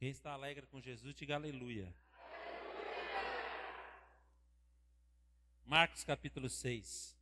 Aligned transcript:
Quem 0.00 0.08
está 0.08 0.32
alegre 0.32 0.66
com 0.66 0.80
Jesus, 0.80 1.14
diga 1.14 1.34
aleluia. 1.34 1.94
Marcos 5.66 6.02
capítulo 6.04 6.48
6. 6.48 7.14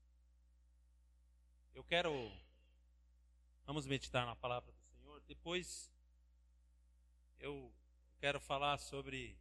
Eu 1.75 1.83
quero. 1.83 2.31
Vamos 3.67 3.85
meditar 3.85 4.25
na 4.25 4.37
palavra 4.37 4.71
do 4.71 4.79
Senhor. 4.79 5.21
Depois 5.27 5.91
eu 7.41 7.75
quero 8.21 8.39
falar 8.39 8.79
sobre 8.79 9.37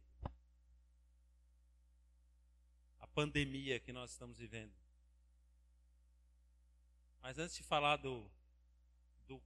a 2.98 3.06
pandemia 3.06 3.78
que 3.78 3.92
nós 3.92 4.10
estamos 4.10 4.36
vivendo. 4.36 4.74
Mas 7.20 7.38
antes 7.38 7.54
de 7.54 7.62
falar 7.62 7.98
do, 7.98 8.28
do 9.28 9.40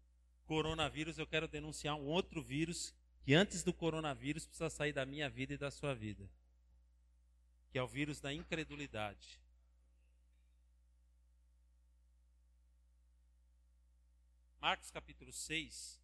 coronavírus, 0.46 1.18
eu 1.18 1.27
quero 1.27 1.46
denunciar 1.46 1.95
um 1.95 2.06
outro 2.06 2.43
vírus 2.43 2.95
que 3.25 3.34
antes 3.34 3.62
do 3.62 3.73
coronavírus 3.73 4.46
precisa 4.46 4.68
sair 4.68 4.93
da 4.93 5.07
minha 5.07 5.30
vida 5.30 5.54
e 5.54 5.58
da 5.58 5.71
sua 5.71 5.94
vida, 5.94 6.29
que 7.71 7.79
é 7.79 7.82
o 7.82 7.86
vírus 7.86 8.21
da 8.21 8.32
incredulidade. 8.32 9.40
Marcos 14.61 14.90
capítulo 14.90 15.32
6, 15.32 16.00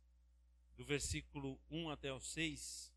do 0.77 0.85
versículo 0.85 1.61
1 1.71 1.91
até 1.91 2.12
o 2.12 2.21
6. 2.21 2.93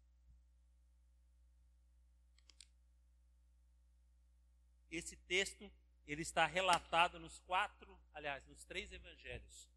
Esse 4.92 5.16
texto, 5.16 5.72
ele 6.06 6.22
está 6.22 6.46
relatado 6.46 7.20
nos 7.20 7.40
quatro, 7.40 7.98
aliás, 8.14 8.46
nos 8.48 8.64
três 8.66 8.92
evangelhos, 8.92 9.70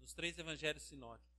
nos 0.00 0.12
três 0.12 0.38
evangelhos 0.38 0.82
sinóticos 0.82 1.29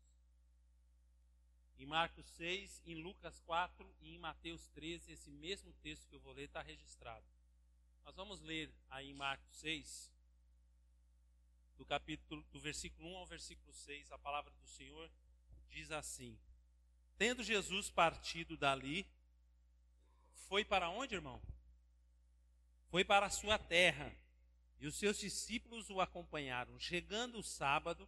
em 1.82 1.86
Marcos 1.88 2.28
6, 2.38 2.84
em 2.86 2.94
Lucas 2.94 3.40
4 3.40 3.92
e 4.02 4.14
em 4.14 4.20
Mateus 4.20 4.68
13, 4.68 5.14
esse 5.14 5.32
mesmo 5.32 5.74
texto 5.82 6.08
que 6.08 6.16
eu 6.16 6.20
vou 6.20 6.32
ler 6.32 6.44
está 6.44 6.62
registrado. 6.62 7.26
Nós 8.06 8.16
vamos 8.16 8.40
ler 8.42 8.72
aí 8.88 9.10
em 9.10 9.16
Marcos 9.16 9.52
6, 9.56 10.12
do 11.78 11.84
capítulo 11.84 12.44
do 12.52 12.60
versículo 12.60 13.10
1 13.10 13.18
ao 13.18 13.26
versículo 13.26 13.74
6, 13.74 14.12
a 14.12 14.20
palavra 14.20 14.54
do 14.54 14.68
Senhor 14.68 15.10
diz 15.72 15.90
assim: 15.90 16.38
Tendo 17.18 17.44
Jesus 17.44 17.90
partido 17.90 18.56
dali, 18.56 19.10
foi 20.48 20.64
para 20.64 20.88
onde, 20.88 21.16
irmão? 21.16 21.42
Foi 22.90 23.04
para 23.04 23.26
a 23.26 23.32
sua 23.32 23.58
terra, 23.58 24.16
e 24.80 24.86
os 24.86 24.96
seus 24.98 25.18
discípulos 25.18 25.90
o 25.90 26.00
acompanharam. 26.00 26.80
Chegando 26.80 27.40
o 27.40 27.44
sábado, 27.44 28.08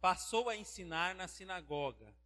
passou 0.00 0.48
a 0.48 0.56
ensinar 0.56 1.14
na 1.14 1.28
sinagoga 1.28 2.23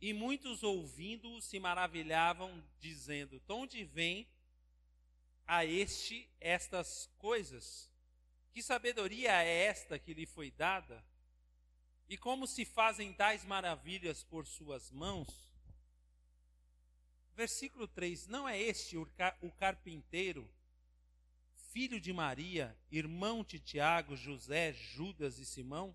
e 0.00 0.12
muitos 0.12 0.62
ouvindo 0.62 1.40
se 1.40 1.58
maravilhavam, 1.58 2.62
dizendo: 2.78 3.40
De 3.40 3.52
onde 3.52 3.84
vem 3.84 4.28
a 5.46 5.64
este 5.64 6.30
estas 6.40 7.10
coisas? 7.18 7.90
Que 8.52 8.62
sabedoria 8.62 9.42
é 9.42 9.64
esta 9.64 9.98
que 9.98 10.14
lhe 10.14 10.26
foi 10.26 10.50
dada? 10.50 11.04
E 12.08 12.16
como 12.16 12.46
se 12.46 12.64
fazem 12.64 13.12
tais 13.12 13.44
maravilhas 13.44 14.22
por 14.24 14.46
suas 14.46 14.90
mãos? 14.90 15.52
Versículo 17.34 17.86
3: 17.88 18.28
Não 18.28 18.48
é 18.48 18.60
este 18.60 18.96
o 18.96 19.52
carpinteiro, 19.58 20.48
filho 21.54 22.00
de 22.00 22.12
Maria, 22.12 22.76
irmão 22.90 23.44
de 23.44 23.58
Tiago, 23.58 24.16
José, 24.16 24.72
Judas 24.72 25.38
e 25.38 25.44
Simão? 25.44 25.94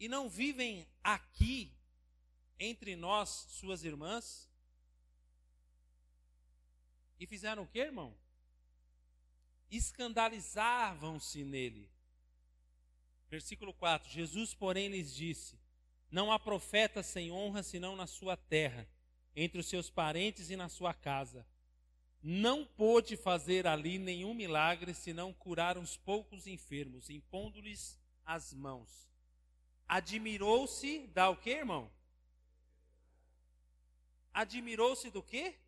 E 0.00 0.08
não 0.08 0.28
vivem 0.28 0.86
aqui 1.02 1.77
entre 2.58 2.96
nós, 2.96 3.46
suas 3.50 3.84
irmãs. 3.84 4.48
E 7.18 7.26
fizeram 7.26 7.64
o 7.64 7.66
que, 7.66 7.78
irmão? 7.78 8.16
Escandalizavam-se 9.70 11.44
nele. 11.44 11.90
Versículo 13.28 13.74
4: 13.74 14.10
Jesus, 14.10 14.54
porém, 14.54 14.88
lhes 14.88 15.14
disse: 15.14 15.58
Não 16.10 16.32
há 16.32 16.38
profeta 16.38 17.02
sem 17.02 17.30
honra 17.30 17.62
senão 17.62 17.94
na 17.94 18.06
sua 18.06 18.36
terra, 18.36 18.88
entre 19.36 19.60
os 19.60 19.66
seus 19.66 19.90
parentes 19.90 20.50
e 20.50 20.56
na 20.56 20.68
sua 20.68 20.94
casa. 20.94 21.46
Não 22.22 22.64
pôde 22.64 23.16
fazer 23.16 23.66
ali 23.66 23.98
nenhum 23.98 24.34
milagre 24.34 24.92
senão 24.92 25.32
curar 25.32 25.78
uns 25.78 25.96
poucos 25.96 26.46
enfermos, 26.46 27.10
impondo-lhes 27.10 27.98
as 28.24 28.52
mãos. 28.52 29.08
Admirou-se 29.86 31.06
da 31.08 31.30
o 31.30 31.36
que, 31.36 31.50
irmão? 31.50 31.90
Admirou-se 34.38 35.10
do 35.10 35.20
quê? 35.20 35.58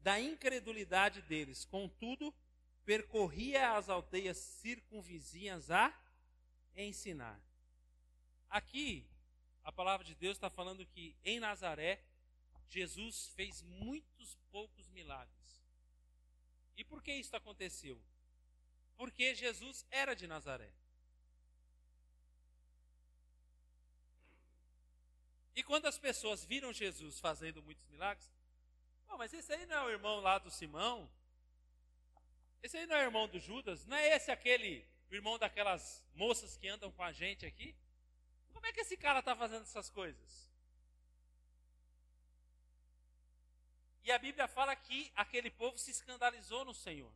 Da 0.00 0.20
incredulidade 0.20 1.20
deles. 1.22 1.64
Contudo, 1.64 2.32
percorria 2.84 3.76
as 3.76 3.88
aldeias 3.88 4.36
circunvizinhas 4.36 5.68
a 5.68 5.92
ensinar. 6.76 7.40
Aqui, 8.48 9.04
a 9.64 9.72
palavra 9.72 10.06
de 10.06 10.14
Deus 10.14 10.36
está 10.36 10.48
falando 10.48 10.86
que 10.86 11.16
em 11.24 11.40
Nazaré, 11.40 12.00
Jesus 12.68 13.32
fez 13.34 13.60
muitos 13.62 14.36
poucos 14.52 14.88
milagres. 14.90 15.64
E 16.76 16.84
por 16.84 17.02
que 17.02 17.12
isso 17.12 17.34
aconteceu? 17.34 18.00
Porque 18.96 19.34
Jesus 19.34 19.84
era 19.90 20.14
de 20.14 20.28
Nazaré. 20.28 20.72
E 25.54 25.62
quando 25.62 25.86
as 25.86 25.98
pessoas 25.98 26.44
viram 26.44 26.72
Jesus 26.72 27.20
fazendo 27.20 27.62
muitos 27.62 27.86
milagres, 27.88 28.30
oh, 29.08 29.16
mas 29.16 29.32
esse 29.34 29.52
aí 29.52 29.66
não 29.66 29.76
é 29.76 29.84
o 29.84 29.90
irmão 29.90 30.20
lá 30.20 30.38
do 30.38 30.50
Simão? 30.50 31.10
Esse 32.62 32.78
aí 32.78 32.86
não 32.86 32.96
é 32.96 33.00
o 33.00 33.08
irmão 33.08 33.28
do 33.28 33.38
Judas? 33.38 33.84
Não 33.86 33.96
é 33.96 34.16
esse 34.16 34.30
aquele 34.30 34.86
irmão 35.10 35.38
daquelas 35.38 36.02
moças 36.14 36.56
que 36.56 36.68
andam 36.68 36.90
com 36.92 37.02
a 37.02 37.12
gente 37.12 37.44
aqui? 37.44 37.76
Como 38.52 38.66
é 38.66 38.72
que 38.72 38.80
esse 38.80 38.96
cara 38.96 39.18
está 39.18 39.36
fazendo 39.36 39.62
essas 39.62 39.90
coisas? 39.90 40.48
E 44.04 44.10
a 44.10 44.18
Bíblia 44.18 44.48
fala 44.48 44.74
que 44.74 45.12
aquele 45.14 45.50
povo 45.50 45.78
se 45.78 45.90
escandalizou 45.90 46.64
no 46.64 46.74
Senhor. 46.74 47.12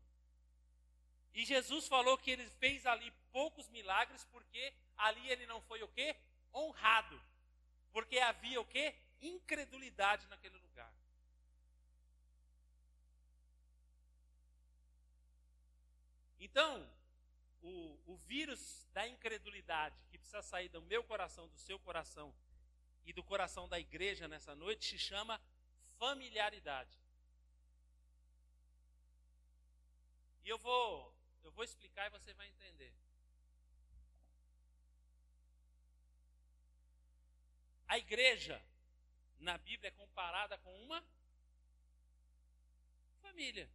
E 1.33 1.45
Jesus 1.45 1.87
falou 1.89 2.17
que 2.17 2.31
ele 2.31 2.49
fez 2.51 2.87
ali 2.87 3.13
poucos 3.33 3.69
milagres 3.69 4.25
porque 4.33 4.73
ali 4.97 5.29
ele 5.31 5.47
não 5.47 5.61
foi 5.63 5.83
o 5.83 5.89
quê? 5.89 6.17
Honrado. 6.55 7.21
Porque 7.93 8.19
havia 8.19 8.61
o 8.61 8.65
quê? 8.65 8.95
Incredulidade 9.21 10.27
naquele 10.29 10.57
lugar. 10.59 10.93
Então, 16.39 16.89
o, 17.63 17.99
o 18.07 18.17
vírus 18.19 18.87
da 18.93 19.07
incredulidade 19.09 19.97
que 20.11 20.19
precisa 20.19 20.43
sair 20.43 20.69
do 20.69 20.81
meu 20.83 21.03
coração, 21.03 21.49
do 21.49 21.59
seu 21.59 21.79
coração 21.79 22.35
e 23.05 23.13
do 23.13 23.23
coração 23.23 23.69
da 23.69 23.79
igreja 23.79 24.29
nessa 24.29 24.55
noite 24.55 24.87
se 24.87 24.99
chama 24.99 25.41
familiaridade. 25.99 26.97
E 30.45 30.49
eu 30.49 30.59
vou, 30.59 31.13
eu 31.43 31.51
vou 31.51 31.65
explicar 31.65 32.07
e 32.07 32.11
você 32.11 32.33
vai 32.35 32.49
entender. 32.49 32.95
A 37.87 37.99
igreja, 37.99 38.61
na 39.39 39.57
Bíblia, 39.59 39.89
é 39.89 39.93
comparada 39.93 40.59
com 40.59 40.75
uma 40.83 41.05
família. 43.21 43.71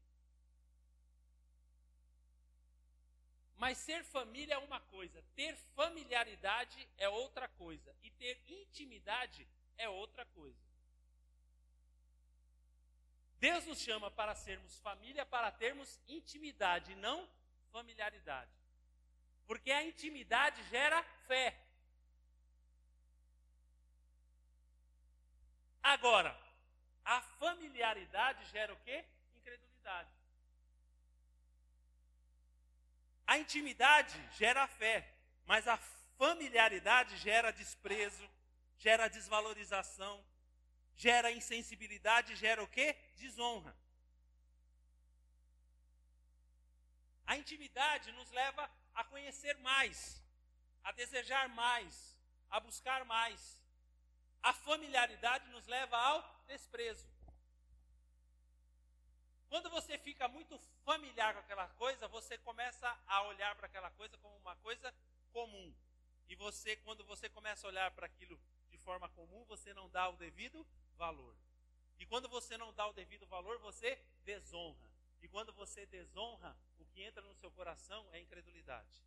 Mas 3.56 3.78
ser 3.78 4.04
família 4.04 4.56
é 4.56 4.58
uma 4.58 4.80
coisa, 4.80 5.24
ter 5.36 5.56
familiaridade 5.76 6.90
é 6.98 7.08
outra 7.08 7.48
coisa, 7.48 7.96
e 8.02 8.10
ter 8.10 8.42
intimidade 8.48 9.48
é 9.78 9.88
outra 9.88 10.26
coisa. 10.26 10.60
Deus 13.38 13.66
nos 13.66 13.80
chama 13.80 14.10
para 14.10 14.36
sermos 14.36 14.80
família, 14.80 15.26
para 15.26 15.52
termos 15.52 16.00
intimidade, 16.08 16.96
não 16.96 17.30
familiaridade. 17.72 18.52
Porque 19.46 19.72
a 19.72 19.84
intimidade 19.84 20.64
gera 20.70 21.04
fé. 21.28 21.61
Agora, 25.84 26.38
a 27.04 27.22
familiaridade 27.22 28.46
gera 28.46 28.74
o 28.74 28.78
quê? 28.78 29.04
Incredulidade. 29.36 30.10
A 33.26 33.38
intimidade 33.38 34.20
gera 34.34 34.68
fé, 34.68 35.08
mas 35.46 35.68
a 35.68 35.78
familiaridade 36.18 37.18
gera 37.18 37.52
desprezo, 37.52 38.30
gera 38.78 39.08
desvalorização, 39.08 40.24
gera 40.96 41.32
insensibilidade, 41.32 42.36
gera 42.36 42.62
o 42.62 42.68
quê? 42.68 42.96
Desonra. 43.16 43.76
A 47.26 47.38
intimidade 47.38 48.12
nos 48.12 48.30
leva 48.32 48.70
a 48.94 49.04
conhecer 49.06 49.58
mais, 49.60 50.22
a 50.84 50.92
desejar 50.92 51.48
mais, 51.50 52.20
a 52.50 52.60
buscar 52.60 53.06
mais. 53.06 53.61
A 54.42 54.54
familiaridade 54.54 55.48
nos 55.50 55.68
leva 55.68 55.98
ao 55.98 56.44
desprezo. 56.48 57.08
Quando 59.50 59.70
você 59.70 59.98
fica 59.98 60.28
muito 60.28 60.58
familiar 60.86 61.34
com 61.34 61.42
aquela 61.42 61.68
coisa, 61.70 62.08
você 62.08 62.38
começa 62.38 62.88
a 63.06 63.24
olhar 63.24 63.54
para 63.56 63.68
aquela 63.68 63.92
coisa 63.92 64.18
como 64.18 64.36
uma 64.38 64.56
coisa 64.58 64.94
comum. 65.32 65.76
E 66.30 66.36
você, 66.36 66.78
quando 66.78 67.04
você 67.04 67.28
começa 67.30 67.68
a 67.68 67.70
olhar 67.70 67.92
para 67.92 68.06
aquilo 68.06 68.40
de 68.70 68.78
forma 68.78 69.10
comum, 69.10 69.44
você 69.46 69.74
não 69.74 69.90
dá 69.90 70.08
o 70.08 70.16
devido 70.16 70.66
valor. 70.96 71.36
E 72.00 72.06
quando 72.06 72.30
você 72.30 72.58
não 72.58 72.74
dá 72.74 72.88
o 72.88 72.94
devido 72.94 73.28
valor, 73.28 73.60
você 73.60 74.00
desonra. 74.24 74.90
E 75.22 75.28
quando 75.28 75.54
você 75.54 75.86
desonra, 75.86 76.58
o 76.80 76.86
que 76.86 77.04
entra 77.04 77.22
no 77.22 77.36
seu 77.36 77.52
coração 77.52 78.08
é 78.14 78.20
incredulidade. 78.20 79.04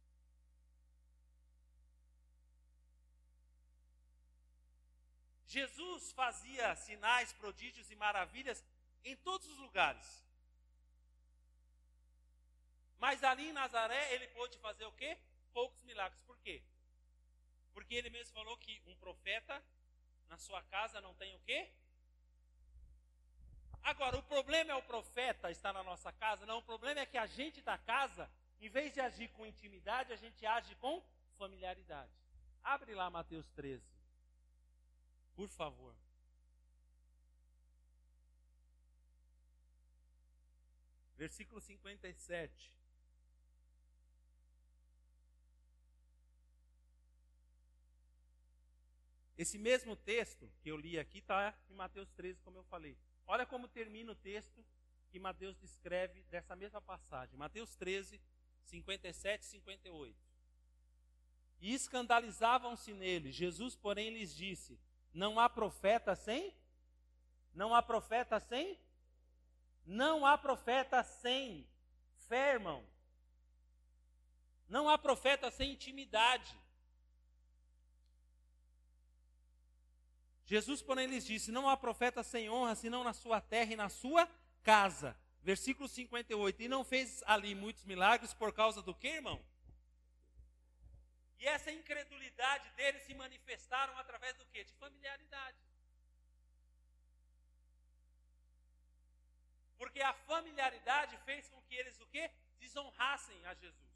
Jesus 5.54 6.10
fazia 6.12 6.74
sinais, 6.74 7.32
prodígios 7.32 7.88
e 7.90 7.96
maravilhas 7.96 8.64
em 9.04 9.14
todos 9.16 9.46
os 9.52 9.58
lugares. 9.58 10.08
Mas 12.98 13.22
ali 13.22 13.48
em 13.48 13.52
Nazaré 13.52 14.02
ele 14.14 14.26
pôde 14.28 14.58
fazer 14.58 14.84
o 14.86 14.92
quê? 14.92 15.16
Poucos 15.52 15.80
milagres. 15.84 16.20
Por 16.22 16.36
quê? 16.38 16.56
Porque 17.72 17.94
ele 17.94 18.10
mesmo 18.10 18.34
falou 18.34 18.56
que 18.56 18.82
um 18.86 18.96
profeta 18.96 19.62
na 20.28 20.38
sua 20.38 20.62
casa 20.64 21.00
não 21.00 21.14
tem 21.14 21.32
o 21.36 21.40
quê? 21.40 21.70
Agora, 23.84 24.16
o 24.18 24.22
problema 24.22 24.72
é 24.72 24.74
o 24.74 24.82
profeta 24.82 25.50
estar 25.50 25.72
na 25.72 25.84
nossa 25.84 26.10
casa? 26.10 26.46
Não, 26.46 26.58
o 26.58 26.62
problema 26.62 27.00
é 27.00 27.06
que 27.06 27.18
a 27.18 27.26
gente 27.26 27.60
da 27.60 27.76
casa, 27.76 28.30
em 28.60 28.68
vez 28.68 28.92
de 28.92 29.00
agir 29.00 29.28
com 29.32 29.46
intimidade, 29.46 30.12
a 30.12 30.16
gente 30.16 30.44
age 30.44 30.74
com 30.76 31.04
familiaridade. 31.36 32.10
Abre 32.62 32.94
lá 32.94 33.10
Mateus 33.10 33.46
13. 33.50 33.93
Por 35.34 35.48
favor. 35.48 35.94
Versículo 41.16 41.60
57. 41.60 42.74
Esse 49.36 49.58
mesmo 49.58 49.96
texto 49.96 50.50
que 50.60 50.70
eu 50.70 50.76
li 50.76 50.98
aqui 50.98 51.18
está 51.18 51.56
em 51.68 51.74
Mateus 51.74 52.10
13, 52.12 52.40
como 52.42 52.58
eu 52.58 52.64
falei. 52.64 52.96
Olha 53.26 53.44
como 53.44 53.66
termina 53.66 54.12
o 54.12 54.14
texto 54.14 54.64
que 55.10 55.18
Mateus 55.18 55.56
descreve 55.56 56.22
dessa 56.24 56.54
mesma 56.54 56.80
passagem. 56.80 57.36
Mateus 57.36 57.74
13, 57.74 58.20
57 58.64 59.42
e 59.42 59.46
58. 59.46 60.16
E 61.60 61.74
escandalizavam-se 61.74 62.92
nele. 62.92 63.32
Jesus, 63.32 63.74
porém, 63.74 64.10
lhes 64.10 64.34
disse: 64.34 64.78
Não 65.14 65.38
há 65.38 65.48
profeta 65.48 66.16
sem? 66.16 66.52
Não 67.54 67.72
há 67.72 67.80
profeta 67.80 68.40
sem? 68.40 68.76
Não 69.86 70.26
há 70.26 70.36
profeta 70.36 71.04
sem 71.04 71.66
fé, 72.28 72.54
irmão. 72.54 72.84
Não 74.68 74.88
há 74.88 74.98
profeta 74.98 75.52
sem 75.52 75.72
intimidade. 75.72 76.58
Jesus, 80.44 80.82
porém, 80.82 81.06
lhes 81.06 81.24
disse: 81.24 81.52
Não 81.52 81.68
há 81.68 81.76
profeta 81.76 82.22
sem 82.24 82.50
honra, 82.50 82.74
senão 82.74 83.04
na 83.04 83.12
sua 83.12 83.40
terra 83.40 83.72
e 83.72 83.76
na 83.76 83.88
sua 83.88 84.28
casa. 84.62 85.16
Versículo 85.42 85.88
58. 85.88 86.62
E 86.62 86.68
não 86.68 86.82
fez 86.82 87.22
ali 87.24 87.54
muitos 87.54 87.84
milagres 87.84 88.34
por 88.34 88.52
causa 88.52 88.82
do 88.82 88.94
que, 88.94 89.08
irmão? 89.08 89.40
E 91.44 91.46
essa 91.46 91.70
incredulidade 91.70 92.70
deles 92.70 93.02
se 93.02 93.12
manifestaram 93.12 93.94
através 93.98 94.34
do 94.38 94.46
que? 94.46 94.64
De 94.64 94.72
familiaridade. 94.82 95.58
Porque 99.76 100.00
a 100.00 100.14
familiaridade 100.30 101.18
fez 101.26 101.46
com 101.50 101.60
que 101.64 101.74
eles 101.74 102.00
o 102.00 102.06
quê? 102.06 102.30
Desonrassem 102.58 103.44
a 103.44 103.52
Jesus. 103.52 103.92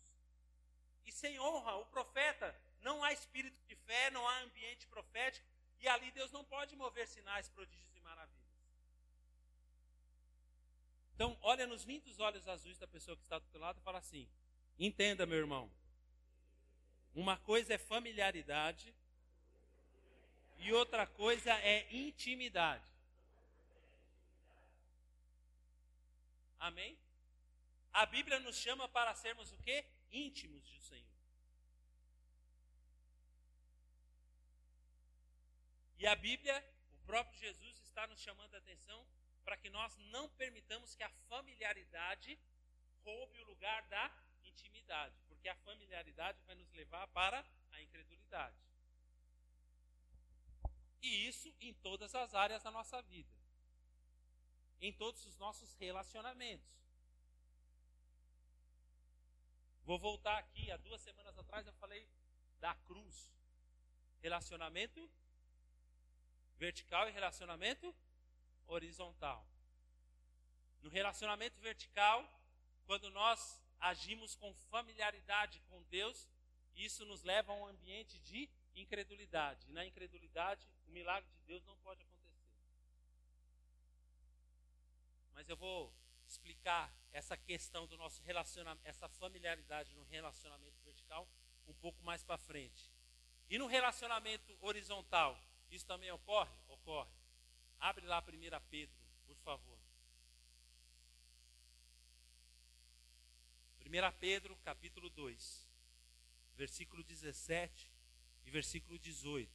E 1.06 1.11
sem 1.11 1.41
honra, 1.41 1.77
o 1.77 1.87
profeta, 1.87 2.55
não 2.83 3.03
há 3.03 3.15
espírito 3.15 3.59
de 3.67 3.75
fé, 3.77 4.11
não 4.11 4.29
há 4.29 4.41
ambiente 4.41 4.87
profético, 4.87 5.49
e 5.81 5.89
ali 5.89 6.11
Deus 6.11 6.31
não 6.31 6.44
pode 6.44 6.77
mover 6.77 7.09
sinais, 7.09 7.49
prodígios 7.49 7.97
e 7.97 8.01
maravilhas. 8.01 8.61
Então, 11.15 11.39
olha 11.41 11.67
nos 11.67 11.85
lindos 11.85 12.21
olhos 12.21 12.47
azuis 12.47 12.77
da 12.77 12.87
pessoa 12.87 13.17
que 13.17 13.23
está 13.23 13.39
do 13.39 13.49
teu 13.49 13.59
lado 13.59 13.79
e 13.79 13.83
fala 13.83 14.01
assim: 14.01 14.29
entenda, 14.79 15.25
meu 15.25 15.39
irmão. 15.39 15.73
Uma 17.14 17.37
coisa 17.37 17.75
é 17.75 17.78
familiaridade 17.78 18.94
e 20.58 20.72
outra 20.72 21.06
coisa 21.06 21.52
é 21.60 21.87
intimidade. 21.94 22.90
Amém? 26.58 26.99
A 27.93 28.05
Bíblia 28.06 28.38
nos 28.40 28.56
chama 28.56 28.88
para 28.88 29.14
sermos 29.14 29.52
o 29.52 29.58
quê? 29.58 29.84
Íntimos 30.10 30.62
do 30.70 30.81
Senhor. 30.81 31.19
E 35.99 36.06
a 36.06 36.14
Bíblia, 36.14 36.56
o 36.93 36.99
próprio 37.06 37.38
Jesus 37.40 37.78
está 37.81 38.06
nos 38.06 38.20
chamando 38.20 38.55
a 38.55 38.58
atenção 38.58 39.05
para 39.44 39.56
que 39.56 39.70
nós 39.70 39.96
não 40.12 40.28
permitamos 40.31 40.94
que 40.94 41.02
a 41.02 41.08
familiaridade 41.28 42.38
roube 43.05 43.40
o 43.40 43.46
lugar 43.46 43.82
da 43.88 44.10
intimidade, 44.44 45.16
porque 45.38 45.49
a 45.49 45.55
familiaridade 45.55 46.43
vai 46.46 46.56
nos 46.56 46.69
levar 46.73 47.06
para 47.08 47.46
a 47.70 47.81
incredulidade. 47.81 48.56
E 51.00 51.29
isso 51.29 51.55
em 51.61 51.73
todas 51.75 52.12
as 52.12 52.35
áreas 52.35 52.64
da 52.64 52.73
nossa 52.73 53.00
vida. 53.02 53.32
Em 54.81 54.93
todos 54.93 55.25
os 55.26 55.38
nossos 55.38 55.73
relacionamentos. 55.75 56.69
Vou 59.85 59.96
voltar 59.96 60.38
aqui, 60.38 60.73
há 60.73 60.76
duas 60.76 61.00
semanas 61.00 61.38
atrás 61.38 61.64
eu 61.64 61.73
falei 61.75 62.11
da 62.58 62.75
cruz. 62.75 63.32
Relacionamento 64.20 65.08
vertical 66.56 67.08
e 67.08 67.12
relacionamento 67.12 67.94
horizontal. 68.67 69.46
No 70.81 70.91
relacionamento 70.91 71.61
vertical, 71.61 72.29
quando 72.87 73.08
nós 73.11 73.62
agimos 73.81 74.35
com 74.35 74.53
familiaridade 74.71 75.61
com 75.69 75.83
Deus, 75.85 76.29
isso 76.75 77.05
nos 77.05 77.23
leva 77.23 77.53
a 77.53 77.57
um 77.57 77.67
ambiente 77.67 78.19
de 78.21 78.49
incredulidade. 78.75 79.69
E 79.69 79.73
na 79.73 79.85
incredulidade, 79.85 80.69
o 80.87 80.91
milagre 80.91 81.31
de 81.31 81.43
Deus 81.43 81.65
não 81.65 81.77
pode 81.79 82.03
acontecer. 82.03 82.19
Mas 85.32 85.49
eu 85.49 85.56
vou 85.56 85.93
explicar 86.27 86.93
essa 87.13 87.37
questão 87.37 87.87
do 87.87 87.97
nosso 87.97 88.23
relacionamento, 88.23 88.87
essa 88.87 89.08
familiaridade 89.08 89.94
no 89.94 90.05
relacionamento 90.05 90.79
vertical 90.85 91.29
um 91.67 91.75
pouco 91.75 92.03
mais 92.03 92.23
para 92.23 92.39
frente. 92.39 92.91
E 93.49 93.58
no 93.58 93.67
relacionamento 93.67 94.56
horizontal, 94.61 95.39
isso 95.70 95.87
também 95.87 96.11
ocorre? 96.11 96.53
Ocorre. 96.69 97.11
Abre 97.81 98.06
lá 98.06 98.20
1 98.20 98.61
Pedro, 98.69 98.97
por 99.27 99.37
favor. 99.39 99.78
1 103.89 104.13
Pedro, 104.21 104.55
capítulo 104.59 105.09
2, 105.09 105.67
versículo 106.55 107.03
17 107.03 107.91
e 108.45 108.51
versículo 108.51 108.99
18. 108.99 109.51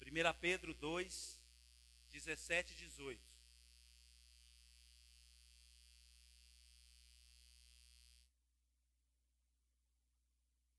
Primeira 0.00 0.34
Pedro 0.34 0.74
2, 0.74 1.40
17 2.10 2.72
e 2.72 2.76
18. 2.76 3.22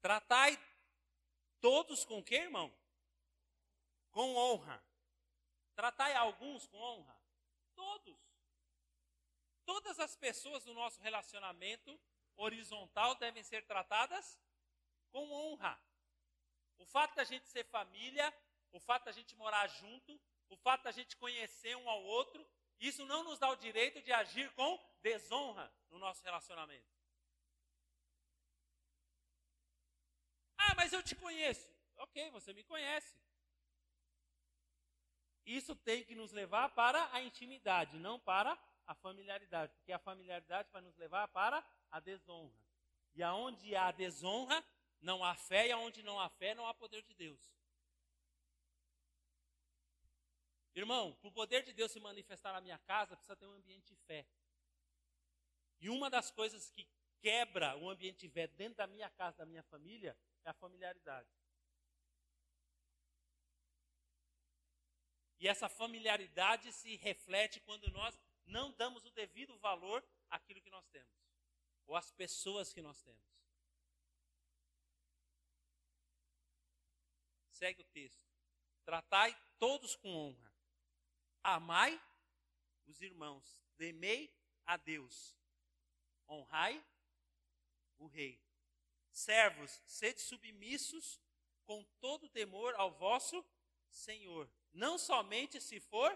Tratai 0.02 0.60
todos 1.62 2.04
com 2.04 2.22
que, 2.22 2.36
irmão? 2.36 2.74
Com 4.12 4.36
honra. 4.36 4.87
Tratai 5.78 6.16
alguns 6.16 6.66
com 6.66 6.80
honra? 6.80 7.16
Todos. 7.76 8.18
Todas 9.64 10.00
as 10.00 10.16
pessoas 10.16 10.64
do 10.64 10.74
nosso 10.74 11.00
relacionamento 11.02 12.00
horizontal 12.36 13.14
devem 13.14 13.44
ser 13.44 13.64
tratadas 13.64 14.40
com 15.12 15.32
honra. 15.32 15.80
O 16.80 16.86
fato 16.88 17.14
da 17.14 17.24
gente 17.24 17.48
ser 17.48 17.64
família, 17.66 18.34
o 18.72 18.80
fato 18.80 19.06
da 19.06 19.12
gente 19.12 19.36
morar 19.36 19.68
junto, 19.68 20.20
o 20.50 20.58
fato 20.58 20.82
da 20.82 20.92
gente 20.92 21.16
conhecer 21.16 21.78
um 21.78 21.88
ao 21.88 22.04
outro, 22.06 22.44
isso 22.80 23.06
não 23.06 23.24
nos 23.24 23.38
dá 23.38 23.48
o 23.52 23.56
direito 23.56 24.02
de 24.02 24.12
agir 24.12 24.52
com 24.56 24.84
desonra 25.04 25.72
no 25.92 26.00
nosso 26.00 26.24
relacionamento. 26.24 26.92
Ah, 30.58 30.74
mas 30.76 30.92
eu 30.92 31.04
te 31.04 31.16
conheço. 31.16 31.70
Ok, 31.98 32.32
você 32.32 32.52
me 32.52 32.64
conhece. 32.64 33.27
Isso 35.48 35.74
tem 35.74 36.04
que 36.04 36.14
nos 36.14 36.34
levar 36.34 36.68
para 36.76 37.10
a 37.14 37.22
intimidade, 37.22 37.98
não 37.98 38.20
para 38.20 38.60
a 38.86 38.94
familiaridade, 38.94 39.74
porque 39.76 39.94
a 39.94 39.98
familiaridade 39.98 40.70
vai 40.74 40.82
nos 40.82 40.98
levar 40.98 41.26
para 41.30 41.66
a 41.90 42.02
desonra. 42.02 42.62
E 43.16 43.24
aonde 43.24 43.74
há 43.74 43.90
desonra, 43.92 44.62
não 45.00 45.24
há 45.24 45.34
fé, 45.36 45.70
e 45.70 45.74
onde 45.74 46.04
não 46.04 46.20
há 46.20 46.30
fé, 46.32 46.54
não 46.54 46.68
há 46.68 46.74
poder 46.74 47.02
de 47.02 47.14
Deus. 47.14 47.40
Irmão, 50.76 51.14
para 51.16 51.30
o 51.30 51.32
poder 51.32 51.64
de 51.64 51.72
Deus 51.72 51.94
se 51.94 52.00
manifestar 52.02 52.52
na 52.52 52.60
minha 52.60 52.78
casa, 52.80 53.16
precisa 53.16 53.38
ter 53.38 53.48
um 53.48 53.54
ambiente 53.54 53.88
de 53.88 53.96
fé. 54.02 54.28
E 55.80 55.90
uma 55.90 56.10
das 56.10 56.30
coisas 56.30 56.70
que 56.72 56.86
quebra 57.22 57.78
o 57.78 57.90
ambiente 57.90 58.20
de 58.20 58.30
fé 58.30 58.48
dentro 58.48 58.76
da 58.76 58.86
minha 58.86 59.10
casa, 59.12 59.38
da 59.38 59.46
minha 59.46 59.64
família, 59.64 60.18
é 60.44 60.50
a 60.50 60.54
familiaridade. 60.54 61.30
E 65.48 65.50
essa 65.50 65.70
familiaridade 65.70 66.74
se 66.74 66.98
reflete 66.98 67.62
quando 67.62 67.90
nós 67.90 68.20
não 68.46 68.70
damos 68.74 69.06
o 69.06 69.12
devido 69.12 69.58
valor 69.60 70.06
àquilo 70.30 70.62
que 70.62 70.70
nós 70.70 70.86
temos, 70.90 71.16
ou 71.86 71.96
às 71.96 72.12
pessoas 72.12 72.74
que 72.74 72.82
nós 72.82 73.02
temos. 73.02 73.24
Segue 77.50 77.82
o 77.82 77.86
texto. 77.86 78.28
Tratai 78.84 79.34
todos 79.58 79.96
com 79.96 80.14
honra. 80.14 80.54
Amai 81.42 81.98
os 82.86 83.00
irmãos. 83.00 83.64
Temei 83.78 84.38
a 84.66 84.76
Deus. 84.76 85.34
Honrai 86.28 86.86
o 87.98 88.08
rei. 88.08 88.38
Servos, 89.14 89.82
sede 89.86 90.20
submissos 90.20 91.22
com 91.64 91.86
todo 92.02 92.28
temor 92.28 92.76
ao 92.76 92.92
vosso 92.92 93.46
Senhor. 93.90 94.52
Não 94.78 94.96
somente 95.00 95.60
se 95.60 95.80
for 95.80 96.16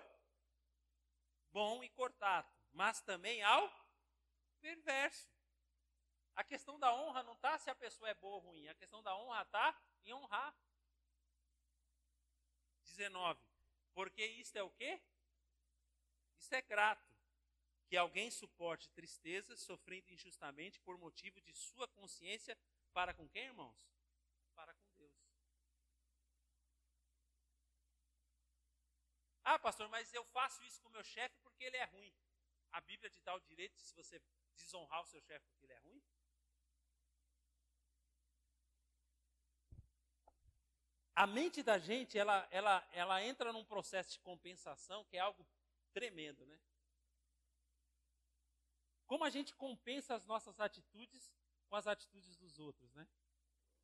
bom 1.52 1.84
e 1.84 1.90
cortado, 1.90 2.48
mas 2.72 3.02
também 3.02 3.42
ao 3.42 3.68
perverso. 4.60 5.28
A 6.36 6.44
questão 6.44 6.80
da 6.80 6.94
honra 6.94 7.24
não 7.24 7.34
está 7.34 7.58
se 7.58 7.72
a 7.72 7.76
pessoa 7.76 8.08
é 8.08 8.14
boa 8.14 8.36
ou 8.36 8.42
ruim, 8.42 8.68
a 8.68 8.76
questão 8.76 9.02
da 9.02 9.18
honra 9.18 9.42
está 9.42 9.76
em 10.04 10.14
honrar. 10.14 10.56
19. 12.84 13.40
Porque 13.96 14.24
isto 14.24 14.56
é 14.58 14.62
o 14.62 14.70
quê? 14.70 15.02
Isto 16.38 16.54
é 16.54 16.62
grato. 16.62 17.10
Que 17.88 17.98
alguém 17.98 18.30
suporte 18.30 18.92
tristeza, 18.92 19.58
sofrendo 19.58 20.12
injustamente 20.12 20.80
por 20.82 21.00
motivo 21.00 21.42
de 21.42 21.54
sua 21.56 21.88
consciência, 21.88 22.56
para 22.94 23.12
com 23.12 23.28
quem, 23.28 23.46
irmãos? 23.46 23.90
Para 24.54 24.72
com 24.76 24.88
Deus. 24.94 25.02
Ah, 29.44 29.60
pastor, 29.60 29.88
mas 29.90 30.14
eu 30.14 30.24
faço 30.26 30.64
isso 30.64 30.82
com 30.82 30.90
o 30.90 30.92
meu 30.92 31.04
chefe 31.04 31.36
porque 31.44 31.64
ele 31.64 31.78
é 31.78 31.86
ruim. 31.86 32.14
A 32.72 32.82
Bíblia 32.82 33.10
te 33.10 33.22
dá 33.22 33.36
o 33.36 33.40
direito 33.42 33.80
se 33.80 33.94
você 33.96 34.22
desonrar 34.56 35.02
o 35.02 35.06
seu 35.06 35.22
chefe 35.22 35.46
porque 35.50 35.66
ele 35.66 35.74
é 35.74 35.80
ruim? 35.80 36.02
a 41.22 41.28
mente 41.28 41.62
da 41.62 41.78
gente, 41.78 42.18
ela, 42.18 42.48
ela, 42.50 42.88
ela 42.92 43.24
entra 43.24 43.54
num 43.54 43.64
processo 43.64 44.14
de 44.14 44.20
compensação 44.22 45.06
que 45.06 45.18
é 45.18 45.20
algo 45.20 45.46
tremendo, 45.94 46.44
né? 46.48 46.60
Como 49.06 49.24
a 49.24 49.30
gente 49.30 49.54
compensa 49.54 50.16
as 50.16 50.26
nossas 50.26 50.60
atitudes 50.60 51.32
com 51.70 51.76
as 51.76 51.86
atitudes 51.86 52.36
dos 52.38 52.58
outros, 52.58 52.92
né? 52.94 53.08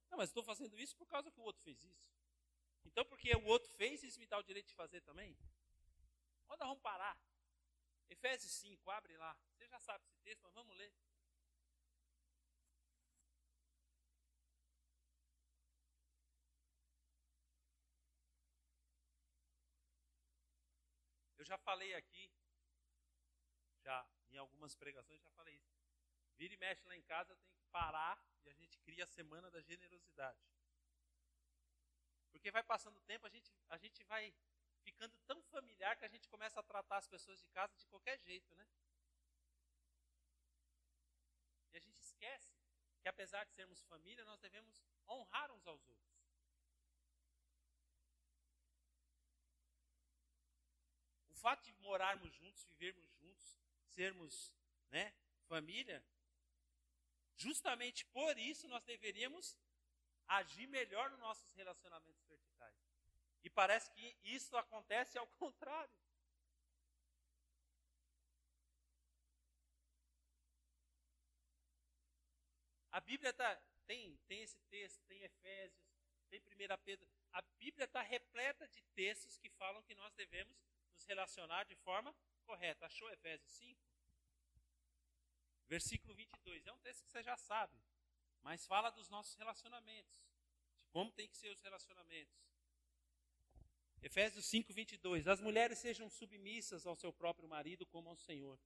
Não, 0.09 0.17
mas 0.17 0.29
estou 0.29 0.41
fazendo 0.41 0.79
isso 0.79 0.95
por 0.95 1.05
causa 1.07 1.29
que 1.29 1.39
o 1.39 1.43
outro 1.43 1.61
fez 1.61 1.83
isso. 1.83 2.16
Então, 2.85 3.05
porque 3.05 3.35
o 3.35 3.45
outro 3.45 3.69
fez, 3.71 4.03
isso 4.03 4.19
me 4.19 4.25
dá 4.25 4.37
o 4.37 4.43
direito 4.43 4.67
de 4.67 4.75
fazer 4.75 5.01
também? 5.01 5.37
Onde 6.49 6.59
nós 6.59 6.69
vamos 6.69 6.81
parar? 6.81 7.17
Efésios 8.09 8.51
5, 8.53 8.89
abre 8.89 9.15
lá. 9.17 9.37
Você 9.51 9.67
já 9.67 9.79
sabe 9.79 10.05
esse 10.05 10.17
texto, 10.19 10.41
mas 10.43 10.53
vamos 10.53 10.75
ler. 10.75 10.93
já 21.47 21.57
falei 21.57 21.93
aqui, 21.93 22.29
já 23.81 24.05
em 24.29 24.37
algumas 24.37 24.75
pregações 24.75 25.21
já 25.21 25.31
falei 25.31 25.55
isso. 25.55 25.79
Vira 26.35 26.53
e 26.53 26.57
mexe 26.57 26.85
lá 26.85 26.95
em 26.95 27.01
casa, 27.03 27.37
tem 27.37 27.55
que 27.55 27.65
parar 27.71 28.21
e 28.43 28.49
a 28.49 28.53
gente 28.53 28.77
cria 28.79 29.05
a 29.05 29.07
semana 29.07 29.49
da 29.49 29.61
generosidade. 29.61 30.37
Porque 32.31 32.51
vai 32.51 32.63
passando 32.63 32.97
o 32.97 33.01
tempo, 33.01 33.25
a 33.25 33.29
gente, 33.29 33.51
a 33.69 33.77
gente 33.77 34.03
vai 34.03 34.33
ficando 34.83 35.15
tão 35.25 35.41
familiar 35.43 35.95
que 35.97 36.05
a 36.05 36.07
gente 36.07 36.27
começa 36.29 36.59
a 36.59 36.63
tratar 36.63 36.97
as 36.97 37.07
pessoas 37.07 37.39
de 37.39 37.47
casa 37.49 37.75
de 37.75 37.85
qualquer 37.87 38.19
jeito, 38.19 38.53
né? 38.55 38.67
E 41.71 41.77
a 41.77 41.79
gente 41.79 41.99
esquece 41.99 42.55
que 43.01 43.09
apesar 43.09 43.43
de 43.45 43.53
sermos 43.53 43.81
família, 43.83 44.23
nós 44.25 44.39
devemos 44.39 44.83
honrar 45.07 45.51
uns 45.51 45.67
aos 45.67 45.87
outros. 45.87 46.17
fato 51.47 51.63
de 51.63 51.73
morarmos 51.75 52.33
juntos, 52.33 52.65
vivermos 52.65 53.09
juntos, 53.11 53.57
sermos 53.87 54.53
né, 54.89 55.13
família, 55.47 56.03
justamente 57.37 58.03
por 58.05 58.37
isso 58.37 58.67
nós 58.67 58.83
deveríamos 58.83 59.55
agir 60.27 60.67
melhor 60.67 61.09
nos 61.11 61.19
nossos 61.19 61.51
relacionamentos 61.53 62.25
verticais. 62.25 62.75
E 63.43 63.49
parece 63.49 63.91
que 63.91 64.17
isso 64.23 64.57
acontece 64.57 65.17
ao 65.17 65.27
contrário. 65.39 65.93
A 72.91 72.99
Bíblia 72.99 73.31
tá, 73.31 73.61
tem, 73.85 74.17
tem 74.27 74.41
esse 74.41 74.59
texto, 74.69 74.99
tem 75.05 75.21
Efésios, 75.21 75.87
tem 76.29 76.41
1 76.41 76.43
Pedro. 76.83 77.07
A 77.31 77.41
Bíblia 77.59 77.85
está 77.85 78.01
repleta 78.01 78.67
de 78.67 78.81
textos 78.95 79.37
que 79.37 79.49
falam 79.49 79.83
que 79.83 79.93
nós 79.93 80.13
devemos 80.15 80.57
nos 80.91 81.05
relacionar 81.05 81.63
de 81.65 81.75
forma 81.75 82.13
correta. 82.43 82.85
Achou 82.87 83.09
Efésios 83.11 83.51
5? 83.51 83.79
Versículo 85.67 86.15
22. 86.15 86.65
É 86.65 86.73
um 86.73 86.79
texto 86.79 87.03
que 87.03 87.11
você 87.11 87.21
já 87.21 87.37
sabe, 87.37 87.77
mas 88.41 88.65
fala 88.65 88.89
dos 88.89 89.09
nossos 89.09 89.35
relacionamentos, 89.35 90.21
de 90.77 90.85
como 90.87 91.11
tem 91.11 91.27
que 91.27 91.37
ser 91.37 91.49
os 91.49 91.61
relacionamentos. 91.61 92.47
Efésios 94.01 94.45
5, 94.45 94.73
22. 94.73 95.27
As 95.27 95.41
mulheres 95.41 95.79
sejam 95.79 96.09
submissas 96.09 96.85
ao 96.85 96.95
seu 96.95 97.11
próprio 97.11 97.49
marido 97.49 97.85
como 97.85 98.09
ao 98.09 98.17
Senhor, 98.17 98.59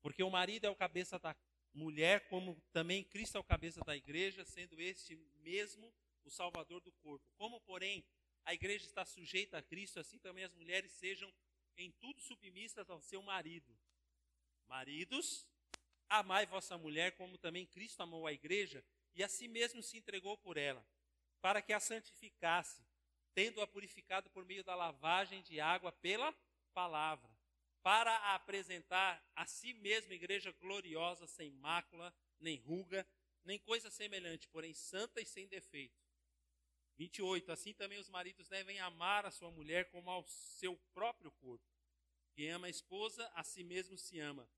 porque 0.00 0.22
o 0.22 0.30
marido 0.30 0.66
é 0.66 0.70
o 0.70 0.76
cabeça 0.76 1.18
da 1.18 1.34
mulher, 1.72 2.28
como 2.28 2.60
também 2.72 3.04
Cristo 3.04 3.36
é 3.36 3.40
o 3.40 3.44
cabeça 3.44 3.80
da 3.84 3.96
igreja, 3.96 4.44
sendo 4.44 4.80
este 4.80 5.16
mesmo 5.42 5.92
o 6.24 6.30
salvador 6.30 6.80
do 6.80 6.92
corpo. 6.92 7.24
Como, 7.36 7.60
porém, 7.60 8.04
a 8.44 8.54
igreja 8.54 8.84
está 8.84 9.04
sujeita 9.04 9.58
a 9.58 9.62
Cristo, 9.62 9.98
assim 9.98 10.18
também 10.18 10.44
as 10.44 10.54
mulheres 10.54 10.92
sejam 10.92 11.32
em 11.76 11.90
tudo 11.92 12.20
submissas 12.20 12.88
ao 12.88 13.00
seu 13.00 13.22
marido. 13.22 13.76
Maridos, 14.66 15.46
amai 16.08 16.46
vossa 16.46 16.76
mulher 16.78 17.16
como 17.16 17.38
também 17.38 17.66
Cristo 17.66 18.02
amou 18.02 18.26
a 18.26 18.32
igreja 18.32 18.84
e 19.16 19.24
a 19.24 19.28
si 19.28 19.48
mesmo 19.48 19.82
se 19.82 19.96
entregou 19.96 20.36
por 20.36 20.58
ela, 20.58 20.86
para 21.40 21.62
que 21.62 21.72
a 21.72 21.80
santificasse, 21.80 22.86
tendo-a 23.34 23.66
purificado 23.66 24.28
por 24.30 24.44
meio 24.44 24.62
da 24.62 24.74
lavagem 24.74 25.42
de 25.42 25.58
água 25.58 25.90
pela 25.90 26.32
palavra, 26.74 27.34
para 27.82 28.10
a 28.10 28.34
apresentar 28.34 29.24
a 29.34 29.46
si 29.46 29.72
mesma 29.72 30.12
igreja 30.12 30.52
gloriosa, 30.52 31.26
sem 31.26 31.50
mácula, 31.50 32.14
nem 32.38 32.58
ruga, 32.58 33.06
nem 33.44 33.58
coisa 33.58 33.90
semelhante, 33.90 34.48
porém 34.48 34.74
santa 34.74 35.20
e 35.20 35.24
sem 35.24 35.46
defeito. 35.46 35.96
28. 36.96 37.52
Assim 37.52 37.72
também 37.72 37.98
os 37.98 38.08
maridos 38.08 38.48
devem 38.48 38.80
amar 38.80 39.24
a 39.24 39.30
sua 39.30 39.50
mulher 39.50 39.90
como 39.90 40.10
ao 40.10 40.26
seu 40.26 40.76
próprio 40.92 41.30
corpo. 41.30 41.64
Quem 42.34 42.50
ama 42.50 42.66
a 42.66 42.70
esposa, 42.70 43.30
a 43.34 43.42
si 43.42 43.62
mesmo 43.62 43.96
se 43.96 44.18
ama. 44.18 44.48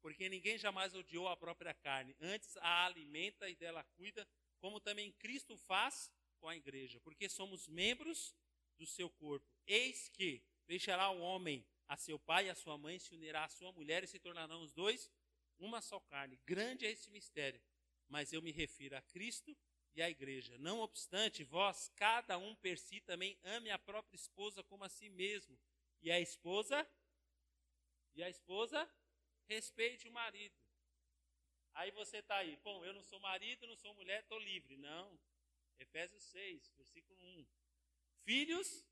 Porque 0.00 0.28
ninguém 0.28 0.56
jamais 0.56 0.94
odiou 0.94 1.28
a 1.28 1.36
própria 1.36 1.74
carne, 1.74 2.14
antes 2.20 2.56
a 2.58 2.86
alimenta 2.86 3.48
e 3.48 3.56
dela 3.56 3.84
cuida, 3.96 4.26
como 4.58 4.80
também 4.80 5.12
Cristo 5.12 5.56
faz 5.56 6.10
com 6.38 6.48
a 6.48 6.56
igreja, 6.56 7.00
porque 7.00 7.28
somos 7.28 7.66
membros 7.66 8.34
do 8.76 8.86
seu 8.86 9.10
corpo. 9.10 9.46
Eis 9.66 10.08
que 10.08 10.42
deixará 10.66 11.10
o 11.10 11.20
homem 11.20 11.66
a 11.88 11.96
seu 11.96 12.18
pai 12.18 12.46
e 12.46 12.50
a 12.50 12.54
sua 12.54 12.76
mãe, 12.78 12.98
se 12.98 13.14
unirá 13.14 13.44
à 13.44 13.48
sua 13.48 13.72
mulher 13.72 14.04
e 14.04 14.06
se 14.06 14.18
tornarão 14.18 14.62
os 14.62 14.72
dois 14.72 15.10
uma 15.58 15.80
só 15.80 15.98
carne. 15.98 16.38
Grande 16.44 16.86
é 16.86 16.90
esse 16.90 17.10
mistério, 17.10 17.60
mas 18.08 18.32
eu 18.32 18.40
me 18.40 18.52
refiro 18.52 18.96
a 18.96 19.02
Cristo 19.02 19.56
e 19.94 20.02
a 20.02 20.08
igreja. 20.08 20.56
Não 20.58 20.78
obstante, 20.80 21.42
vós, 21.42 21.90
cada 21.96 22.38
um 22.38 22.54
per 22.56 22.78
si, 22.78 23.00
também 23.00 23.38
ame 23.42 23.70
a 23.70 23.78
própria 23.78 24.16
esposa 24.16 24.62
como 24.62 24.84
a 24.84 24.88
si 24.88 25.08
mesmo, 25.08 25.58
e 26.00 26.10
a 26.10 26.20
esposa, 26.20 26.86
e 28.14 28.22
a 28.22 28.30
esposa, 28.30 28.88
respeite 29.48 30.08
o 30.08 30.12
marido. 30.12 30.54
Aí 31.74 31.90
você 31.92 32.18
está 32.18 32.36
aí, 32.36 32.56
bom, 32.56 32.84
eu 32.84 32.92
não 32.92 33.02
sou 33.02 33.18
marido, 33.20 33.66
não 33.66 33.76
sou 33.76 33.94
mulher, 33.94 34.20
estou 34.20 34.38
livre. 34.38 34.76
Não. 34.76 35.18
Efésios 35.78 36.22
6, 36.24 36.72
versículo 36.76 37.20
1. 37.20 37.46
Filhos, 38.24 38.84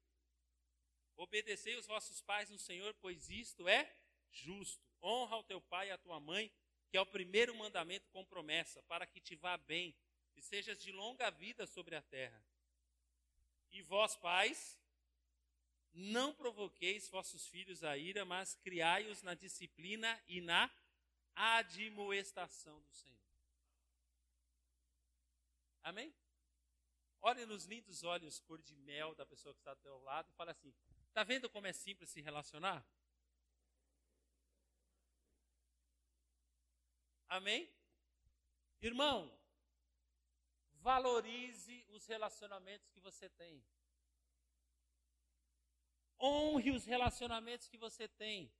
obedecei 1.16 1.76
os 1.76 1.86
vossos 1.86 2.20
pais 2.22 2.48
no 2.48 2.58
Senhor, 2.58 2.94
pois 3.00 3.28
isto 3.28 3.68
é 3.68 3.94
justo. 4.30 4.84
Honra 5.02 5.36
o 5.36 5.44
teu 5.44 5.60
pai 5.60 5.88
e 5.88 5.90
a 5.90 5.98
tua 5.98 6.20
mãe, 6.20 6.52
que 6.88 6.96
é 6.96 7.00
o 7.00 7.06
primeiro 7.06 7.54
mandamento 7.54 8.08
com 8.10 8.24
promessa, 8.24 8.82
para 8.84 9.06
que 9.06 9.20
te 9.20 9.34
vá 9.34 9.56
bem 9.56 9.94
e 10.36 10.42
sejas 10.42 10.80
de 10.82 10.92
longa 10.92 11.30
vida 11.30 11.66
sobre 11.66 11.96
a 11.96 12.02
terra. 12.02 12.42
E 13.72 13.82
vós, 13.82 14.16
pais, 14.16 14.78
não 15.96 16.34
provoqueis 16.34 17.08
vossos 17.08 17.46
filhos 17.48 17.82
a 17.82 17.96
ira, 17.96 18.24
mas 18.24 18.54
criai-os 18.56 19.22
na 19.22 19.34
disciplina 19.34 20.22
e 20.28 20.42
na 20.42 20.70
admoestação 21.34 22.82
do 22.82 22.92
Senhor. 22.92 23.16
Amém? 25.82 26.14
Olhe 27.22 27.46
nos 27.46 27.64
lindos 27.64 28.04
olhos 28.04 28.38
cor 28.40 28.60
de 28.60 28.76
mel 28.76 29.14
da 29.14 29.24
pessoa 29.24 29.54
que 29.54 29.60
está 29.60 29.72
do 29.72 29.80
teu 29.80 29.98
lado 30.02 30.28
e 30.30 30.34
fala 30.34 30.50
assim: 30.50 30.74
Está 31.08 31.24
vendo 31.24 31.48
como 31.48 31.66
é 31.66 31.72
simples 31.72 32.10
se 32.10 32.20
relacionar? 32.20 32.86
Amém? 37.28 37.72
Irmão, 38.82 39.34
valorize 40.74 41.86
os 41.88 42.06
relacionamentos 42.06 42.90
que 42.90 43.00
você 43.00 43.30
tem. 43.30 43.64
Honre 46.20 46.70
os 46.70 46.84
relacionamentos 46.84 47.68
que 47.68 47.76
você 47.76 48.08
tem. 48.08 48.52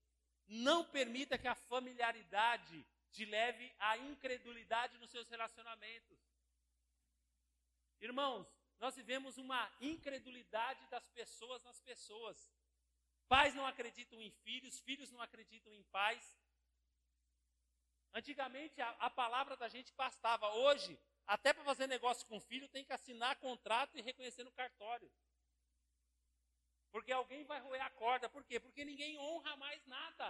Não 0.47 0.85
permita 0.85 1.39
que 1.39 1.49
a 1.49 1.55
familiaridade 1.55 2.87
te 3.11 3.25
leve 3.25 3.75
à 3.79 3.97
incredulidade 3.97 4.99
nos 4.99 5.11
seus 5.11 5.29
relacionamentos. 5.29 6.19
Irmãos, 8.01 8.47
nós 8.79 8.95
vivemos 8.95 9.39
uma 9.39 9.73
incredulidade 9.81 10.87
das 10.89 11.09
pessoas 11.11 11.63
nas 11.65 11.81
pessoas. 11.81 12.51
Pais 13.29 13.55
não 13.55 13.67
acreditam 13.67 14.21
em 14.21 14.31
filhos, 14.31 14.79
filhos 14.81 15.11
não 15.11 15.21
acreditam 15.21 15.73
em 15.73 15.83
pais. 15.85 16.39
Antigamente 18.13 18.81
a, 18.81 18.91
a 18.91 19.11
palavra 19.11 19.57
da 19.57 19.69
gente 19.69 19.93
bastava. 19.95 20.53
Hoje, 20.55 20.99
até 21.27 21.53
para 21.53 21.65
fazer 21.65 21.87
negócio 21.87 22.27
com 22.27 22.41
filho, 22.41 22.69
tem 22.69 22.85
que 22.85 22.93
assinar 22.93 23.37
contrato 23.37 23.99
e 23.99 24.03
reconhecer 24.03 24.45
no 24.45 24.53
cartório. 24.53 25.11
Porque 26.97 27.13
alguém 27.13 27.45
vai 27.45 27.61
roer 27.61 27.83
a 27.85 27.91
corda. 27.91 28.27
Por 28.27 28.43
quê? 28.43 28.59
Porque 28.59 28.83
ninguém 28.83 29.19
honra 29.19 29.55
mais 29.57 29.85
nada. 29.85 30.27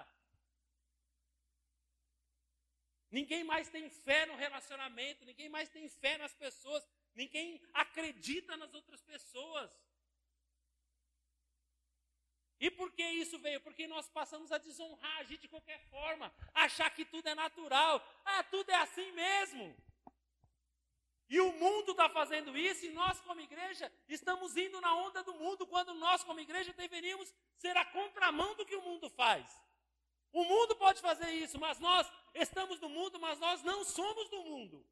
Ninguém 3.08 3.44
mais 3.44 3.68
tem 3.68 3.88
fé 3.88 4.26
no 4.26 4.34
relacionamento, 4.34 5.24
ninguém 5.24 5.48
mais 5.48 5.68
tem 5.68 5.88
fé 5.88 6.18
nas 6.18 6.34
pessoas, 6.34 6.84
ninguém 7.14 7.62
acredita 7.72 8.56
nas 8.56 8.74
outras 8.74 9.00
pessoas. 9.00 9.70
E 12.58 12.68
por 12.68 12.90
que 12.90 13.04
isso 13.22 13.38
veio? 13.38 13.60
Porque 13.60 13.86
nós 13.86 14.08
passamos 14.08 14.50
a 14.50 14.58
desonrar 14.58 15.18
a 15.18 15.22
gente 15.22 15.42
de 15.42 15.48
qualquer 15.54 15.78
forma, 15.88 16.34
achar 16.52 16.90
que 16.90 17.04
tudo 17.04 17.28
é 17.28 17.34
natural, 17.36 18.04
ah, 18.24 18.42
tudo 18.42 18.70
é 18.70 18.78
assim 18.86 19.12
mesmo. 19.12 19.64
E 21.28 21.40
o 21.40 21.52
mundo 21.52 21.90
está 21.90 22.08
fazendo 22.08 22.56
isso, 22.56 22.86
e 22.86 22.90
nós, 22.90 23.20
como 23.20 23.40
igreja, 23.40 23.92
estamos 24.08 24.56
indo 24.56 24.80
na 24.80 24.94
onda 24.94 25.24
do 25.24 25.34
mundo, 25.34 25.66
quando 25.66 25.92
nós, 25.94 26.22
como 26.22 26.38
igreja, 26.38 26.72
deveríamos 26.72 27.34
ser 27.56 27.76
a 27.76 27.84
contramão 27.84 28.54
do 28.54 28.64
que 28.64 28.76
o 28.76 28.82
mundo 28.82 29.10
faz. 29.10 29.44
O 30.32 30.44
mundo 30.44 30.76
pode 30.76 31.00
fazer 31.00 31.30
isso, 31.30 31.58
mas 31.58 31.80
nós 31.80 32.10
estamos 32.34 32.78
no 32.78 32.88
mundo, 32.88 33.18
mas 33.18 33.40
nós 33.40 33.62
não 33.62 33.84
somos 33.84 34.28
do 34.28 34.42
mundo. 34.44 34.86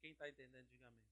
Quem 0.00 0.12
está 0.12 0.28
entendendo, 0.28 0.68
diga 0.68 0.88
amém. 0.88 1.04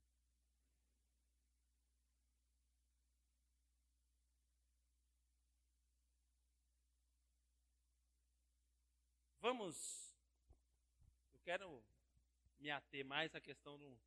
Vamos. 9.42 9.76
Eu 11.34 11.40
quero 11.40 11.84
me 12.60 12.70
ater 12.70 13.04
mais 13.04 13.34
à 13.34 13.40
questão 13.40 13.76
do, 13.76 14.00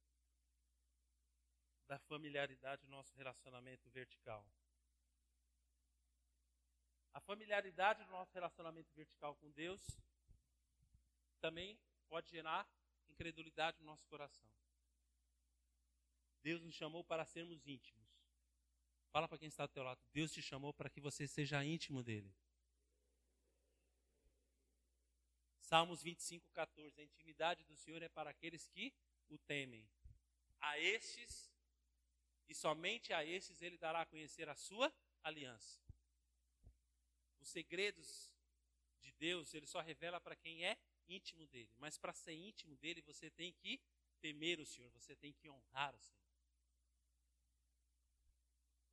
da 1.88 2.00
familiaridade 2.00 2.82
do 2.84 2.88
nosso 2.88 3.14
relacionamento 3.18 3.90
vertical. 3.90 4.48
A 7.14 7.20
familiaridade 7.20 8.02
do 8.06 8.12
nosso 8.12 8.34
relacionamento 8.34 8.94
vertical 8.94 9.36
com 9.36 9.52
Deus 9.52 9.82
também 11.42 11.78
pode 12.08 12.30
gerar 12.30 12.66
incredulidade 13.10 13.78
no 13.82 13.88
nosso 13.88 14.08
coração. 14.08 14.50
Deus 16.44 16.62
nos 16.62 16.76
chamou 16.76 17.04
para 17.04 17.26
sermos 17.26 17.68
íntimos. 17.68 18.08
Fala 19.12 19.28
para 19.28 19.38
quem 19.38 19.50
está 19.50 19.66
do 19.66 19.74
teu 19.74 19.84
lado. 19.84 20.00
Deus 20.14 20.32
te 20.32 20.42
chamou 20.42 20.74
para 20.74 20.90
que 20.90 21.02
você 21.02 21.28
seja 21.28 21.62
íntimo 21.62 22.02
dele. 22.02 22.34
Salmos 25.66 26.04
25, 26.04 26.48
14. 26.52 27.02
A 27.02 27.04
intimidade 27.04 27.64
do 27.64 27.76
Senhor 27.76 28.02
é 28.04 28.08
para 28.08 28.30
aqueles 28.30 28.68
que 28.68 28.94
o 29.30 29.38
temem. 29.40 29.90
A 30.60 30.80
estes, 30.80 31.52
e 32.48 32.54
somente 32.54 33.12
a 33.12 33.26
estes, 33.26 33.64
ele 33.64 33.76
dará 33.76 34.02
a 34.02 34.06
conhecer 34.06 34.48
a 34.48 34.56
sua 34.56 34.94
aliança. 35.24 35.82
Os 37.40 37.50
segredos 37.50 38.32
de 39.02 39.12
Deus, 39.14 39.56
ele 39.56 39.66
só 39.66 39.82
revela 39.82 40.22
para 40.22 40.36
quem 40.36 40.64
é 40.64 40.78
íntimo 41.08 41.48
dele. 41.48 41.74
Mas 41.78 41.98
para 41.98 42.14
ser 42.14 42.34
íntimo 42.34 42.76
dele, 42.78 43.02
você 43.02 43.32
tem 43.32 43.52
que 43.52 43.82
temer 44.22 44.60
o 44.60 44.66
Senhor, 44.68 44.92
você 44.92 45.16
tem 45.16 45.34
que 45.34 45.50
honrar 45.50 45.96
o 45.96 46.00
Senhor. 46.00 46.26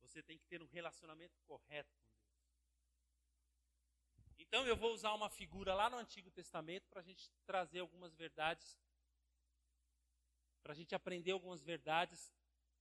Você 0.01 0.23
tem 0.23 0.39
que 0.39 0.47
ter 0.47 0.61
um 0.61 0.67
relacionamento 0.67 1.39
correto 1.41 2.02
então 4.53 4.67
eu 4.67 4.77
vou 4.77 4.93
usar 4.93 5.11
uma 5.15 5.31
figura 5.31 5.73
lá 5.73 5.89
no 5.89 5.97
Antigo 5.97 6.29
Testamento 6.29 6.87
para 6.87 6.99
a 6.99 7.03
gente 7.03 7.27
trazer 7.43 7.79
algumas 7.79 8.13
verdades, 8.13 8.79
para 10.61 10.73
a 10.73 10.75
gente 10.75 10.93
aprender 10.93 11.31
algumas 11.31 11.63
verdades 11.63 12.31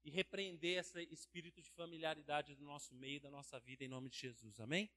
e 0.04 0.10
repreender 0.10 0.78
esse 0.78 1.02
espírito 1.04 1.62
de 1.62 1.70
familiaridade 1.70 2.54
do 2.54 2.62
nosso 2.62 2.94
meio, 2.94 3.22
da 3.22 3.30
nossa 3.30 3.58
vida, 3.58 3.82
em 3.82 3.88
nome 3.88 4.10
de 4.10 4.18
Jesus. 4.18 4.60
Amém? 4.60 4.92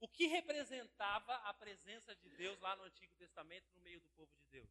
O 0.00 0.08
que 0.08 0.26
representava 0.26 1.36
a 1.36 1.54
presença 1.54 2.12
de 2.16 2.28
Deus 2.30 2.58
lá 2.58 2.74
no 2.74 2.82
Antigo 2.82 3.14
Testamento 3.14 3.72
no 3.74 3.80
meio 3.82 4.00
do 4.00 4.08
povo 4.08 4.34
de 4.34 4.46
Deus? 4.46 4.68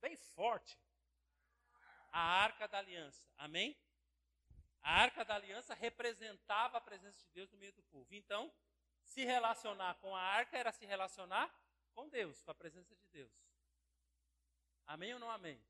Bem 0.00 0.16
forte. 0.16 0.78
A 2.12 2.20
arca 2.20 2.68
da 2.68 2.78
aliança. 2.78 3.28
Amém? 3.36 3.76
A 4.82 5.02
arca 5.02 5.24
da 5.24 5.34
aliança 5.34 5.74
representava 5.74 6.78
a 6.78 6.80
presença 6.80 7.18
de 7.22 7.30
Deus 7.30 7.50
no 7.50 7.58
meio 7.58 7.72
do 7.72 7.82
povo. 7.84 8.14
Então, 8.14 8.52
se 9.04 9.24
relacionar 9.24 9.94
com 9.96 10.14
a 10.14 10.20
arca 10.20 10.56
era 10.56 10.72
se 10.72 10.86
relacionar 10.86 11.52
com 11.92 12.08
Deus, 12.08 12.42
com 12.42 12.50
a 12.50 12.54
presença 12.54 12.94
de 12.94 13.06
Deus. 13.08 13.32
Amém 14.86 15.12
ou 15.14 15.20
não 15.20 15.30
amém? 15.30 15.60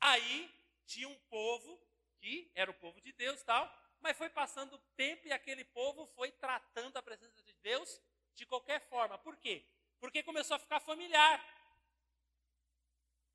Aí 0.00 0.52
tinha 0.86 1.08
um 1.08 1.18
povo 1.30 1.80
que 2.18 2.50
era 2.54 2.70
o 2.70 2.74
povo 2.74 3.00
de 3.00 3.12
Deus, 3.12 3.42
tal, 3.42 3.72
mas 4.00 4.16
foi 4.16 4.28
passando 4.28 4.74
o 4.74 4.78
tempo 4.96 5.26
e 5.26 5.32
aquele 5.32 5.64
povo 5.64 6.06
foi 6.06 6.30
tratando 6.32 6.96
a 6.96 7.02
presença 7.02 7.42
de 7.42 7.52
Deus 7.54 8.00
de 8.34 8.44
qualquer 8.44 8.80
forma. 8.80 9.18
Por 9.18 9.36
quê? 9.36 9.64
Porque 9.98 10.22
começou 10.22 10.56
a 10.56 10.58
ficar 10.58 10.80
familiar. 10.80 11.44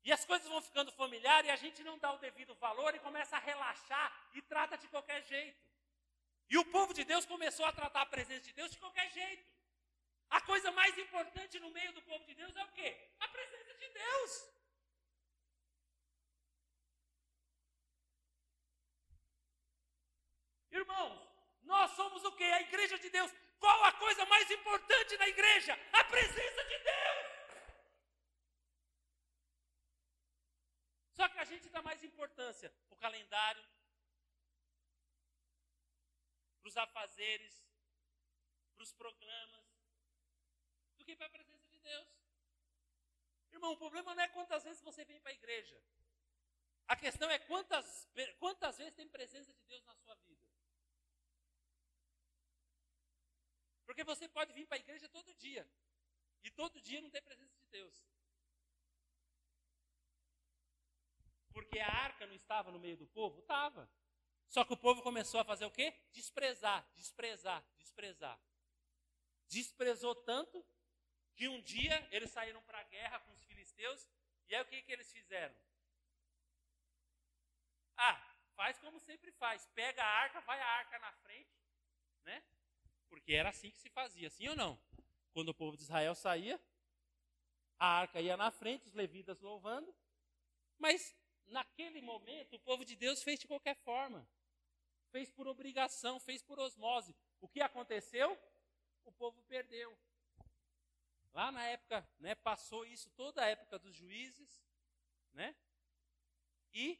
E 0.04 0.12
as 0.12 0.24
coisas 0.24 0.48
vão 0.48 0.60
ficando 0.60 0.90
familiares 0.92 1.48
e 1.48 1.52
a 1.52 1.56
gente 1.56 1.82
não 1.84 1.96
dá 1.98 2.12
o 2.12 2.18
devido 2.18 2.54
valor 2.56 2.94
e 2.94 2.98
começa 2.98 3.36
a 3.36 3.40
relaxar 3.40 4.08
e 4.34 4.42
trata 4.42 4.76
de 4.76 4.88
qualquer 4.88 5.22
jeito. 5.22 5.60
E 6.50 6.58
o 6.58 6.64
povo 6.64 6.92
de 6.92 7.04
Deus 7.04 7.24
começou 7.24 7.64
a 7.66 7.72
tratar 7.72 8.02
a 8.02 8.06
presença 8.06 8.44
de 8.48 8.52
Deus 8.52 8.70
de 8.72 8.78
qualquer 8.78 9.08
jeito. 9.10 9.44
A 10.28 10.40
coisa 10.40 10.72
mais 10.72 10.96
importante 10.98 11.60
no 11.60 11.70
meio 11.70 11.92
do 11.92 12.02
povo 12.02 12.24
de 12.24 12.34
Deus 12.34 12.56
é 12.56 12.64
o 12.64 12.72
quê? 12.72 12.90
A 13.20 13.28
presença 13.28 13.74
de 13.74 13.88
Deus. 13.88 14.30
Irmãos, 20.72 21.20
nós 21.62 21.90
somos 21.92 22.24
o 22.24 22.32
quê? 22.32 22.44
A 22.44 22.62
igreja 22.62 22.98
de 22.98 23.08
Deus. 23.10 23.30
Qual 23.60 23.84
a 23.84 23.92
coisa 23.92 24.24
mais 24.26 24.50
importante 24.50 25.16
na 25.18 25.28
igreja? 25.28 25.78
A 25.92 26.04
presença 26.04 26.64
de 26.64 26.78
Deus. 26.78 27.41
Só 31.22 31.28
que 31.28 31.38
a 31.38 31.44
gente 31.44 31.68
dá 31.68 31.80
mais 31.80 32.02
importância 32.02 32.68
para 32.88 32.94
o 32.96 32.98
calendário, 32.98 33.64
para 36.60 36.68
os 36.68 36.76
afazeres, 36.76 37.64
para 38.74 38.82
os 38.82 38.92
programas, 38.92 39.64
do 40.96 41.04
que 41.04 41.14
para 41.14 41.26
a 41.26 41.30
presença 41.30 41.68
de 41.70 41.78
Deus. 41.78 42.08
Irmão, 43.52 43.70
o 43.70 43.76
problema 43.76 44.16
não 44.16 44.22
é 44.24 44.26
quantas 44.26 44.64
vezes 44.64 44.82
você 44.82 45.04
vem 45.04 45.20
para 45.20 45.30
a 45.30 45.34
igreja. 45.34 45.80
A 46.88 46.96
questão 46.96 47.30
é 47.30 47.38
quantas, 47.38 48.08
quantas 48.40 48.78
vezes 48.78 48.94
tem 48.94 49.06
presença 49.06 49.52
de 49.52 49.62
Deus 49.66 49.84
na 49.84 49.94
sua 49.94 50.16
vida. 50.26 50.48
Porque 53.86 54.02
você 54.02 54.26
pode 54.28 54.52
vir 54.52 54.66
para 54.66 54.76
a 54.76 54.80
igreja 54.80 55.08
todo 55.08 55.32
dia. 55.34 55.64
E 56.42 56.50
todo 56.50 56.80
dia 56.80 57.00
não 57.00 57.10
tem 57.10 57.22
presença 57.22 57.56
de 57.60 57.66
Deus. 57.68 57.94
Porque 61.52 61.78
a 61.78 61.88
arca 61.88 62.26
não 62.26 62.34
estava 62.34 62.70
no 62.70 62.78
meio 62.78 62.96
do 62.96 63.06
povo? 63.06 63.40
Estava. 63.40 63.90
Só 64.48 64.64
que 64.64 64.72
o 64.72 64.76
povo 64.76 65.02
começou 65.02 65.40
a 65.40 65.44
fazer 65.44 65.64
o 65.64 65.70
quê? 65.70 65.94
Desprezar, 66.12 66.86
desprezar, 66.94 67.64
desprezar. 67.78 68.38
Desprezou 69.48 70.14
tanto 70.14 70.64
que 71.34 71.48
um 71.48 71.60
dia 71.62 72.06
eles 72.10 72.30
saíram 72.30 72.62
para 72.62 72.78
a 72.78 72.84
guerra 72.84 73.20
com 73.20 73.32
os 73.32 73.42
filisteus. 73.44 74.06
E 74.48 74.54
aí 74.54 74.62
o 74.62 74.66
que, 74.66 74.82
que 74.82 74.92
eles 74.92 75.10
fizeram? 75.10 75.54
Ah, 77.96 78.20
faz 78.54 78.78
como 78.78 78.98
sempre 79.00 79.30
faz. 79.32 79.66
Pega 79.74 80.02
a 80.02 80.06
arca, 80.06 80.40
vai 80.40 80.60
a 80.60 80.66
arca 80.66 80.98
na 80.98 81.12
frente, 81.12 81.56
né? 82.24 82.42
Porque 83.08 83.32
era 83.32 83.50
assim 83.50 83.70
que 83.70 83.78
se 83.78 83.88
fazia, 83.90 84.28
sim 84.30 84.48
ou 84.48 84.56
não? 84.56 84.78
Quando 85.32 85.48
o 85.48 85.54
povo 85.54 85.76
de 85.76 85.82
Israel 85.82 86.14
saía, 86.14 86.60
a 87.78 87.86
arca 87.86 88.20
ia 88.20 88.36
na 88.36 88.50
frente, 88.50 88.86
os 88.86 88.94
levitas 88.94 89.40
louvando. 89.40 89.94
Mas 90.78 91.16
naquele 91.52 92.00
momento, 92.00 92.56
o 92.56 92.60
povo 92.60 92.84
de 92.84 92.96
Deus 92.96 93.22
fez 93.22 93.38
de 93.38 93.46
qualquer 93.46 93.76
forma. 93.76 94.26
Fez 95.10 95.30
por 95.30 95.46
obrigação, 95.46 96.18
fez 96.18 96.42
por 96.42 96.58
osmose. 96.58 97.14
O 97.40 97.48
que 97.48 97.60
aconteceu? 97.60 98.36
O 99.04 99.12
povo 99.12 99.42
perdeu. 99.42 99.96
Lá 101.32 101.52
na 101.52 101.64
época, 101.66 102.06
né, 102.18 102.34
passou 102.34 102.84
isso 102.84 103.10
toda 103.10 103.42
a 103.42 103.48
época 103.48 103.78
dos 103.78 103.94
juízes, 103.94 104.62
né? 105.32 105.54
E 106.72 106.98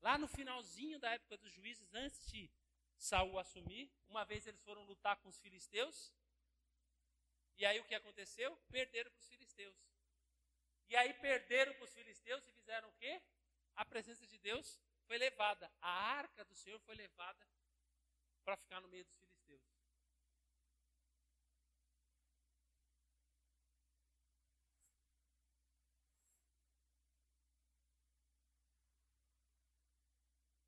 lá 0.00 0.18
no 0.18 0.28
finalzinho 0.28 0.98
da 0.98 1.10
época 1.12 1.36
dos 1.36 1.52
juízes, 1.52 1.92
antes 1.94 2.26
de 2.26 2.50
Saul 2.96 3.38
assumir, 3.38 3.92
uma 4.08 4.24
vez 4.24 4.46
eles 4.46 4.60
foram 4.62 4.84
lutar 4.84 5.16
com 5.16 5.28
os 5.28 5.38
filisteus. 5.38 6.12
E 7.56 7.64
aí 7.64 7.80
o 7.80 7.84
que 7.84 7.94
aconteceu? 7.94 8.56
Perderam 8.68 9.10
para 9.10 9.20
os 9.20 9.28
filisteus. 9.28 9.76
E 10.88 10.96
aí 10.96 11.12
perderam 11.14 11.74
para 11.74 11.84
os 11.84 11.92
filisteus 11.92 12.46
e 12.46 12.52
fizeram 12.52 12.88
o 12.88 12.92
quê? 12.94 13.20
A 13.76 13.84
presença 13.84 14.26
de 14.26 14.38
Deus 14.38 14.80
foi 15.06 15.18
levada. 15.18 15.70
A 15.80 15.90
arca 15.90 16.44
do 16.44 16.54
Senhor 16.54 16.80
foi 16.80 16.94
levada 16.94 17.46
para 18.42 18.56
ficar 18.56 18.80
no 18.80 18.88
meio 18.88 19.04
dos 19.04 19.14
filisteus. 19.16 19.62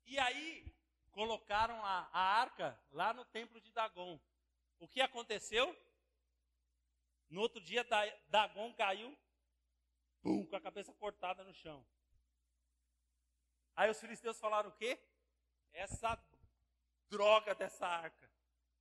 E 0.05 0.17
aí 0.17 0.65
colocaram 1.11 1.83
a, 1.85 2.09
a 2.11 2.19
arca 2.19 2.79
lá 2.91 3.13
no 3.13 3.25
templo 3.25 3.59
de 3.59 3.71
Dagon. 3.71 4.19
O 4.79 4.87
que 4.87 5.01
aconteceu? 5.01 5.75
No 7.29 7.41
outro 7.41 7.61
dia, 7.61 7.85
Dagon 8.27 8.73
caiu 8.73 9.17
pum, 10.21 10.45
com 10.45 10.55
a 10.55 10.61
cabeça 10.61 10.93
cortada 10.93 11.43
no 11.43 11.53
chão. 11.53 11.85
Aí 13.79 13.89
os 13.89 13.99
filisteus 14.01 14.37
falaram 14.37 14.69
o 14.69 14.75
quê? 14.75 14.99
Essa 15.71 16.21
droga 17.07 17.55
dessa 17.55 17.87
arca. 17.87 18.29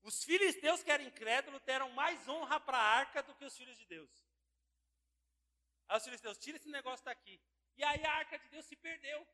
Os 0.03 0.25
filisteus 0.25 0.83
que 0.83 0.91
eram 0.91 1.05
incrédulos 1.05 1.63
deram 1.63 1.89
mais 1.91 2.27
honra 2.29 2.59
para 2.59 2.79
a 2.79 2.89
arca 3.03 3.23
do 3.23 3.33
que 3.37 3.45
os 3.45 3.57
filhos 3.57 3.79
de 3.79 3.87
Deus. 3.87 4.11
Aí 5.87 5.99
os 5.99 6.03
filisteus, 6.03 6.37
tira 6.37 6.57
esse 6.57 6.69
negócio 6.69 7.05
daqui. 7.05 7.41
E 7.77 7.85
aí 7.85 8.05
a 8.05 8.13
arca 8.13 8.41
de 8.41 8.49
Deus 8.49 8.67
se 8.67 8.75
perdeu 8.75 9.25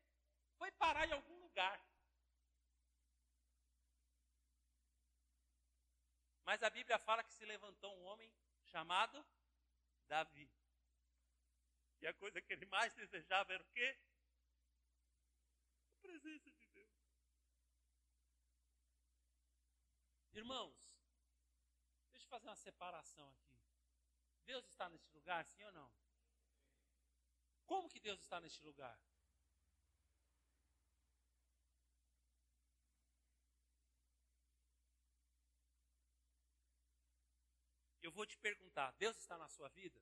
foi 0.59 0.71
parar 0.73 1.07
em 1.07 1.13
algum 1.13 1.39
lugar. 1.41 1.83
Mas 6.43 6.61
a 6.61 6.69
Bíblia 6.69 6.99
fala 6.99 7.23
que 7.23 7.33
se 7.33 7.43
levantou 7.43 7.91
um 7.97 8.03
homem 8.03 8.31
chamado 8.65 9.25
Davi. 10.07 10.47
E 12.01 12.05
a 12.05 12.13
coisa 12.13 12.39
que 12.39 12.53
ele 12.53 12.67
mais 12.67 12.93
desejava 12.93 13.51
era 13.51 13.63
o 13.63 13.71
quê? 13.71 13.97
Presença 16.05 16.51
de 16.51 16.67
Deus. 16.67 16.93
Irmãos, 20.33 20.77
deixa 22.11 22.25
eu 22.25 22.29
fazer 22.29 22.47
uma 22.47 22.55
separação 22.55 23.27
aqui. 23.31 23.59
Deus 24.45 24.65
está 24.65 24.87
neste 24.87 25.11
lugar, 25.13 25.43
sim 25.47 25.63
ou 25.63 25.71
não? 25.71 25.91
Como 27.65 27.89
que 27.89 27.99
Deus 27.99 28.21
está 28.21 28.39
neste 28.39 28.63
lugar? 28.63 28.99
Eu 38.03 38.11
vou 38.11 38.27
te 38.27 38.37
perguntar: 38.37 38.91
Deus 38.99 39.17
está 39.17 39.39
na 39.39 39.49
sua 39.49 39.69
vida? 39.69 39.99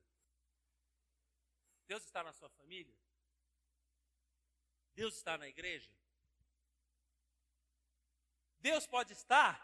Deus 1.86 2.04
está 2.04 2.22
na 2.22 2.34
sua 2.34 2.50
família? 2.50 2.94
Deus 4.94 5.16
está 5.16 5.36
na 5.36 5.48
igreja? 5.48 5.90
Deus 8.60 8.86
pode 8.86 9.12
estar 9.12 9.54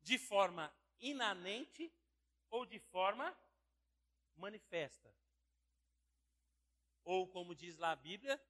de 0.00 0.18
forma 0.18 0.72
inanente 1.00 1.92
ou 2.50 2.64
de 2.64 2.78
forma 2.78 3.36
manifesta. 4.36 5.14
Ou, 7.04 7.26
como 7.26 7.54
diz 7.54 7.76
lá 7.76 7.92
a 7.92 7.96
Bíblia, 7.96 8.40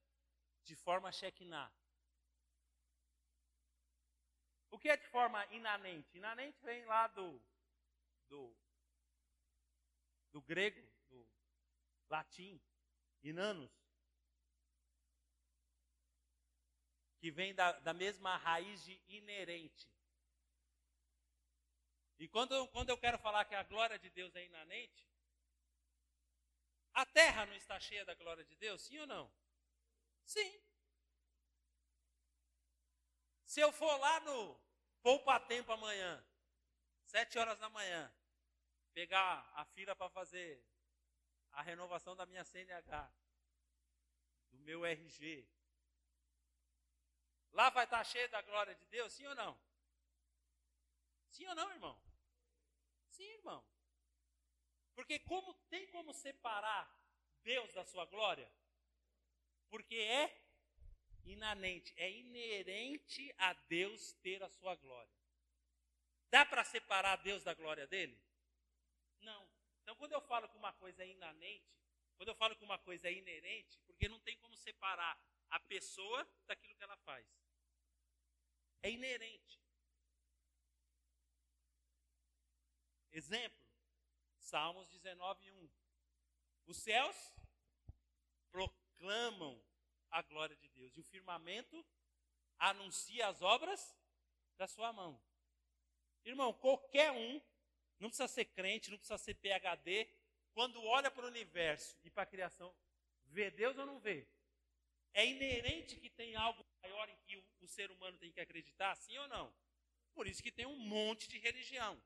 de 0.64 0.76
forma 0.76 1.10
shekinah. 1.12 1.72
O 4.70 4.78
que 4.78 4.88
é 4.88 4.96
de 4.96 5.06
forma 5.06 5.44
inanente? 5.46 6.18
Inanente 6.18 6.60
vem 6.62 6.84
lá 6.84 7.06
do, 7.06 7.40
do 8.28 8.54
do 10.32 10.42
grego, 10.42 10.86
do 11.08 11.28
latim, 12.08 12.60
inanos, 13.22 13.72
que 17.18 17.30
vem 17.30 17.54
da, 17.54 17.72
da 17.80 17.92
mesma 17.92 18.36
raiz 18.36 18.82
de 18.84 19.00
inerente. 19.08 19.88
E 22.18 22.28
quando, 22.28 22.66
quando 22.68 22.90
eu 22.90 22.98
quero 22.98 23.18
falar 23.18 23.44
que 23.44 23.54
a 23.54 23.62
glória 23.62 23.98
de 23.98 24.10
Deus 24.10 24.34
é 24.34 24.44
inanente, 24.44 25.08
a 26.92 27.06
terra 27.06 27.46
não 27.46 27.54
está 27.54 27.78
cheia 27.78 28.04
da 28.04 28.14
glória 28.14 28.44
de 28.44 28.56
Deus, 28.56 28.82
sim 28.82 28.98
ou 28.98 29.06
não? 29.06 29.32
Sim. 30.24 30.60
Se 33.44 33.60
eu 33.60 33.72
for 33.72 33.96
lá 33.98 34.20
no 34.20 34.60
Poupa 35.00 35.38
Tempo 35.40 35.72
amanhã, 35.72 36.24
sete 37.04 37.38
horas 37.38 37.58
da 37.58 37.70
manhã, 37.70 38.12
pegar 38.92 39.48
a 39.54 39.64
fila 39.64 39.94
para 39.94 40.10
fazer 40.10 40.62
a 41.52 41.62
renovação 41.62 42.16
da 42.16 42.26
minha 42.26 42.44
CNH, 42.44 43.12
do 44.50 44.58
meu 44.58 44.84
RG. 44.84 45.48
Lá 47.52 47.70
vai 47.70 47.84
estar 47.84 48.04
cheio 48.04 48.28
da 48.30 48.42
glória 48.42 48.74
de 48.74 48.84
Deus, 48.86 49.12
sim 49.12 49.26
ou 49.26 49.34
não? 49.34 49.58
Sim 51.30 51.46
ou 51.46 51.54
não, 51.54 51.70
irmão? 51.70 52.00
Sim, 53.10 53.28
irmão. 53.30 53.64
Porque 54.94 55.18
como 55.20 55.54
tem 55.70 55.86
como 55.88 56.12
separar 56.12 56.88
Deus 57.42 57.72
da 57.72 57.84
sua 57.84 58.04
glória? 58.06 58.50
Porque 59.68 59.96
é 59.96 60.48
inanente, 61.24 61.92
é 61.96 62.10
inerente 62.10 63.34
a 63.38 63.52
Deus 63.52 64.12
ter 64.22 64.42
a 64.42 64.48
sua 64.48 64.74
glória. 64.76 65.12
Dá 66.30 66.44
para 66.44 66.64
separar 66.64 67.16
Deus 67.16 67.42
da 67.44 67.54
glória 67.54 67.86
dele? 67.86 68.18
Não. 69.20 69.48
Então, 69.82 69.96
quando 69.96 70.12
eu 70.12 70.20
falo 70.20 70.48
que 70.48 70.56
uma 70.56 70.72
coisa 70.74 71.02
é 71.02 71.08
inanente, 71.08 71.66
quando 72.16 72.28
eu 72.28 72.34
falo 72.34 72.56
que 72.56 72.64
uma 72.64 72.78
coisa 72.78 73.08
é 73.08 73.12
inerente, 73.12 73.78
porque 73.86 74.08
não 74.08 74.20
tem 74.20 74.36
como 74.38 74.56
separar 74.56 75.18
a 75.50 75.60
pessoa 75.60 76.28
daquilo 76.46 76.74
que 76.74 76.84
ela 76.84 76.96
faz. 76.98 77.26
É 78.82 78.90
inerente. 78.90 79.60
Exemplo, 83.12 83.66
Salmos 84.38 84.88
19, 84.88 85.50
1. 85.50 85.70
Os 86.66 86.76
céus 86.76 87.16
proclamam 88.50 89.62
a 90.10 90.22
glória 90.22 90.56
de 90.56 90.68
Deus, 90.68 90.96
e 90.96 91.00
o 91.00 91.04
firmamento 91.04 91.84
anuncia 92.58 93.26
as 93.28 93.42
obras 93.42 93.96
da 94.56 94.66
sua 94.66 94.92
mão. 94.92 95.20
Irmão, 96.24 96.52
qualquer 96.52 97.12
um 97.12 97.40
não 97.98 98.08
precisa 98.08 98.28
ser 98.28 98.44
crente, 98.46 98.90
não 98.90 98.98
precisa 98.98 99.18
ser 99.18 99.34
PhD. 99.34 100.08
Quando 100.52 100.82
olha 100.84 101.10
para 101.10 101.24
o 101.24 101.28
universo 101.28 101.98
e 102.04 102.10
para 102.10 102.22
a 102.22 102.26
criação, 102.26 102.74
vê 103.26 103.50
Deus 103.50 103.76
ou 103.78 103.86
não 103.86 103.98
vê? 103.98 104.28
É 105.18 105.26
inerente 105.26 105.96
que 105.96 106.08
tem 106.08 106.36
algo 106.36 106.64
maior 106.80 107.08
em 107.08 107.16
que 107.26 107.36
o, 107.36 107.44
o 107.62 107.66
ser 107.66 107.90
humano 107.90 108.16
tem 108.18 108.30
que 108.30 108.40
acreditar, 108.40 108.94
sim 108.94 109.18
ou 109.18 109.26
não? 109.26 109.52
Por 110.14 110.28
isso 110.28 110.40
que 110.40 110.52
tem 110.52 110.64
um 110.64 110.78
monte 110.78 111.28
de 111.28 111.38
religião. 111.38 112.00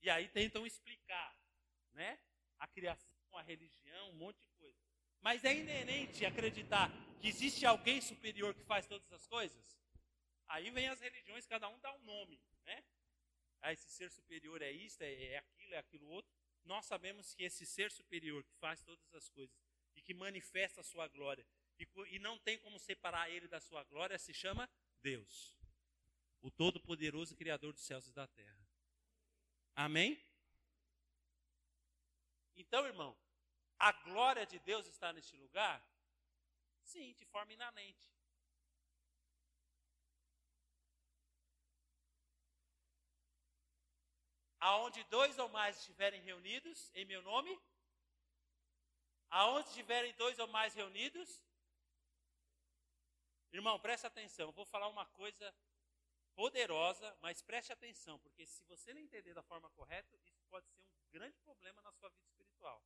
E 0.00 0.08
aí 0.08 0.26
tentam 0.26 0.66
explicar, 0.66 1.36
né? 1.92 2.18
A 2.58 2.66
criação, 2.66 3.36
a 3.36 3.42
religião, 3.42 4.08
um 4.08 4.14
monte 4.14 4.40
de 4.40 4.48
coisa. 4.52 4.80
Mas 5.20 5.44
é 5.44 5.54
inerente 5.54 6.24
acreditar 6.24 6.90
que 7.20 7.28
existe 7.28 7.66
alguém 7.66 8.00
superior 8.00 8.54
que 8.54 8.64
faz 8.64 8.86
todas 8.86 9.12
as 9.12 9.26
coisas? 9.26 9.78
Aí 10.48 10.70
vem 10.70 10.88
as 10.88 10.98
religiões, 10.98 11.46
cada 11.46 11.68
um 11.68 11.78
dá 11.80 11.92
um 11.94 12.04
nome, 12.04 12.40
né? 12.64 12.82
ah, 13.60 13.70
esse 13.70 13.90
ser 13.90 14.10
superior 14.10 14.62
é 14.62 14.72
isto, 14.72 15.02
é, 15.02 15.12
é 15.12 15.38
aquilo, 15.38 15.74
é 15.74 15.78
aquilo 15.78 16.08
outro. 16.08 16.32
Nós 16.64 16.86
sabemos 16.86 17.34
que 17.34 17.44
esse 17.44 17.66
ser 17.66 17.90
superior 17.90 18.42
que 18.44 18.54
faz 18.54 18.82
todas 18.82 19.12
as 19.12 19.28
coisas 19.28 19.54
e 19.94 20.00
que 20.00 20.14
manifesta 20.14 20.80
a 20.80 20.84
sua 20.84 21.06
glória 21.06 21.46
e, 21.78 21.88
e 22.14 22.18
não 22.18 22.38
tem 22.38 22.58
como 22.58 22.78
separar 22.78 23.30
ele 23.30 23.48
da 23.48 23.60
sua 23.60 23.82
glória 23.84 24.18
se 24.18 24.32
chama 24.32 24.68
Deus, 25.00 25.56
o 26.40 26.50
Todo-Poderoso 26.50 27.36
Criador 27.36 27.72
dos 27.72 27.82
céus 27.82 28.06
e 28.06 28.12
da 28.12 28.26
terra. 28.26 28.68
Amém? 29.74 30.22
Então, 32.54 32.86
irmão, 32.86 33.16
a 33.78 33.92
glória 33.92 34.46
de 34.46 34.58
Deus 34.60 34.86
está 34.86 35.12
neste 35.12 35.36
lugar? 35.36 35.84
Sim, 36.84 37.14
de 37.14 37.24
forma 37.26 37.52
inanente. 37.52 38.12
Aonde 44.60 45.02
dois 45.04 45.38
ou 45.38 45.48
mais 45.48 45.78
estiverem 45.78 46.20
reunidos 46.20 46.90
em 46.94 47.04
meu 47.04 47.20
nome, 47.22 47.60
aonde 49.30 49.68
estiverem 49.70 50.14
dois 50.14 50.38
ou 50.38 50.46
mais 50.46 50.74
reunidos, 50.74 51.42
irmão, 53.58 53.78
preste 53.78 54.06
atenção, 54.06 54.46
eu 54.46 54.52
vou 54.52 54.64
falar 54.64 54.88
uma 54.88 55.06
coisa 55.06 55.54
poderosa, 56.34 57.16
mas 57.20 57.42
preste 57.42 57.72
atenção, 57.72 58.18
porque 58.18 58.46
se 58.46 58.64
você 58.64 58.94
não 58.94 59.00
entender 59.00 59.34
da 59.34 59.42
forma 59.42 59.68
correta, 59.70 60.16
isso 60.24 60.42
pode 60.48 60.66
ser 60.68 60.80
um 60.80 61.10
grande 61.10 61.38
problema 61.38 61.80
na 61.82 61.92
sua 61.92 62.08
vida 62.08 62.26
espiritual. 62.26 62.82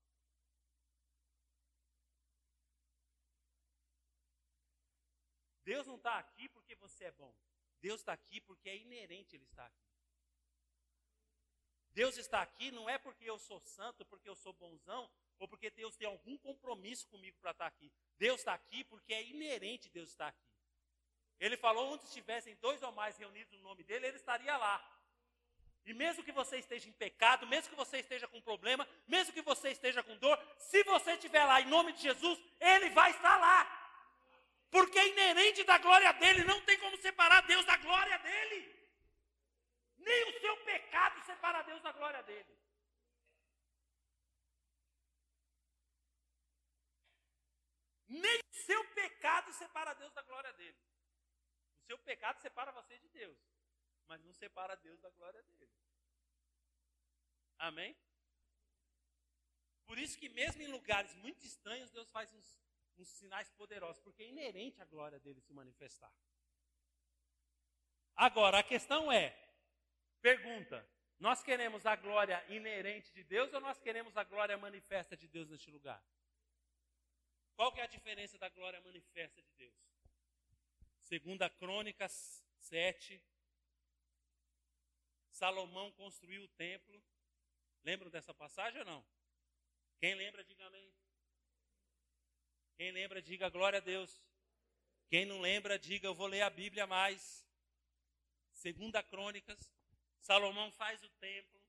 Deus 5.63 5.87
não 5.87 5.97
está 5.97 6.19
aqui 6.19 6.49
porque 6.49 6.77
você 6.77 7.05
é 7.05 7.13
bom. 7.13 7.35
Deus 7.81 8.01
está 8.01 8.13
aqui 8.13 8.41
porque 8.41 8.69
é 8.69 8.77
inerente 8.77 9.35
Ele 9.35 9.45
estar 9.45 9.67
aqui. 9.67 9.87
Deus 11.93 12.17
está 12.19 12.43
aqui 12.43 12.71
não 12.71 12.89
é 12.89 12.99
porque 12.99 13.25
eu 13.25 13.39
sou 13.39 13.59
santo, 13.61 14.05
porque 14.05 14.29
eu 14.29 14.37
sou 14.37 14.53
bonzão, 14.53 15.11
ou 15.39 15.49
porque 15.49 15.71
Deus 15.71 15.97
tem 15.97 16.07
algum 16.07 16.37
compromisso 16.37 17.09
comigo 17.09 17.39
para 17.41 17.53
estar 17.53 17.67
aqui. 17.67 17.91
Deus 18.19 18.41
está 18.41 18.53
aqui 18.55 18.85
porque 18.85 19.15
é 19.15 19.25
inerente 19.25 19.89
Deus 19.89 20.11
estar 20.11 20.29
aqui. 20.29 20.56
Ele 21.39 21.57
falou: 21.57 21.93
onde 21.93 22.05
estivessem 22.05 22.55
dois 22.57 22.83
ou 22.83 22.93
mais 22.93 23.17
reunidos 23.17 23.53
no 23.59 23.63
nome 23.63 23.83
dele, 23.85 24.07
ele 24.07 24.17
estaria 24.17 24.57
lá. 24.57 24.77
E 25.85 25.95
mesmo 25.95 26.25
que 26.25 26.33
você 26.33 26.59
esteja 26.59 26.89
em 26.89 26.93
pecado, 26.93 27.47
mesmo 27.47 27.71
que 27.71 27.77
você 27.77 27.99
esteja 27.99 28.27
com 28.27 28.41
problema, 28.41 28.87
mesmo 29.07 29.33
que 29.33 29.43
você 29.43 29.71
esteja 29.71 30.03
com 30.03 30.17
dor, 30.17 30.37
se 30.59 30.83
você 30.83 31.13
estiver 31.13 31.45
lá 31.45 31.61
em 31.61 31.67
nome 31.67 31.93
de 31.93 32.03
Jesus, 32.03 32.39
ele 32.61 32.91
vai 32.91 33.11
estar 33.11 33.37
lá. 33.37 33.59
Porque 34.69 34.99
é 34.99 35.09
inerente 35.09 35.63
da 35.63 35.79
glória 35.79 36.13
dele, 36.15 36.43
não 36.45 36.61
tem 36.63 36.77
como 36.79 36.97
separar 36.97 37.43
Deus 37.43 37.65
da 37.65 37.77
glória 37.77 38.19
dele. 38.19 38.75
Nem 39.99 40.25
o 40.25 40.41
seu 40.41 40.57
pecado 40.59 41.25
separa 41.25 41.63
Deus 41.63 41.81
da 41.83 41.93
glória 41.93 42.23
dele. 42.25 42.57
Nem 48.09 48.39
o 48.39 48.55
seu 48.55 48.85
pecado 48.87 49.53
separa 49.53 49.95
Deus 49.95 50.13
da 50.13 50.23
glória 50.23 50.53
dele. 50.55 50.86
Seu 51.87 51.99
pecado 51.99 52.41
separa 52.41 52.73
você 52.73 52.99
de 52.99 53.09
Deus, 53.09 53.39
mas 54.07 54.23
não 54.23 54.33
separa 54.33 54.77
Deus 54.77 55.01
da 55.01 55.11
glória 55.11 55.43
dele. 55.43 55.71
Amém? 57.59 57.97
Por 59.87 59.99
isso 59.99 60.19
que 60.19 60.29
mesmo 60.29 60.63
em 60.63 60.67
lugares 60.67 61.15
muito 61.17 61.47
estranhos, 61.47 61.91
Deus 61.91 62.11
faz 62.11 62.33
uns 62.33 62.67
uns 62.99 63.09
sinais 63.09 63.51
poderosos, 63.51 64.01
porque 64.03 64.23
é 64.23 64.27
inerente 64.27 64.81
a 64.81 64.85
glória 64.85 65.19
dele 65.21 65.41
se 65.41 65.53
manifestar. 65.53 66.13
Agora, 68.15 68.59
a 68.59 68.63
questão 68.63 69.13
é: 69.13 69.37
pergunta, 70.21 70.89
nós 71.19 71.43
queremos 71.43 71.85
a 71.87 71.95
glória 71.97 72.43
inerente 72.49 73.13
de 73.13 73.23
Deus 73.25 73.53
ou 73.53 73.61
nós 73.61 73.79
queremos 73.81 74.17
a 74.17 74.25
glória 74.25 74.57
manifesta 74.57 75.17
de 75.17 75.29
Deus 75.29 75.49
neste 75.49 75.71
lugar? 75.71 76.03
Qual 77.55 77.73
que 77.73 77.81
é 77.81 77.85
a 77.85 77.89
diferença 77.89 78.39
da 78.39 78.49
glória 78.49 78.81
manifesta 78.81 79.41
de 79.43 79.53
Deus? 79.55 79.75
Segunda 81.07 81.49
Crônicas 81.49 82.45
7, 82.59 83.23
Salomão 85.31 85.93
construiu 85.93 86.43
o 86.43 86.49
templo. 86.49 87.01
Lembram 87.85 88.11
dessa 88.11 88.35
passagem 88.35 88.81
ou 88.81 88.85
não? 88.85 89.07
Quem 90.01 90.17
lembra, 90.17 90.43
diga 90.43 90.67
amém. 90.67 90.93
Quem 92.77 92.91
lembra, 92.91 93.23
diga 93.23 93.49
glória 93.49 93.77
a 93.77 93.81
Deus. 93.81 94.21
Quem 95.09 95.25
não 95.25 95.41
lembra, 95.41 95.79
diga 95.79 96.09
eu 96.09 96.15
vou 96.15 96.27
ler 96.27 96.43
a 96.43 96.51
Bíblia 96.51 96.89
mais. 96.89 97.47
Segunda 98.51 99.01
Crônicas, 99.01 99.73
Salomão 100.19 100.73
faz 100.73 101.01
o 101.05 101.09
templo. 101.21 101.63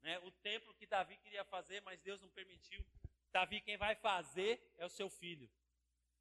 Né? 0.00 0.20
O 0.20 0.30
templo 0.30 0.72
que 0.74 0.86
Davi 0.86 1.16
queria 1.16 1.44
fazer, 1.46 1.82
mas 1.82 2.00
Deus 2.02 2.20
não 2.20 2.30
permitiu. 2.30 2.86
Davi, 3.32 3.60
quem 3.60 3.76
vai 3.76 3.96
fazer 3.96 4.62
é 4.76 4.86
o 4.86 4.90
seu 4.90 5.10
filho. 5.10 5.50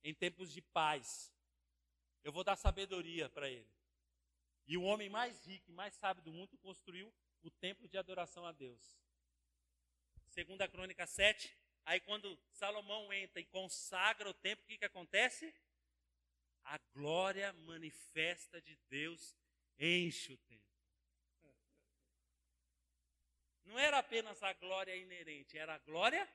Em 0.04 0.16
tempos 0.16 0.52
de 0.52 0.64
paz. 0.64 1.32
Eu 2.24 2.32
vou 2.32 2.44
dar 2.44 2.56
sabedoria 2.56 3.30
para 3.30 3.50
ele. 3.50 3.70
E 4.68 4.78
o 4.78 4.84
homem 4.84 5.10
mais 5.10 5.46
rico 5.46 5.70
e 5.70 5.74
mais 5.74 5.94
sábio 5.96 6.24
do 6.24 6.32
mundo 6.32 6.58
construiu 6.60 7.14
o 7.42 7.50
templo 7.50 7.88
de 7.88 7.98
adoração 7.98 8.46
a 8.46 8.52
Deus. 8.52 9.00
Segunda 10.30 10.68
Crônica 10.68 11.06
7, 11.06 11.58
Aí 11.86 12.00
quando 12.00 12.40
Salomão 12.52 13.12
entra 13.12 13.40
e 13.40 13.46
consagra 13.46 14.30
o 14.30 14.34
templo, 14.34 14.64
o 14.64 14.68
que, 14.68 14.78
que 14.78 14.86
acontece? 14.86 15.54
A 16.64 16.78
glória 16.94 17.52
manifesta 17.54 18.62
de 18.62 18.76
Deus 18.88 19.36
enche 19.80 20.34
o 20.34 20.38
templo. 20.38 20.62
Não 23.66 23.80
era 23.80 24.00
apenas 24.00 24.42
a 24.44 24.54
glória 24.54 24.96
inerente, 24.96 25.58
era 25.58 25.76
a 25.76 25.80
glória 25.80 26.28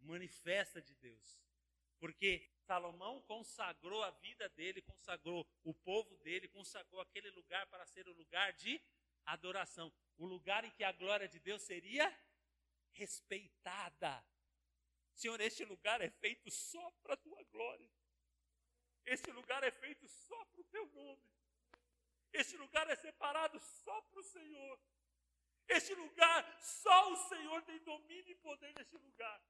manifesta 0.00 0.80
de 0.80 0.94
Deus. 0.96 1.42
Porque 1.98 2.48
Salomão 2.68 3.22
consagrou 3.22 4.02
a 4.02 4.10
vida 4.10 4.46
dele, 4.50 4.82
consagrou 4.82 5.48
o 5.64 5.72
povo 5.72 6.14
dele, 6.18 6.46
consagrou 6.48 7.00
aquele 7.00 7.30
lugar 7.30 7.66
para 7.68 7.86
ser 7.86 8.06
o 8.06 8.12
lugar 8.12 8.52
de 8.52 8.78
adoração. 9.24 9.90
O 10.18 10.26
lugar 10.26 10.64
em 10.64 10.70
que 10.72 10.84
a 10.84 10.92
glória 10.92 11.26
de 11.26 11.38
Deus 11.40 11.62
seria 11.62 12.06
respeitada. 12.92 14.22
Senhor, 15.14 15.40
este 15.40 15.64
lugar 15.64 16.02
é 16.02 16.10
feito 16.10 16.50
só 16.50 16.90
para 17.02 17.14
a 17.14 17.16
tua 17.16 17.42
glória. 17.44 17.90
Este 19.06 19.30
lugar 19.30 19.64
é 19.64 19.70
feito 19.70 20.06
só 20.06 20.44
para 20.44 20.60
o 20.60 20.64
teu 20.64 20.86
nome. 20.88 21.26
Este 22.34 22.58
lugar 22.58 22.90
é 22.90 22.96
separado 22.96 23.58
só 23.60 23.98
para 24.02 24.20
o 24.20 24.22
Senhor. 24.22 24.78
Este 25.68 25.94
lugar, 25.94 26.60
só 26.60 27.12
o 27.14 27.16
Senhor 27.30 27.62
tem 27.62 27.78
domínio 27.78 28.30
e 28.30 28.34
poder 28.34 28.74
neste 28.76 28.98
lugar. 28.98 29.42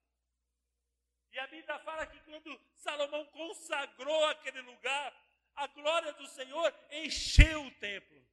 E 1.32 1.38
a 1.38 1.46
Bíblia 1.46 1.78
fala 1.80 2.06
que 2.06 2.20
quando 2.20 2.60
Salomão 2.74 3.24
consagrou 3.26 4.24
aquele 4.26 4.60
lugar, 4.62 5.14
a 5.54 5.66
glória 5.66 6.12
do 6.14 6.26
Senhor 6.26 6.74
encheu 6.90 7.66
o 7.66 7.70
templo. 7.72 8.26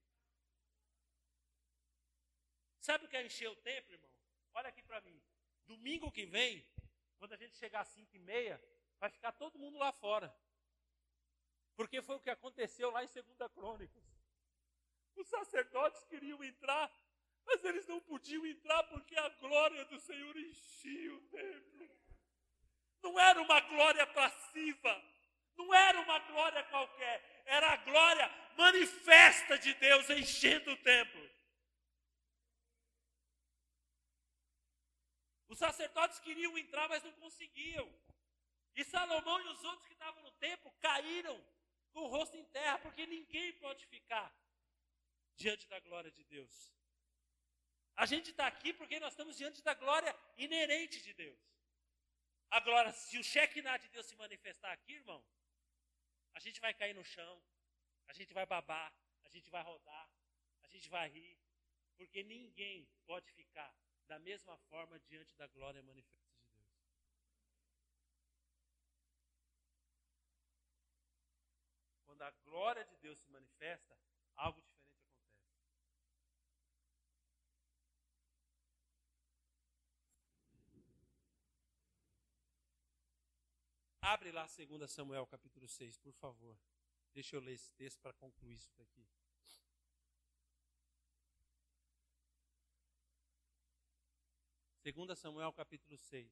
Sabe 2.79 3.05
o 3.05 3.09
que 3.09 3.17
é 3.17 3.25
encher 3.25 3.49
o 3.49 3.55
templo, 3.55 3.93
irmão? 3.93 4.11
Olha 4.53 4.69
aqui 4.69 4.83
para 4.83 5.01
mim. 5.01 5.19
Domingo 5.65 6.11
que 6.11 6.25
vem, 6.25 6.63
quando 7.17 7.33
a 7.33 7.37
gente 7.37 7.57
chegar 7.57 7.81
às 7.81 7.87
5 7.89 8.15
e 8.15 8.19
meia, 8.19 8.61
vai 8.99 9.09
ficar 9.09 9.31
todo 9.31 9.57
mundo 9.57 9.77
lá 9.77 9.91
fora. 9.91 10.33
Porque 11.75 12.01
foi 12.01 12.15
o 12.15 12.19
que 12.19 12.29
aconteceu 12.29 12.91
lá 12.91 13.03
em 13.03 13.07
2 13.07 13.51
Crônicas. 13.53 14.03
Os 15.15 15.27
sacerdotes 15.27 16.03
queriam 16.05 16.43
entrar, 16.43 16.91
mas 17.43 17.63
eles 17.63 17.87
não 17.87 17.99
podiam 17.99 18.45
entrar 18.45 18.83
porque 18.83 19.17
a 19.17 19.29
glória 19.29 19.83
do 19.85 19.99
Senhor 19.99 20.37
enchia 20.37 21.13
o 21.13 21.21
templo. 21.29 22.04
Não 23.05 23.19
era 23.19 23.39
uma 23.39 23.59
glória 23.59 24.07
passiva, 24.07 24.93
não 25.55 25.71
era 25.71 26.01
uma 26.01 26.17
glória 26.31 26.63
qualquer, 26.63 27.43
era 27.45 27.67
a 27.73 27.77
glória 27.77 28.27
manifesta 28.57 29.59
de 29.59 29.75
Deus 29.75 30.09
enchendo 30.09 30.71
o 30.71 30.77
templo. 30.77 31.23
Os 35.47 35.59
sacerdotes 35.59 36.19
queriam 36.19 36.57
entrar, 36.57 36.89
mas 36.89 37.03
não 37.03 37.11
conseguiam. 37.13 37.87
E 38.75 38.83
Salomão 38.83 39.39
e 39.39 39.49
os 39.49 39.63
outros 39.63 39.85
que 39.85 39.93
estavam 39.93 40.23
no 40.23 40.31
templo 40.31 40.71
caíram 40.81 41.37
com 41.93 42.01
o 42.01 42.07
rosto 42.07 42.35
em 42.35 42.45
terra, 42.45 42.79
porque 42.79 43.05
ninguém 43.05 43.53
pode 43.59 43.85
ficar 43.85 44.35
diante 45.35 45.67
da 45.67 45.79
glória 45.79 46.09
de 46.09 46.23
Deus. 46.23 46.73
A 47.95 48.07
gente 48.07 48.31
está 48.31 48.47
aqui 48.47 48.73
porque 48.73 48.99
nós 48.99 49.13
estamos 49.13 49.37
diante 49.37 49.61
da 49.61 49.75
glória 49.75 50.13
inerente 50.37 51.03
de 51.03 51.13
Deus. 51.13 51.54
Agora, 52.59 52.89
se 52.93 53.17
o 53.17 53.23
cheque 53.23 53.61
de 53.61 53.89
Deus 53.89 54.05
se 54.05 54.15
manifestar 54.15 54.71
aqui, 54.71 54.93
irmão, 54.93 55.21
a 56.33 56.39
gente 56.39 56.61
vai 56.61 56.73
cair 56.73 56.95
no 56.95 57.03
chão, 57.03 57.43
a 58.07 58.13
gente 58.13 58.33
vai 58.33 58.45
babar, 58.45 58.93
a 59.25 59.29
gente 59.29 59.49
vai 59.49 59.61
rodar, 59.61 60.09
a 60.63 60.67
gente 60.69 60.87
vai 60.87 61.09
rir, 61.09 61.37
porque 61.97 62.23
ninguém 62.23 62.87
pode 63.05 63.29
ficar 63.33 63.75
da 64.07 64.17
mesma 64.19 64.57
forma 64.69 64.97
diante 65.01 65.35
da 65.35 65.47
glória 65.47 65.83
manifesta 65.83 66.33
de 66.37 66.45
Deus. 66.53 66.73
Quando 72.05 72.21
a 72.21 72.31
glória 72.45 72.85
de 72.85 72.95
Deus 72.99 73.19
se 73.19 73.29
manifesta, 73.29 73.97
algo 74.37 74.61
diferente 74.61 74.85
acontece. 74.85 75.25
Abre 84.07 84.31
lá 84.31 84.45
2 84.45 84.91
Samuel 84.91 85.25
capítulo 85.25 85.67
6, 85.67 85.97
por 85.97 86.13
favor. 86.13 86.55
Deixa 87.11 87.35
eu 87.35 87.39
ler 87.39 87.53
esse 87.53 87.71
texto 87.71 87.99
para 88.01 88.13
concluir 88.13 88.53
isso 88.53 88.71
daqui. 88.77 89.03
Segunda 94.83 95.15
Samuel 95.15 95.51
capítulo 95.53 95.97
6. 95.97 96.31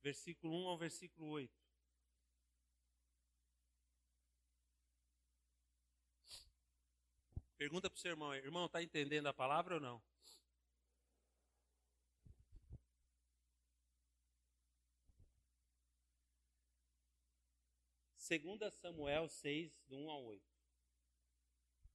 Versículo 0.00 0.54
1 0.54 0.68
ao 0.68 0.78
versículo 0.78 1.26
8. 1.30 1.52
Pergunta 7.56 7.90
para 7.90 7.96
o 7.96 8.00
seu 8.00 8.12
irmão, 8.12 8.32
irmão, 8.32 8.66
está 8.66 8.80
entendendo 8.80 9.26
a 9.26 9.34
palavra 9.34 9.74
ou 9.74 9.80
não? 9.80 10.13
Segunda 18.24 18.70
Samuel 18.70 19.28
6, 19.28 19.70
do 19.86 19.96
1 19.96 20.10
ao 20.10 20.24
8. 20.24 20.42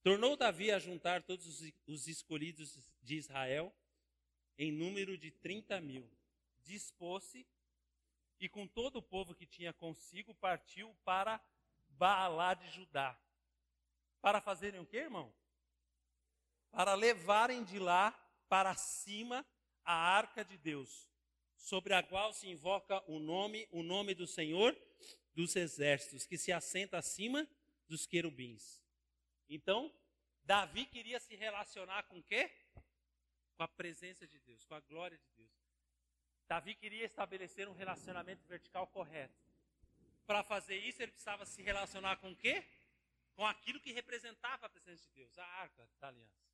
Tornou 0.03 0.37
Davi 0.37 0.71
a 0.71 0.77
juntar 0.77 1.23
todos 1.23 1.61
os 1.87 2.07
escolhidos 2.07 2.77
de 3.01 3.15
Israel, 3.15 3.73
em 4.57 4.71
número 4.71 5.17
de 5.17 5.31
30 5.31 5.81
mil. 5.81 6.07
Dispôs-se 6.63 7.47
e 8.39 8.47
com 8.47 8.67
todo 8.67 8.97
o 8.97 9.01
povo 9.01 9.33
que 9.33 9.47
tinha 9.47 9.73
consigo 9.73 10.35
partiu 10.35 10.95
para 11.03 11.43
Baalá 11.89 12.53
de 12.53 12.69
Judá. 12.69 13.19
Para 14.21 14.39
fazerem 14.39 14.79
o 14.79 14.85
que, 14.85 14.97
irmão? 14.97 15.33
para 16.71 16.93
levarem 16.93 17.63
de 17.63 17.79
lá 17.79 18.11
para 18.47 18.75
cima 18.75 19.43
a 19.83 19.93
arca 19.93 20.45
de 20.45 20.57
Deus, 20.57 21.09
sobre 21.59 21.93
a 21.93 22.01
qual 22.01 22.33
se 22.33 22.47
invoca 22.47 23.03
o 23.05 23.19
nome, 23.19 23.67
o 23.71 23.83
nome 23.83 24.15
do 24.15 24.25
Senhor 24.25 24.75
dos 25.35 25.55
exércitos, 25.55 26.25
que 26.25 26.37
se 26.37 26.51
assenta 26.51 26.97
acima 26.97 27.47
dos 27.87 28.07
querubins. 28.07 28.81
Então, 29.47 29.93
Davi 30.43 30.85
queria 30.85 31.19
se 31.19 31.35
relacionar 31.35 32.03
com 32.03 32.17
o 32.17 32.23
quê? 32.23 32.49
Com 33.55 33.63
a 33.63 33.67
presença 33.67 34.25
de 34.25 34.39
Deus, 34.39 34.63
com 34.65 34.73
a 34.73 34.79
glória 34.79 35.17
de 35.17 35.29
Deus. 35.35 35.51
Davi 36.47 36.73
queria 36.73 37.05
estabelecer 37.05 37.67
um 37.67 37.73
relacionamento 37.73 38.47
vertical 38.47 38.87
correto. 38.87 39.37
Para 40.25 40.43
fazer 40.43 40.77
isso, 40.77 41.01
ele 41.01 41.11
precisava 41.11 41.45
se 41.45 41.61
relacionar 41.61 42.17
com 42.17 42.31
o 42.31 42.35
quê? 42.35 42.65
Com 43.35 43.45
aquilo 43.45 43.79
que 43.79 43.91
representava 43.91 44.65
a 44.65 44.69
presença 44.69 45.03
de 45.07 45.13
Deus, 45.13 45.37
a 45.37 45.45
arca 45.45 45.87
da 45.99 46.07
aliança. 46.07 46.49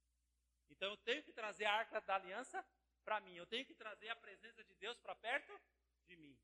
Então 0.69 0.89
eu 0.89 0.97
tenho 0.97 1.23
que 1.23 1.31
trazer 1.31 1.65
a 1.65 1.73
arca 1.73 2.01
da 2.01 2.15
aliança 2.15 2.65
para 3.05 3.21
mim. 3.21 3.35
Eu 3.35 3.45
tenho 3.45 3.65
que 3.65 3.75
trazer 3.75 4.09
a 4.09 4.15
presença 4.15 4.63
de 4.63 4.75
Deus 4.75 4.97
para 4.99 5.15
perto 5.15 5.53
de 6.07 6.17
mim. 6.17 6.37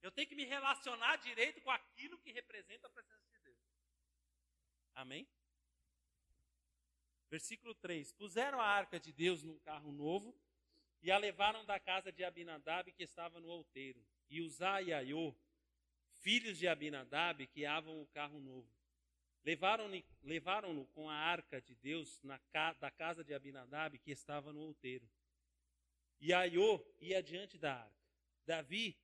Eu 0.00 0.12
tenho 0.12 0.28
que 0.28 0.34
me 0.34 0.44
relacionar 0.44 1.16
direito 1.16 1.60
com 1.60 1.70
aquilo 1.70 2.18
que 2.18 2.30
representa 2.30 2.86
a 2.86 2.90
presença 2.90 3.28
de 3.32 3.38
Deus. 3.40 3.58
Amém? 4.94 5.28
Versículo 7.28 7.74
3: 7.74 8.12
Puseram 8.12 8.60
a 8.60 8.66
arca 8.66 9.00
de 9.00 9.12
Deus 9.12 9.42
num 9.42 9.58
carro 9.58 9.90
novo 9.92 10.38
e 11.02 11.10
a 11.10 11.18
levaram 11.18 11.64
da 11.66 11.80
casa 11.80 12.12
de 12.12 12.22
Abinadab 12.22 12.92
que 12.92 13.02
estava 13.02 13.40
no 13.40 13.48
outeiro. 13.48 14.02
E 14.30 14.40
Uzá 14.40 14.80
e 14.80 14.92
Aiô, 14.92 15.34
filhos 16.20 16.58
de 16.58 16.68
Abinadab, 16.68 17.46
que 17.48 17.66
avam 17.66 18.00
o 18.00 18.06
carro 18.08 18.40
novo. 18.40 18.72
Levaram-no 19.44 20.02
levaram 20.22 20.86
com 20.94 21.10
a 21.10 21.14
arca 21.14 21.60
de 21.60 21.74
Deus 21.74 22.22
na, 22.22 22.40
da 22.80 22.90
casa 22.90 23.22
de 23.22 23.34
Abinadab, 23.34 23.98
que 23.98 24.10
estava 24.10 24.52
no 24.52 24.60
outeiro. 24.60 25.06
E 26.24 26.32
Aiô 26.32 26.82
ia 27.02 27.22
diante 27.22 27.58
da 27.58 27.74
arca. 27.74 27.94
Davi 28.46 28.96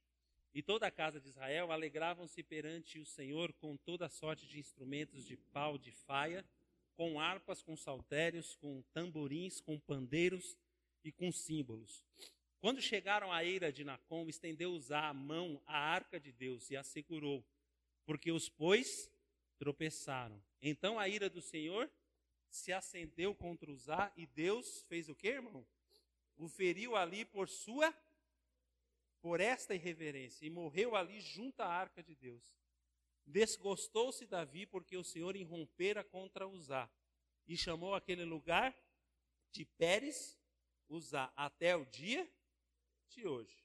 e 0.54 0.62
toda 0.62 0.86
a 0.86 0.90
casa 0.90 1.20
de 1.20 1.28
Israel 1.28 1.70
alegravam-se 1.70 2.42
perante 2.42 2.98
o 2.98 3.04
Senhor 3.04 3.52
com 3.52 3.76
toda 3.76 4.08
sorte 4.08 4.46
de 4.46 4.58
instrumentos 4.58 5.26
de 5.26 5.36
pau 5.36 5.76
de 5.76 5.92
faia, 5.92 6.42
com 6.96 7.20
harpas, 7.20 7.62
com 7.62 7.76
saltérios, 7.76 8.56
com 8.56 8.80
tamborins, 8.94 9.60
com 9.60 9.78
pandeiros 9.78 10.56
e 11.04 11.12
com 11.12 11.30
símbolos. 11.30 12.02
Quando 12.58 12.80
chegaram 12.80 13.30
à 13.30 13.44
eira 13.44 13.70
de 13.70 13.84
Nacom, 13.84 14.26
estendeu 14.26 14.70
Uzá 14.70 15.06
a 15.06 15.12
mão 15.12 15.62
à 15.66 15.76
arca 15.76 16.18
de 16.18 16.32
Deus 16.32 16.70
e 16.70 16.76
a 16.78 16.82
segurou, 16.82 17.44
porque 18.06 18.32
os 18.32 18.48
pôs 18.48 19.12
tropeçaram. 19.58 20.42
Então 20.62 20.98
a 20.98 21.06
ira 21.06 21.28
do 21.28 21.42
Senhor 21.42 21.90
se 22.48 22.72
acendeu 22.72 23.34
contra 23.34 23.70
Uzá 23.70 24.10
e 24.16 24.24
Deus 24.26 24.86
fez 24.88 25.10
o 25.10 25.14
que, 25.14 25.28
irmão? 25.28 25.66
O 26.40 26.48
feriu 26.48 26.96
ali 26.96 27.24
por 27.24 27.48
sua, 27.48 27.94
por 29.20 29.40
esta 29.40 29.74
irreverência 29.74 30.46
e 30.46 30.50
morreu 30.50 30.96
ali 30.96 31.20
junto 31.20 31.60
à 31.60 31.66
arca 31.66 32.02
de 32.02 32.14
Deus. 32.14 32.42
Desgostou-se 33.26 34.26
Davi 34.26 34.64
porque 34.64 34.96
o 34.96 35.04
Senhor 35.04 35.36
irrompera 35.36 36.02
contra 36.02 36.48
Uzá 36.48 36.90
e 37.46 37.56
chamou 37.58 37.94
aquele 37.94 38.24
lugar 38.24 38.74
de 39.52 39.66
Pérez 39.66 40.40
Uzá 40.88 41.30
até 41.36 41.76
o 41.76 41.84
dia 41.84 42.26
de 43.10 43.26
hoje. 43.26 43.60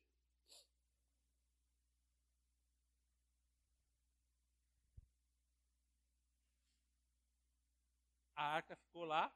a 8.35 8.43
arca 8.43 8.75
ficou 8.75 9.05
lá. 9.05 9.33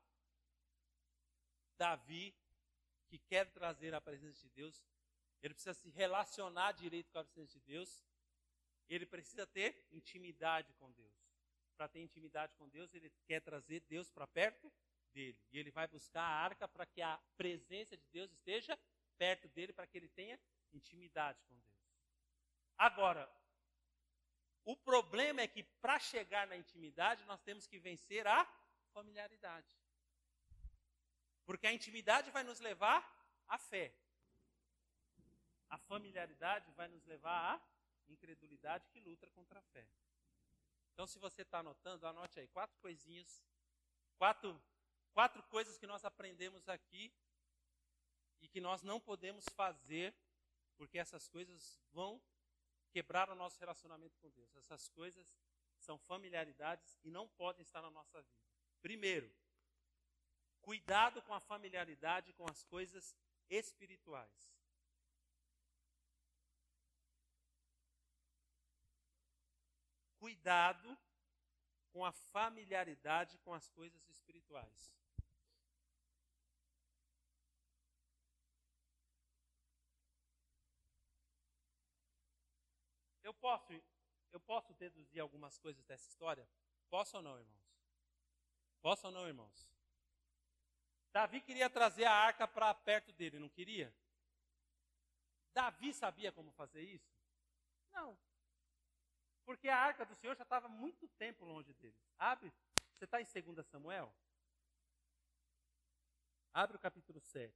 Davi, 1.78 2.36
que 3.10 3.18
quer 3.18 3.52
trazer 3.52 3.94
a 3.94 4.02
presença 4.02 4.42
de 4.42 4.50
Deus, 4.50 4.82
ele 5.42 5.54
precisa 5.54 5.74
se 5.74 5.90
relacionar 5.90 6.74
direito 6.74 7.12
com 7.12 7.20
a 7.20 7.24
presença 7.24 7.54
de 7.54 7.66
Deus. 7.66 8.06
Ele 8.88 9.06
precisa 9.06 9.48
ter 9.48 9.88
intimidade 9.92 10.74
com 10.74 10.92
Deus. 10.92 11.14
Para 11.76 11.88
ter 11.88 12.02
intimidade 12.02 12.54
com 12.56 12.68
Deus, 12.70 12.94
ele 12.94 13.12
quer 13.26 13.42
trazer 13.42 13.82
Deus 13.82 14.10
para 14.12 14.28
perto 14.28 14.72
dele. 15.14 15.40
E 15.52 15.58
ele 15.58 15.72
vai 15.72 15.88
buscar 15.88 16.22
a 16.22 16.44
arca 16.44 16.68
para 16.68 16.86
que 16.86 17.02
a 17.02 17.18
presença 17.38 17.96
de 17.96 18.06
Deus 18.10 18.32
esteja 18.32 18.78
perto 19.18 19.48
dele, 19.50 19.74
para 19.74 19.88
que 19.88 19.98
ele 19.98 20.10
tenha 20.10 20.40
intimidade 20.74 21.42
com 21.48 21.58
Deus. 21.60 21.70
Agora, 22.78 23.30
o 24.66 24.76
problema 24.76 25.42
é 25.42 25.48
que 25.48 25.64
para 25.64 26.00
chegar 26.00 26.48
na 26.48 26.58
intimidade, 26.58 27.24
nós 27.26 27.42
temos 27.42 27.66
que 27.66 27.80
vencer 27.80 28.28
a 28.28 28.46
familiaridade. 28.94 29.79
Porque 31.50 31.66
a 31.66 31.74
intimidade 31.74 32.30
vai 32.30 32.44
nos 32.44 32.60
levar 32.60 33.02
à 33.48 33.58
fé. 33.58 33.92
A 35.68 35.80
familiaridade 35.80 36.72
vai 36.74 36.88
nos 36.88 37.04
levar 37.06 37.56
à 37.56 37.62
incredulidade 38.08 38.88
que 38.90 39.00
luta 39.00 39.28
contra 39.32 39.58
a 39.58 39.62
fé. 39.64 39.84
Então, 40.94 41.08
se 41.08 41.18
você 41.18 41.42
está 41.42 41.58
anotando, 41.58 42.06
anote 42.06 42.40
aí 42.40 42.48
quatro 42.50 42.78
coisinhas, 42.78 43.44
quatro, 44.16 44.62
quatro 45.12 45.42
coisas 45.42 45.76
que 45.80 45.88
nós 45.88 46.06
aprendemos 46.06 46.70
aqui 46.70 47.12
e 48.40 48.48
que 48.48 48.62
nós 48.62 48.84
não 48.84 49.00
podemos 49.00 49.46
fazer, 49.56 50.16
porque 50.78 51.00
essas 51.00 51.28
coisas 51.28 51.82
vão 51.92 52.22
quebrar 52.92 53.28
o 53.28 53.34
nosso 53.34 53.60
relacionamento 53.60 54.20
com 54.20 54.30
Deus. 54.30 54.56
Essas 54.56 54.88
coisas 54.90 55.42
são 55.80 55.98
familiaridades 55.98 57.00
e 57.04 57.10
não 57.10 57.28
podem 57.28 57.64
estar 57.64 57.82
na 57.82 57.90
nossa 57.90 58.22
vida. 58.22 58.46
Primeiro, 58.84 59.34
cuidado 60.62 61.22
com 61.22 61.34
a 61.34 61.40
familiaridade 61.40 62.34
com 62.34 62.46
as 62.50 62.64
coisas 62.64 63.16
espirituais. 63.50 64.50
Cuidado 70.18 70.98
com 71.92 72.06
a 72.06 72.12
familiaridade 72.12 73.38
com 73.40 73.54
as 73.54 73.70
coisas 73.70 74.08
espirituais. 74.08 74.94
Eu 83.24 83.34
posso, 83.34 83.72
eu 84.32 84.40
posso 84.40 84.74
deduzir 84.74 85.22
algumas 85.22 85.58
coisas 85.60 85.86
dessa 85.86 86.08
história? 86.10 86.48
Posso 86.90 87.18
ou 87.18 87.24
não, 87.24 87.40
irmãos? 87.40 87.70
Posso 88.82 89.06
ou 89.06 89.14
não, 89.14 89.28
irmãos? 89.28 89.70
Davi 91.12 91.42
queria 91.42 91.70
trazer 91.70 92.06
a 92.06 92.14
arca 92.14 92.48
para 92.48 92.74
perto 92.74 93.12
dele, 93.14 93.40
não 93.40 93.50
queria? 93.50 93.94
Davi 95.54 95.94
sabia 95.94 96.32
como 96.32 96.52
fazer 96.52 96.82
isso? 96.84 97.12
Não. 97.92 98.18
Porque 99.44 99.68
a 99.68 99.78
arca 99.78 100.06
do 100.06 100.16
Senhor 100.16 100.36
já 100.36 100.44
estava 100.44 100.68
muito 100.68 101.08
tempo 101.10 101.44
longe 101.44 101.74
dele. 101.74 101.98
Abre, 102.18 102.54
você 102.94 103.06
está 103.06 103.20
em 103.20 103.26
2 103.26 103.66
Samuel? 103.66 104.14
Abre 106.54 106.78
o 106.78 106.80
capítulo 106.80 107.20
7. 107.20 107.56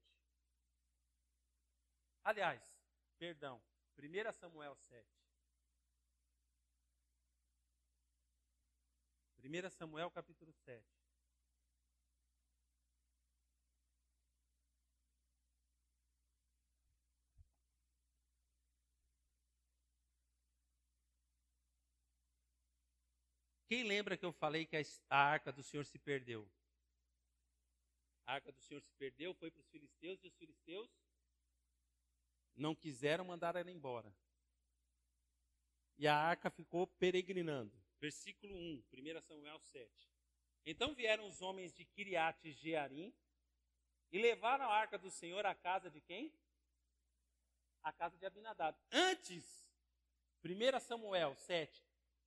Aliás, 2.23 2.61
perdão, 3.17 3.61
1 3.97 4.33
Samuel 4.33 4.75
7. 4.75 5.07
1 9.43 9.69
Samuel 9.69 10.09
capítulo 10.09 10.53
7. 10.53 11.02
Quem 23.73 23.81
lembra 23.81 24.15
que 24.15 24.23
eu 24.23 24.31
falei 24.31 24.67
que 24.67 24.77
a 25.09 25.17
arca 25.17 25.51
do 25.51 25.63
Senhor 25.63 25.83
se 25.83 25.97
perdeu? 25.97 26.47
A 28.23 28.33
arca 28.33 28.51
do 28.51 28.61
Senhor 28.61 28.79
se 28.83 28.93
perdeu, 28.99 29.33
foi 29.33 29.49
para 29.49 29.61
os 29.61 29.67
filisteus 29.71 30.23
e 30.23 30.27
os 30.27 30.35
filisteus 30.35 30.91
não 32.55 32.75
quiseram 32.75 33.25
mandar 33.25 33.55
ela 33.55 33.71
embora. 33.71 34.15
E 35.97 36.05
a 36.07 36.15
arca 36.15 36.51
ficou 36.51 36.85
peregrinando. 36.85 37.75
Versículo 37.99 38.55
1, 38.55 38.83
1 38.93 39.21
Samuel 39.23 39.59
7. 39.59 39.91
Então 40.67 40.93
vieram 40.93 41.25
os 41.27 41.41
homens 41.41 41.73
de 41.73 41.83
Kiriat 41.83 42.51
Jearim 42.51 43.11
e 44.11 44.21
levaram 44.21 44.65
a 44.65 44.75
arca 44.75 44.99
do 44.99 45.09
Senhor 45.09 45.47
à 45.47 45.55
casa 45.55 45.89
de 45.89 45.99
quem? 45.99 46.31
A 47.81 47.91
casa 47.91 48.15
de 48.19 48.25
Abinadab. 48.27 48.77
Antes, 48.91 49.67
1 50.45 50.79
Samuel 50.79 51.33
7, 51.33 51.83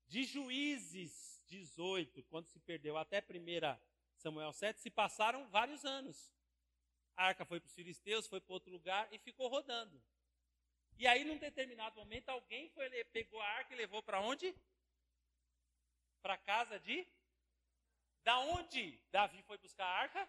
de 0.09 0.24
Juízes 0.24 1.36
18, 1.47 2.22
quando 2.24 2.47
se 2.49 2.59
perdeu 2.61 2.97
até 2.97 3.20
1 3.20 3.78
Samuel 4.16 4.53
7, 4.53 4.80
se 4.80 4.90
passaram 4.90 5.49
vários 5.49 5.84
anos. 5.84 6.32
A 7.16 7.26
arca 7.26 7.44
foi 7.44 7.61
para 7.61 7.68
os 7.68 7.74
filisteus, 7.74 8.26
foi 8.26 8.40
para 8.40 8.53
outro 8.53 8.70
lugar 8.70 9.09
e 9.12 9.18
ficou 9.18 9.49
rodando. 9.49 10.03
E 10.99 11.07
aí, 11.07 11.24
num 11.24 11.38
determinado 11.38 11.97
momento, 11.97 12.28
alguém 12.28 12.68
foi, 12.70 12.88
pegou 13.05 13.40
a 13.40 13.47
arca 13.47 13.72
e 13.72 13.76
levou 13.76 14.03
para 14.03 14.20
onde? 14.20 14.55
Para 16.22 16.36
casa 16.38 16.78
de. 16.80 17.07
Da 18.22 18.38
onde 18.40 18.99
Davi 19.11 19.42
foi 19.42 19.59
buscar 19.59 19.84
a 19.84 19.99
arca? 20.01 20.28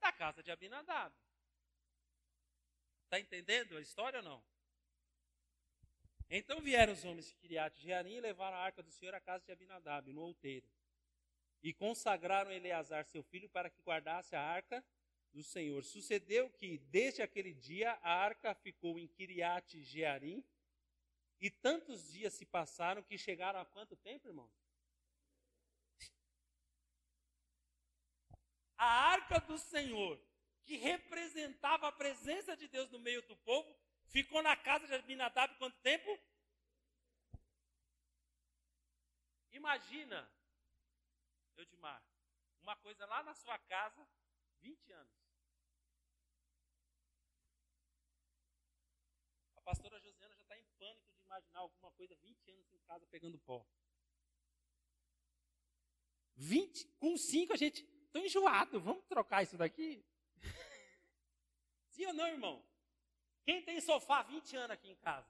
Da 0.00 0.12
casa 0.12 0.42
de 0.42 0.50
Abinadab. 0.50 1.14
Está 3.04 3.20
entendendo 3.20 3.76
a 3.76 3.80
história 3.80 4.20
ou 4.20 4.24
não? 4.24 4.53
Então 6.30 6.60
vieram 6.60 6.92
os 6.92 7.04
homens 7.04 7.28
de 7.28 7.34
Kiriat 7.34 7.80
Jearim 7.80 8.14
e 8.14 8.20
levaram 8.20 8.56
a 8.56 8.60
arca 8.60 8.82
do 8.82 8.90
Senhor 8.90 9.14
à 9.14 9.20
casa 9.20 9.44
de 9.44 9.52
Abinadab, 9.52 10.12
no 10.12 10.22
outeiro. 10.22 10.66
E 11.62 11.72
consagraram 11.72 12.50
Eleazar, 12.50 13.06
seu 13.06 13.22
filho, 13.22 13.48
para 13.48 13.70
que 13.70 13.80
guardasse 13.82 14.34
a 14.34 14.40
arca 14.40 14.84
do 15.32 15.42
Senhor. 15.42 15.82
Sucedeu 15.84 16.50
que, 16.50 16.78
desde 16.78 17.22
aquele 17.22 17.52
dia, 17.52 17.92
a 18.02 18.12
arca 18.12 18.54
ficou 18.54 18.98
em 18.98 19.06
Kiriat 19.06 19.80
Jearim, 19.82 20.44
e 21.40 21.50
tantos 21.50 22.10
dias 22.10 22.32
se 22.32 22.46
passaram 22.46 23.02
que 23.02 23.18
chegaram 23.18 23.60
a 23.60 23.64
quanto 23.64 23.96
tempo, 23.96 24.28
irmão? 24.28 24.50
A 28.76 28.86
arca 28.86 29.40
do 29.40 29.58
Senhor, 29.58 30.20
que 30.64 30.76
representava 30.76 31.88
a 31.88 31.92
presença 31.92 32.56
de 32.56 32.66
Deus 32.68 32.90
no 32.90 32.98
meio 32.98 33.20
do 33.22 33.36
povo, 33.36 33.76
ficou 34.06 34.42
na 34.42 34.56
casa 34.56 34.86
de 34.86 34.94
Abinadab 34.94 35.56
quanto 35.56 35.76
tempo? 35.80 36.18
Imagina, 39.52 40.28
Eudimar, 41.56 42.02
uma 42.60 42.76
coisa 42.76 43.06
lá 43.06 43.22
na 43.22 43.34
sua 43.34 43.58
casa, 43.58 44.06
20 44.60 44.92
anos. 44.92 45.24
pastora 49.64 49.98
Josiana 49.98 50.34
já 50.36 50.42
está 50.42 50.58
em 50.58 50.64
pânico 50.78 51.10
de 51.14 51.22
imaginar 51.22 51.60
alguma 51.60 51.90
coisa 51.92 52.14
20 52.16 52.50
anos 52.50 52.72
em 52.72 52.78
casa 52.80 53.06
pegando 53.06 53.38
pó. 53.38 53.66
20, 56.36 56.86
com 56.98 57.16
5 57.16 57.52
a 57.52 57.56
gente. 57.56 57.82
Estou 57.82 58.22
enjoado, 58.22 58.80
vamos 58.80 59.04
trocar 59.06 59.42
isso 59.42 59.56
daqui? 59.56 60.04
Sim 61.90 62.06
ou 62.06 62.12
não, 62.12 62.26
irmão? 62.28 62.73
Quem 63.44 63.62
tem 63.62 63.80
sofá 63.80 64.22
20 64.22 64.56
anos 64.56 64.70
aqui 64.70 64.90
em 64.90 64.96
casa? 64.96 65.28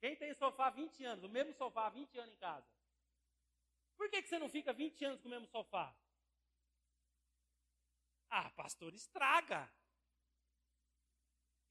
Quem 0.00 0.16
tem 0.16 0.32
sofá 0.34 0.70
20 0.70 1.04
anos, 1.04 1.24
o 1.24 1.28
mesmo 1.28 1.52
sofá 1.54 1.88
20 1.90 2.18
anos 2.18 2.32
em 2.32 2.38
casa? 2.38 2.66
Por 3.96 4.08
que, 4.10 4.22
que 4.22 4.28
você 4.28 4.38
não 4.38 4.48
fica 4.48 4.72
20 4.72 5.04
anos 5.04 5.20
com 5.20 5.28
o 5.28 5.30
mesmo 5.30 5.46
sofá? 5.46 5.94
Ah, 8.30 8.50
pastor, 8.50 8.94
estraga. 8.94 9.70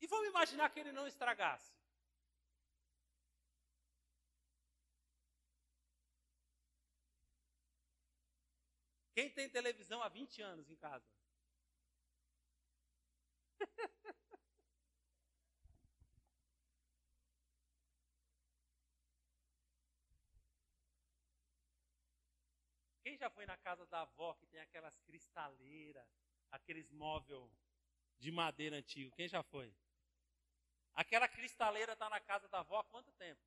E 0.01 0.07
vamos 0.07 0.29
imaginar 0.29 0.69
que 0.69 0.79
ele 0.79 0.91
não 0.91 1.07
estragasse. 1.07 1.73
Quem 9.13 9.29
tem 9.29 9.49
televisão 9.49 10.03
há 10.03 10.09
20 10.09 10.41
anos 10.41 10.69
em 10.69 10.75
casa? 10.75 11.14
Quem 23.03 23.17
já 23.17 23.29
foi 23.29 23.45
na 23.45 23.55
casa 23.57 23.85
da 23.85 24.01
avó 24.01 24.33
que 24.33 24.47
tem 24.47 24.59
aquelas 24.59 24.97
cristaleiras, 25.01 26.07
aqueles 26.51 26.89
móveis 26.91 27.51
de 28.17 28.31
madeira 28.31 28.77
antigo? 28.77 29.15
Quem 29.15 29.27
já 29.27 29.43
foi? 29.43 29.71
Aquela 30.93 31.27
cristaleira 31.27 31.93
está 31.93 32.09
na 32.09 32.19
casa 32.19 32.47
da 32.47 32.61
avó 32.61 32.79
há 32.79 32.83
quanto 32.85 33.11
tempo? 33.13 33.41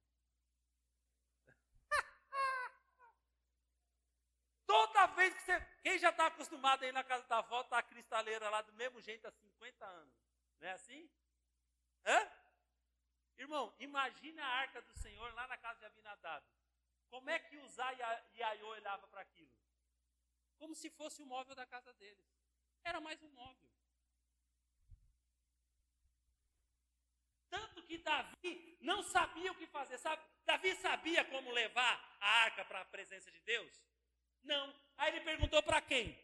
Toda 4.65 5.07
vez 5.09 5.35
que 5.35 5.41
você. 5.41 5.67
Já 5.99 6.11
está 6.11 6.27
acostumado 6.27 6.85
a 6.85 6.87
ir 6.87 6.93
na 6.93 7.03
casa 7.03 7.27
da 7.27 7.39
avó, 7.39 7.61
está 7.61 7.79
a 7.79 7.83
cristaleira 7.83 8.49
lá 8.49 8.63
do 8.63 8.73
mesmo 8.75 9.01
jeito 9.01 9.27
há 9.27 9.31
50 9.31 9.85
anos. 9.85 10.15
Não 10.61 10.69
é 10.69 10.73
assim? 10.73 11.11
Hã? 12.07 12.31
Irmão, 13.37 13.75
imagina 13.79 14.45
a 14.45 14.49
arca 14.49 14.81
do 14.83 14.93
Senhor 14.95 15.33
lá 15.35 15.47
na 15.47 15.57
casa 15.57 15.79
de 15.81 15.87
Abinadab. 15.87 16.45
Como 17.09 17.29
é 17.31 17.39
que 17.39 17.57
Uzá 17.57 17.93
e 18.35 18.43
Aiô 18.43 18.69
olhava 18.69 19.07
para 19.09 19.23
aquilo? 19.23 19.53
Como 20.57 20.75
se 20.75 20.91
fosse 20.91 21.23
o 21.23 21.27
móvel 21.27 21.55
da 21.55 21.67
casa 21.67 21.93
deles. 21.95 22.27
Era 22.85 23.01
mais 23.01 23.23
um 23.23 23.29
móvel. 23.31 23.71
Tanto 27.49 27.83
que 27.83 27.99
Davi 27.99 28.79
não 28.81 29.03
sabia 29.03 29.53
o 29.53 29.55
que 29.55 29.67
fazer. 29.67 29.99
Davi 30.45 30.75
sabia 30.77 31.25
como 31.25 31.51
levar 31.51 32.17
a 32.21 32.29
arca 32.43 32.65
para 32.65 32.83
a 32.83 32.85
presença 32.85 33.31
de 33.31 33.41
Deus? 33.41 33.73
Não. 34.43 34.75
Aí 34.97 35.15
ele 35.15 35.25
perguntou 35.25 35.63
para 35.63 35.81
quem? 35.81 36.19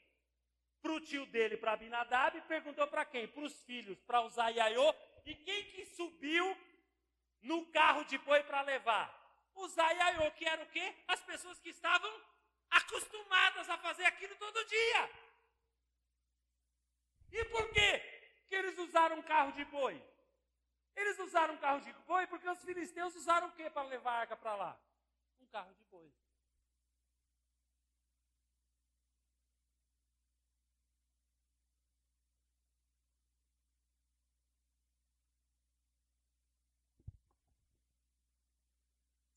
Para 0.82 0.92
o 0.92 1.00
tio 1.00 1.24
dele, 1.26 1.56
para 1.56 1.72
Abinadab, 1.72 2.40
perguntou 2.42 2.86
para 2.88 3.04
quem? 3.04 3.26
Para 3.28 3.44
os 3.44 3.62
filhos, 3.64 3.98
para 4.02 4.20
usar 4.22 4.50
Iaiô. 4.50 4.94
E 5.24 5.34
quem 5.34 5.64
que 5.70 5.86
subiu 5.86 6.56
no 7.40 7.66
carro 7.66 8.04
de 8.04 8.18
boi 8.18 8.42
para 8.42 8.60
levar? 8.62 9.08
Usar 9.54 9.92
Iaiô, 9.92 10.30
que 10.32 10.44
era 10.44 10.62
o 10.62 10.68
quê? 10.68 10.94
As 11.08 11.22
pessoas 11.22 11.58
que 11.60 11.70
estavam 11.70 12.12
acostumadas 12.70 13.68
a 13.70 13.78
fazer 13.78 14.04
aquilo 14.04 14.34
todo 14.36 14.66
dia. 14.66 15.10
E 17.32 17.44
por 17.46 17.68
quê 17.70 17.98
que 18.48 18.54
eles 18.54 18.78
usaram 18.78 19.18
um 19.18 19.22
carro 19.22 19.52
de 19.52 19.64
boi? 19.64 20.02
Eles 20.94 21.18
usaram 21.18 21.54
um 21.54 21.58
carro 21.58 21.80
de 21.80 21.92
boi 22.06 22.26
porque 22.26 22.48
os 22.48 22.62
filisteus 22.62 23.14
usaram 23.16 23.48
o 23.48 23.52
que 23.52 23.68
para 23.70 23.88
levar 23.88 24.12
a 24.12 24.20
arca 24.20 24.36
para 24.36 24.54
lá? 24.54 24.80
Um 25.40 25.46
carro 25.46 25.72
de 25.74 25.84
boi. 25.84 26.12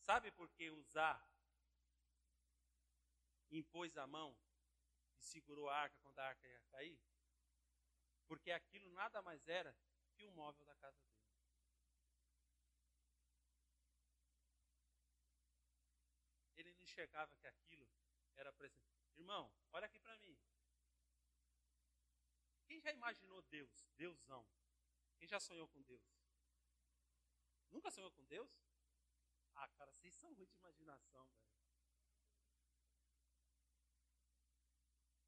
Sabe 0.07 0.31
por 0.31 0.49
que 0.51 0.69
usar 0.69 1.21
impôs 3.51 3.97
a 3.97 4.07
mão 4.07 4.29
e 5.19 5.21
segurou 5.21 5.67
a 5.67 5.75
arca 5.75 5.97
quando 6.01 6.17
a 6.19 6.27
arca 6.27 6.47
ia 6.47 6.61
cair? 6.71 6.97
Porque 8.25 8.51
aquilo 8.51 8.89
nada 8.91 9.21
mais 9.21 9.45
era 9.49 9.77
que 10.15 10.23
o 10.23 10.31
móvel 10.31 10.65
da 10.65 10.75
casa 10.75 10.97
dele. 11.01 11.17
enxergava 16.97 17.35
que 17.35 17.45
aquilo 17.45 17.87
era 18.35 18.51
presente. 18.53 18.97
Irmão, 19.17 19.53
olha 19.73 19.85
aqui 19.85 19.99
para 19.99 20.17
mim. 20.17 20.35
Quem 22.65 22.79
já 22.79 22.91
imaginou 22.91 23.41
Deus, 23.43 23.87
Deusão? 23.97 24.47
Quem 25.17 25.27
já 25.27 25.39
sonhou 25.39 25.67
com 25.67 25.81
Deus? 25.83 26.01
Nunca 27.69 27.91
sonhou 27.91 28.11
com 28.11 28.23
Deus? 28.25 28.66
Ah, 29.57 29.67
cara, 29.69 29.91
vocês 29.91 30.13
são 30.15 30.31
ruins 30.33 30.49
de 30.49 30.57
imaginação, 30.57 31.25
velho. 31.29 31.47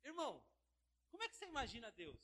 Irmão, 0.04 0.44
como 1.10 1.24
é 1.24 1.30
que 1.30 1.36
você 1.36 1.46
imagina 1.46 1.92
Deus? 1.92 2.20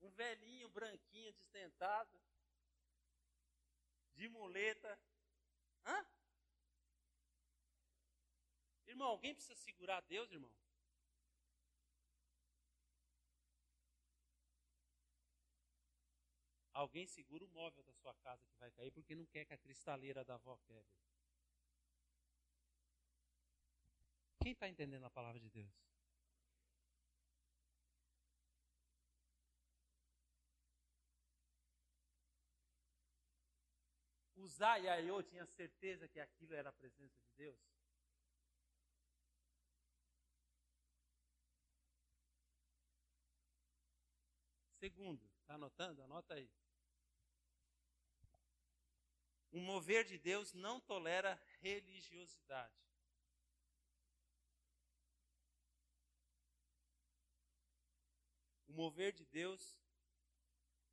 Um 0.00 0.10
velhinho, 0.10 0.68
branquinho, 0.68 1.32
destentado, 1.32 2.20
de 4.14 4.28
muleta. 4.28 5.00
Hã? 5.84 6.06
Irmão, 8.86 9.08
alguém 9.08 9.34
precisa 9.34 9.56
segurar 9.56 10.00
Deus, 10.02 10.30
irmão? 10.30 10.52
Alguém 16.78 17.08
segura 17.08 17.44
o 17.44 17.48
móvel 17.48 17.82
da 17.82 17.92
sua 17.92 18.14
casa 18.14 18.46
que 18.46 18.56
vai 18.56 18.70
cair 18.70 18.92
porque 18.92 19.12
não 19.16 19.26
quer 19.26 19.44
que 19.44 19.52
a 19.52 19.58
cristaleira 19.58 20.24
da 20.24 20.36
avó 20.36 20.56
quebre. 20.58 20.96
Quem 24.40 24.52
está 24.52 24.68
entendendo 24.68 25.04
a 25.04 25.10
palavra 25.10 25.40
de 25.40 25.50
Deus? 25.50 25.74
Uzá 34.36 34.78
e 34.78 34.88
Aiô 34.88 35.20
tinha 35.20 35.44
certeza 35.46 36.06
que 36.06 36.20
aquilo 36.20 36.54
era 36.54 36.68
a 36.68 36.72
presença 36.72 37.18
de 37.20 37.32
Deus? 37.36 37.58
Segundo, 44.78 45.28
está 45.40 45.54
anotando? 45.54 46.04
Anota 46.04 46.34
aí. 46.34 46.48
O 49.50 49.58
mover 49.58 50.04
de 50.04 50.18
Deus 50.18 50.52
não 50.52 50.80
tolera 50.80 51.40
religiosidade. 51.60 52.74
O 58.66 58.72
mover 58.72 59.12
de 59.12 59.24
Deus 59.26 59.80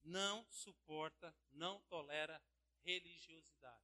não 0.04 0.46
suporta, 0.50 1.36
não 1.52 1.82
tolera 1.82 2.42
religiosidade. 2.84 3.84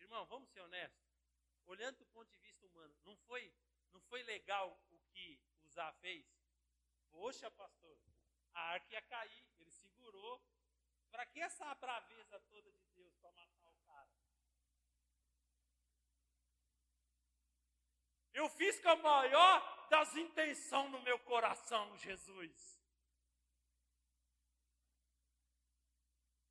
Irmão, 0.00 0.26
vamos 0.26 0.50
ser 0.50 0.60
honestos. 0.60 1.06
Olhando 1.66 1.98
do 1.98 2.06
ponto 2.06 2.30
de 2.30 2.38
vista 2.38 2.66
humano, 2.66 2.96
não 3.04 3.14
foi, 3.18 3.54
não 3.92 4.00
foi 4.00 4.22
legal 4.22 4.82
o 4.90 4.98
que 5.10 5.38
Uzá 5.62 5.92
fez? 5.92 6.26
Poxa, 7.10 7.50
pastor, 7.50 7.98
a 8.54 8.60
arca 8.60 8.94
ia 8.94 9.02
cair, 9.02 9.46
ele 9.58 9.70
segurou. 9.70 10.42
Para 11.10 11.26
que 11.26 11.40
essa 11.40 11.74
braveza 11.74 12.40
toda 12.40 12.70
de 12.72 12.86
Deus 12.94 13.14
para 13.16 13.32
matar 13.32 13.70
o 13.70 13.78
cara? 13.86 14.10
Eu 18.32 18.48
fiz 18.50 18.78
com 18.80 18.90
a 18.90 18.96
maior 18.96 19.88
das 19.88 20.14
intenções 20.16 20.90
no 20.90 21.00
meu 21.02 21.18
coração, 21.20 21.96
Jesus. 21.96 22.78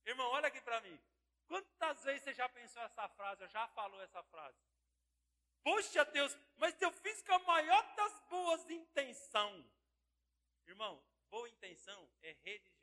Irmão, 0.05 0.29
olha 0.31 0.47
aqui 0.47 0.61
para 0.61 0.81
mim. 0.81 0.99
Quantas 1.47 2.03
vezes 2.03 2.23
você 2.23 2.33
já 2.33 2.49
pensou 2.49 2.81
essa 2.81 3.07
frase, 3.09 3.47
já 3.47 3.67
falou 3.69 4.01
essa 4.01 4.21
frase? 4.23 4.57
Poxa 5.63 6.03
Deus, 6.05 6.37
mas 6.57 6.81
eu 6.81 6.91
fiz 6.91 7.21
com 7.23 7.33
a 7.33 7.39
maior 7.39 7.95
das 7.95 8.19
boas 8.29 8.69
intenções. 8.69 9.65
Irmão, 10.65 11.01
boa 11.29 11.47
intenção 11.49 12.09
é 12.21 12.31
religiosidade. 12.43 12.76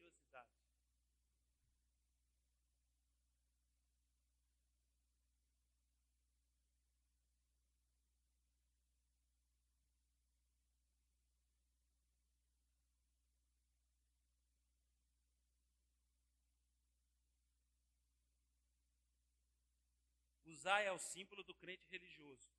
Usar 20.65 20.81
é 20.81 20.91
o 20.91 20.99
símbolo 20.99 21.43
do 21.45 21.53
crente 21.53 21.87
religioso. 21.91 22.51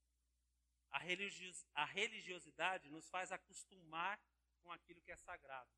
A, 0.91 0.99
religios, 0.99 1.65
a 1.73 1.85
religiosidade 1.85 2.87
nos 2.87 3.09
faz 3.09 3.31
acostumar 3.31 4.21
com 4.61 4.71
aquilo 4.71 5.01
que 5.01 5.11
é 5.11 5.15
sagrado. 5.15 5.71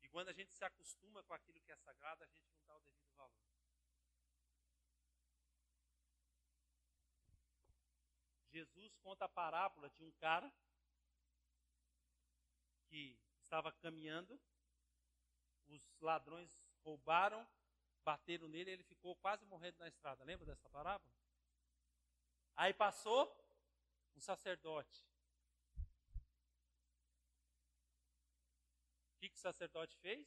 E 0.00 0.08
quando 0.08 0.30
a 0.30 0.32
gente 0.32 0.50
se 0.54 0.64
acostuma 0.64 1.22
com 1.24 1.34
aquilo 1.34 1.60
que 1.60 1.70
é 1.70 1.76
sagrado, 1.76 2.24
a 2.24 2.26
gente 2.26 2.50
não 2.54 2.64
dá 2.64 2.74
o 2.74 2.80
devido 2.80 3.12
valor. 3.14 3.44
Jesus 8.50 8.96
conta 9.00 9.26
a 9.26 9.28
parábola 9.28 9.90
de 9.90 10.02
um 10.02 10.12
cara 10.12 10.50
que 12.86 13.20
estava 13.42 13.70
caminhando, 13.72 14.40
os 15.66 16.00
ladrões 16.00 16.64
roubaram, 16.82 17.46
bateram 18.02 18.48
nele, 18.48 18.70
ele 18.70 18.84
ficou 18.84 19.14
quase 19.16 19.44
morrendo 19.44 19.76
na 19.80 19.88
estrada. 19.88 20.24
Lembra 20.24 20.46
dessa 20.46 20.70
parábola? 20.70 21.17
Aí 22.60 22.74
passou 22.74 23.22
um 24.16 24.20
sacerdote. 24.20 25.06
O 29.12 29.20
que, 29.20 29.28
que 29.28 29.36
o 29.36 29.40
sacerdote 29.40 29.96
fez? 29.98 30.26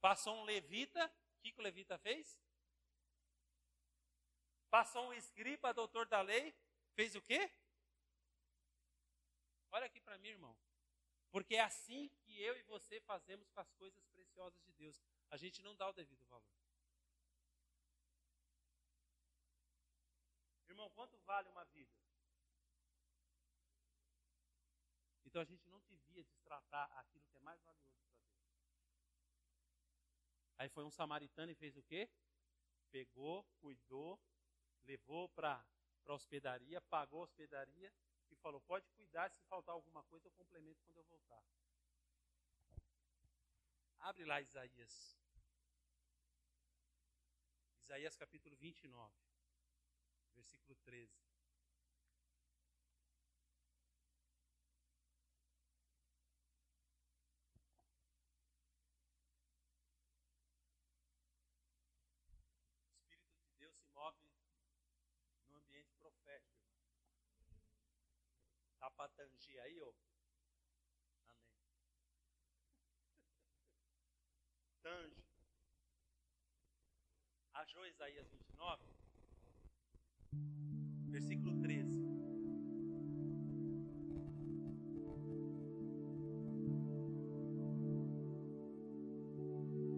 Passou 0.00 0.34
um 0.34 0.44
levita. 0.44 1.04
O 1.04 1.42
que, 1.42 1.52
que 1.52 1.60
o 1.60 1.62
levita 1.62 1.98
fez? 1.98 2.40
Passou 4.70 5.08
um 5.08 5.12
escriba, 5.12 5.74
doutor 5.74 6.06
da 6.06 6.22
lei. 6.22 6.54
Fez 6.94 7.14
o 7.14 7.20
quê? 7.20 7.52
Olha 9.72 9.84
aqui 9.84 10.00
para 10.00 10.16
mim, 10.16 10.28
irmão. 10.28 10.56
Porque 11.30 11.56
é 11.56 11.60
assim 11.60 12.08
que 12.22 12.40
eu 12.40 12.56
e 12.56 12.62
você 12.62 12.98
fazemos 13.02 13.50
com 13.50 13.60
as 13.60 13.70
coisas 13.74 14.06
preciosas 14.06 14.58
de 14.64 14.72
Deus. 14.72 15.02
A 15.28 15.36
gente 15.36 15.60
não 15.60 15.76
dá 15.76 15.86
o 15.90 15.92
devido 15.92 16.24
valor. 16.24 16.61
Irmão, 20.72 20.88
quanto 20.90 21.18
vale 21.18 21.50
uma 21.50 21.64
vida? 21.66 21.94
Então 25.26 25.42
a 25.42 25.44
gente 25.44 25.68
não 25.68 25.80
devia 25.82 26.24
destratar 26.24 26.90
aquilo 26.98 27.26
que 27.26 27.36
é 27.36 27.40
mais 27.40 27.60
valioso 27.62 27.94
para 28.00 28.14
Deus. 28.14 28.42
Aí 30.56 30.70
foi 30.70 30.84
um 30.84 30.90
samaritano 30.90 31.52
e 31.52 31.54
fez 31.54 31.76
o 31.76 31.82
quê? 31.82 32.08
Pegou, 32.90 33.44
cuidou, 33.60 34.18
levou 34.84 35.28
para 35.28 35.62
a 36.06 36.12
hospedaria, 36.14 36.80
pagou 36.80 37.20
a 37.20 37.24
hospedaria 37.24 37.92
e 38.30 38.36
falou: 38.36 38.60
pode 38.62 38.88
cuidar, 38.92 39.30
se 39.30 39.42
faltar 39.44 39.74
alguma 39.74 40.02
coisa, 40.04 40.26
eu 40.26 40.32
complemento 40.32 40.82
quando 40.84 40.96
eu 40.96 41.04
voltar. 41.04 41.44
Abre 43.98 44.24
lá 44.24 44.40
Isaías. 44.40 45.18
Isaías 47.76 48.16
capítulo 48.16 48.56
29 48.56 49.31
versículo 50.34 50.76
13. 50.84 51.10
O 62.84 63.12
Espírito 63.12 63.38
de 63.40 63.50
Deus 63.58 63.76
se 63.76 63.88
move 63.88 64.18
no 65.48 65.56
ambiente 65.58 65.94
profético. 65.96 66.62
Tá 68.78 68.90
para 68.90 69.08
tangir 69.10 69.60
aí, 69.60 69.80
ó. 69.80 69.92
Amém. 71.28 71.62
Tange. 74.82 75.22
Achou 77.54 77.86
Isaías 77.86 78.28
29? 78.28 79.11
Versículo 81.08 81.60
13. 81.60 82.06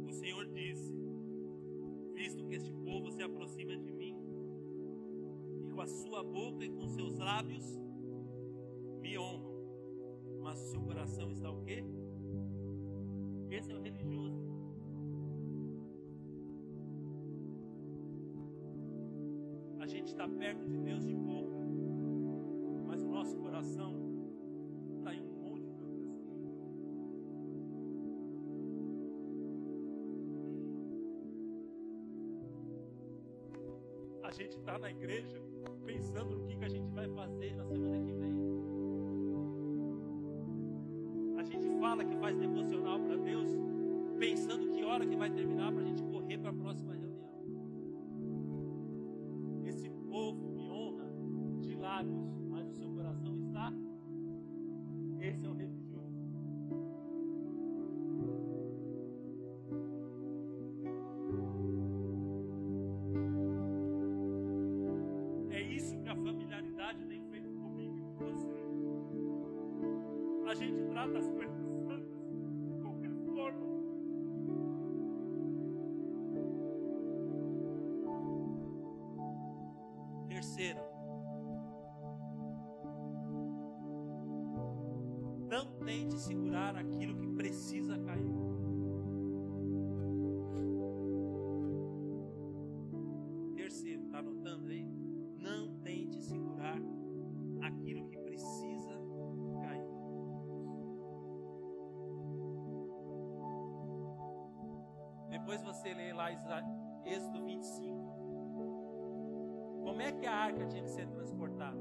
O 0.07 0.13
Senhor 0.13 0.47
disse: 0.53 0.93
Visto 2.15 2.47
que 2.47 2.55
este 2.55 2.73
povo 2.73 3.11
se 3.11 3.23
aproxima 3.23 3.77
de 3.77 3.93
mim, 3.93 4.17
e 5.63 5.71
com 5.71 5.81
a 5.81 5.87
sua 5.87 6.23
boca 6.23 6.65
e 6.65 6.71
com 6.71 6.89
seus 6.89 7.19
lábios 7.19 7.65
me 9.01 9.19
honram, 9.19 10.41
mas 10.43 10.61
o 10.61 10.71
seu 10.71 10.81
coração 10.83 11.31
está 11.31 11.51
o 11.51 11.63
quê? 11.63 11.85
Esse 13.51 13.71
é 13.73 13.77
o 13.77 13.81
religioso. 13.81 14.54
Está 20.15 20.27
perto 20.27 20.67
de 20.67 20.79
Deus 20.79 21.05
de 21.05 21.15
boca, 21.15 21.59
mas 22.87 23.03
o 23.03 23.09
nosso 23.09 23.37
coração 23.37 23.93
está 24.97 25.15
em 25.15 25.21
um 25.21 25.35
monte 25.43 25.71
de 25.71 25.83
outras. 25.83 26.25
A 34.23 34.31
gente 34.31 34.57
está 34.57 34.79
na 34.79 34.91
igreja 34.91 35.43
pensando 35.85 36.37
no 36.37 36.47
que, 36.47 36.57
que 36.57 36.65
a 36.65 36.69
gente 36.69 36.91
vai 36.93 37.09
fazer 37.09 37.55
na 37.55 37.67
semana 37.67 38.01
que 38.01 38.13
vem. 38.13 38.35
A 41.37 41.43
gente 41.45 41.69
fala 41.79 42.05
que 42.05 42.17
faz 42.17 42.39
devocional 42.39 43.01
para 43.01 43.17
Deus, 43.17 43.51
pensando 44.19 44.73
que 44.73 44.83
hora 44.83 45.05
que 45.05 45.17
vai 45.17 45.31
terminar 45.31 45.71
para 45.73 45.83
a 45.83 45.87
gente 45.87 46.03
correr 46.05 46.39
para 46.39 46.51
a 46.51 46.55
próxima 46.55 46.95
você 105.85 105.93
lê 105.93 106.15
lá 106.15 106.33
Êxodo 107.05 107.45
25. 107.45 109.83
Como 109.83 110.01
é 110.01 110.13
que 110.13 110.25
a 110.25 110.35
arca 110.35 110.67
tinha 110.67 110.83
que 110.83 110.89
ser 110.89 111.07
transportada? 111.09 111.79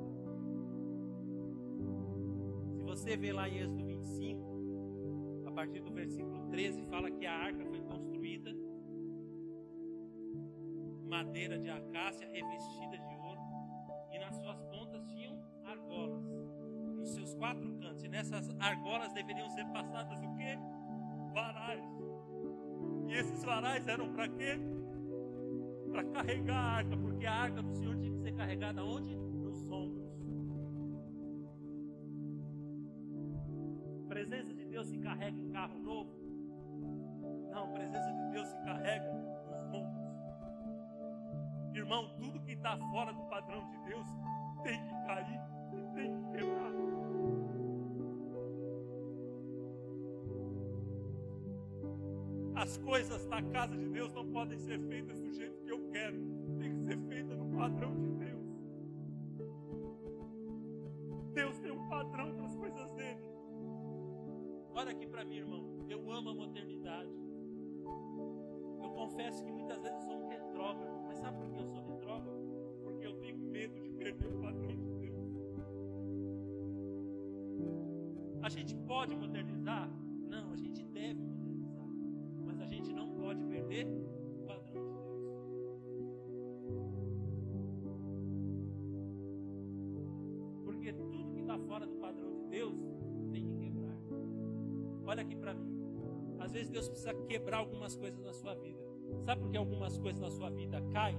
Se 2.73 2.81
você 2.81 3.15
vê 3.15 3.31
lá 3.31 3.47
em 3.47 3.59
Êxodo 3.59 3.85
25, 3.85 5.45
a 5.47 5.51
partir 5.53 5.79
do 5.79 5.93
versículo 5.93 6.49
13, 6.49 6.83
fala 6.87 7.09
que 7.11 7.25
a 7.25 7.33
arca 7.33 7.65
foi 7.65 7.79
construída 7.79 8.53
madeira 11.07 11.57
de 11.57 11.69
acácia 11.69 12.27
revestida 12.27 12.97
de 12.97 13.15
ouro, 13.15 13.39
e 14.11 14.19
nas 14.19 14.35
suas 14.35 14.61
pontas 14.63 15.01
tinham 15.05 15.41
argolas, 15.63 16.25
nos 16.97 17.13
seus 17.13 17.33
quatro 17.35 17.73
cantos, 17.77 18.03
e 18.03 18.09
nessas 18.09 18.49
argolas 18.59 19.13
deveriam 19.13 19.49
ser 19.49 19.65
passadas 19.67 20.21
o 20.21 20.35
quê? 20.35 20.57
Varais. 21.33 22.12
E 23.13 23.15
esses 23.15 23.43
varais 23.43 23.87
eram 23.87 24.11
para 24.11 24.27
quê? 24.27 24.59
Para 25.91 26.03
carregar 26.05 26.55
a 26.55 26.71
arca, 26.77 26.97
porque 26.97 27.25
a 27.27 27.31
arca 27.31 27.61
do 27.61 27.71
Senhor 27.75 27.95
tinha 27.97 28.11
que 28.11 28.17
ser 28.23 28.31
carregada 28.33 28.83
onde? 28.83 29.15
Nos 29.15 29.69
ombros. 29.69 30.11
A 34.03 34.07
presença 34.07 34.51
de 34.55 34.65
Deus 34.65 34.87
se 34.87 34.97
carrega 34.97 35.37
em 35.37 35.51
carro 35.51 35.77
novo? 35.77 36.11
Não, 37.51 37.65
a 37.65 37.67
presença 37.67 38.11
de 38.11 38.31
Deus 38.31 38.47
se 38.47 38.57
carrega 38.63 39.13
nos 39.13 39.73
ombros. 39.75 40.03
Irmão, 41.75 42.09
tudo 42.17 42.41
que 42.41 42.53
está 42.53 42.75
fora 42.77 43.13
do 43.13 43.23
padrão 43.25 43.69
de 43.69 43.77
Deus 43.89 44.07
tem 44.63 44.83
que 44.87 45.05
cair 45.05 45.39
e 45.71 45.93
tem 45.93 46.15
que 46.15 46.31
quebrar. 46.31 46.92
As 52.63 52.77
coisas 52.77 53.25
da 53.25 53.41
casa 53.41 53.75
de 53.75 53.89
Deus 53.89 54.13
não 54.13 54.25
podem 54.25 54.57
ser 54.57 54.79
feitas 54.79 55.19
do 55.19 55.29
jeito 55.33 55.59
que 55.63 55.69
eu 55.69 55.79
quero, 55.91 56.17
tem 56.57 56.71
que 56.71 56.79
ser 56.79 56.97
feita 57.09 57.35
no 57.35 57.57
padrão 57.57 57.93
de 57.99 58.09
Deus. 58.13 58.45
Deus 61.33 61.59
tem 61.59 61.71
um 61.71 61.89
padrão 61.89 62.33
para 62.33 62.45
as 62.45 62.55
coisas 62.55 62.89
dele. 62.93 63.21
Olha 64.73 64.91
aqui 64.91 65.05
para 65.05 65.25
mim, 65.25 65.39
irmão. 65.39 65.85
Eu 65.89 66.09
amo 66.09 66.29
a 66.29 66.35
modernidade. 66.35 67.11
Eu 68.81 68.89
confesso 68.91 69.43
que 69.43 69.51
muitas 69.51 69.81
vezes 69.81 69.97
eu 69.97 70.05
sou 70.05 70.23
um 70.23 70.29
retrógrado, 70.29 71.01
mas 71.03 71.17
sabe 71.17 71.37
por 71.39 71.51
que 71.51 71.59
eu 71.59 71.65
sou 71.65 71.83
retrógrado? 71.83 72.79
Porque 72.81 73.05
eu 73.05 73.13
tenho 73.15 73.37
medo 73.39 73.77
de 73.77 73.89
perder 73.89 74.27
o 74.27 74.39
padrão 74.39 74.73
de 74.73 74.89
Deus. 75.01 75.19
A 78.41 78.47
gente 78.47 78.73
pode 78.87 79.13
modernizar? 79.17 79.52
Precisa 96.93 97.13
quebrar 97.27 97.57
algumas 97.57 97.95
coisas 97.95 98.23
na 98.23 98.31
sua 98.31 98.53
vida. 98.53 98.79
Sabe 99.25 99.41
por 99.41 99.51
que 99.51 99.57
algumas 99.57 99.97
coisas 99.97 100.21
na 100.21 100.29
sua 100.29 100.49
vida 100.51 100.81
caem? 100.93 101.17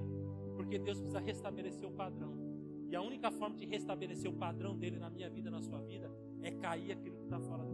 Porque 0.57 0.79
Deus 0.79 0.99
precisa 0.99 1.21
restabelecer 1.21 1.89
o 1.89 1.93
padrão. 1.93 2.33
E 2.89 2.95
a 2.95 3.03
única 3.03 3.31
forma 3.31 3.57
de 3.57 3.67
restabelecer 3.67 4.31
o 4.31 4.35
padrão 4.35 4.77
dele 4.77 4.99
na 4.99 5.11
minha 5.11 5.29
vida, 5.29 5.51
na 5.51 5.61
sua 5.61 5.81
vida, 5.83 6.09
é 6.43 6.53
cair 6.53 6.93
aquilo 6.93 7.17
que 7.17 7.25
está 7.25 7.41
fora 7.41 7.65
do 7.65 7.74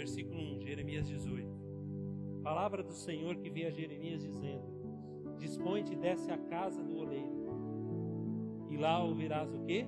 Versículo 0.00 0.40
1, 0.56 0.60
Jeremias 0.62 1.06
18. 1.08 1.46
Palavra 2.42 2.82
do 2.82 2.94
Senhor 2.94 3.36
que 3.36 3.50
veio 3.50 3.68
a 3.68 3.70
Jeremias 3.70 4.22
dizendo: 4.22 4.62
Dispõe-te 5.38 5.92
e 5.92 5.96
desce 5.96 6.30
à 6.30 6.38
casa 6.38 6.82
do 6.82 6.96
oleiro, 6.96 8.66
e 8.70 8.78
lá 8.78 9.04
ouvirás 9.04 9.52
o 9.52 9.60
quê? 9.66 9.84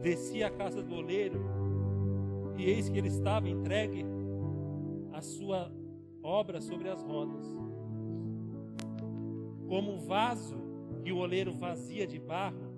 Desci 0.00 0.42
à 0.42 0.48
casa 0.48 0.82
do 0.82 0.94
oleiro, 0.94 1.44
e 2.56 2.64
eis 2.64 2.88
que 2.88 2.96
ele 2.96 3.08
estava 3.08 3.46
entregue 3.46 4.02
a 5.12 5.20
sua 5.20 5.70
obra 6.22 6.62
sobre 6.62 6.88
as 6.88 7.02
rodas. 7.02 7.46
Como 9.68 9.92
um 9.92 9.98
vaso 9.98 10.56
que 11.04 11.12
o 11.12 11.18
oleiro 11.18 11.52
vazia 11.52 12.06
de 12.06 12.18
barro, 12.18 12.72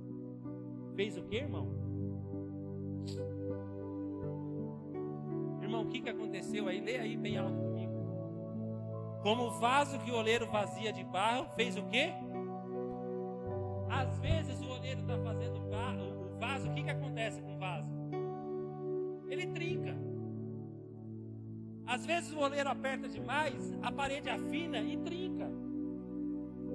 fez 0.96 1.16
o 1.16 1.22
que, 1.22 1.36
irmão? 1.36 1.79
Aí? 6.68 6.80
Lê 6.80 6.98
aí 6.98 7.16
bem 7.16 7.38
alto 7.38 7.56
comigo. 7.56 7.90
Como 9.22 9.44
o 9.44 9.50
vaso 9.60 9.98
que 10.00 10.10
o 10.10 10.14
oleiro 10.14 10.46
vazia 10.46 10.92
de 10.92 11.04
barro, 11.04 11.46
fez 11.54 11.76
o 11.76 11.82
quê? 11.84 12.12
Às 13.88 14.18
vezes 14.18 14.60
o 14.62 14.68
oleiro 14.68 15.00
está 15.00 15.18
fazendo 15.18 15.60
barro, 15.70 16.34
o 16.34 16.38
vaso, 16.38 16.68
o 16.68 16.74
que, 16.74 16.82
que 16.82 16.90
acontece 16.90 17.40
com 17.42 17.54
o 17.54 17.58
vaso? 17.58 17.88
Ele 19.28 19.46
trinca. 19.48 19.94
Às 21.86 22.06
vezes 22.06 22.32
o 22.32 22.38
oleiro 22.38 22.68
aperta 22.68 23.08
demais, 23.08 23.76
a 23.82 23.92
parede 23.92 24.30
afina 24.30 24.78
e 24.80 24.96
trinca. 24.98 25.50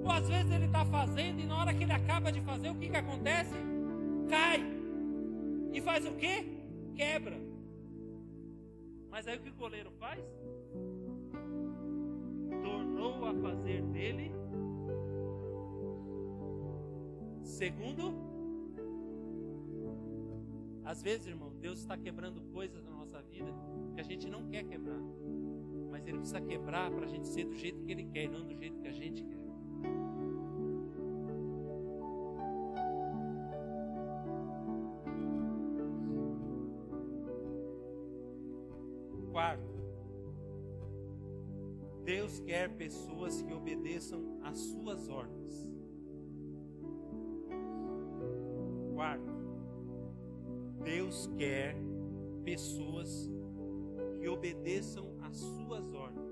Ou 0.04 0.10
às 0.10 0.28
vezes 0.28 0.52
ele 0.52 0.66
está 0.66 0.84
fazendo 0.84 1.40
e 1.40 1.46
na 1.46 1.58
hora 1.58 1.74
que 1.74 1.82
ele 1.82 1.92
acaba 1.92 2.30
de 2.30 2.40
fazer, 2.42 2.70
o 2.70 2.76
que, 2.76 2.88
que 2.88 2.96
acontece? 2.96 3.54
Cai. 4.28 4.60
E 5.72 5.80
faz 5.80 6.06
o 6.06 6.12
quê? 6.12 6.46
Quebra. 6.94 7.45
Mas 9.16 9.26
aí 9.26 9.38
o 9.38 9.40
que 9.40 9.48
o 9.48 9.54
goleiro 9.54 9.90
faz? 9.92 10.22
Tornou 12.62 13.24
a 13.24 13.32
fazer 13.32 13.80
dele 13.84 14.30
segundo. 17.42 18.12
Às 20.84 21.00
vezes, 21.00 21.28
irmão, 21.28 21.50
Deus 21.58 21.78
está 21.78 21.96
quebrando 21.96 22.42
coisas 22.52 22.84
na 22.84 22.90
nossa 22.90 23.22
vida 23.22 23.50
que 23.94 24.02
a 24.02 24.04
gente 24.04 24.28
não 24.28 24.50
quer 24.50 24.64
quebrar. 24.64 25.00
Mas 25.90 26.06
Ele 26.06 26.18
precisa 26.18 26.42
quebrar 26.42 26.90
para 26.90 27.06
a 27.06 27.08
gente 27.08 27.26
ser 27.26 27.46
do 27.46 27.54
jeito 27.54 27.82
que 27.84 27.92
Ele 27.92 28.04
quer 28.04 28.24
e 28.24 28.28
não 28.28 28.46
do 28.46 28.54
jeito 28.54 28.78
que 28.80 28.88
a 28.88 28.92
gente 28.92 29.24
quer. 29.24 29.35
Pessoas 42.86 43.42
que 43.42 43.52
obedeçam 43.52 44.38
às 44.44 44.56
suas 44.58 45.08
ordens. 45.08 45.68
Quarto, 48.94 49.32
Deus 50.84 51.28
quer 51.36 51.74
pessoas 52.44 53.28
que 54.20 54.28
obedeçam 54.28 55.16
às 55.20 55.36
suas 55.36 55.92
ordens. 55.92 56.25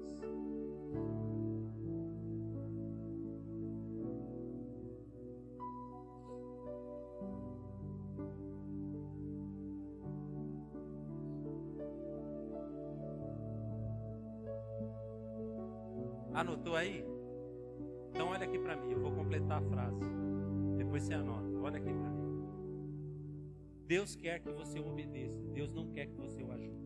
Você 24.74 24.80
obedeça. 24.80 25.40
Deus 25.52 25.72
não 25.72 25.86
quer 25.92 26.06
que 26.06 26.16
você 26.16 26.42
o 26.42 26.50
ajude. 26.50 26.84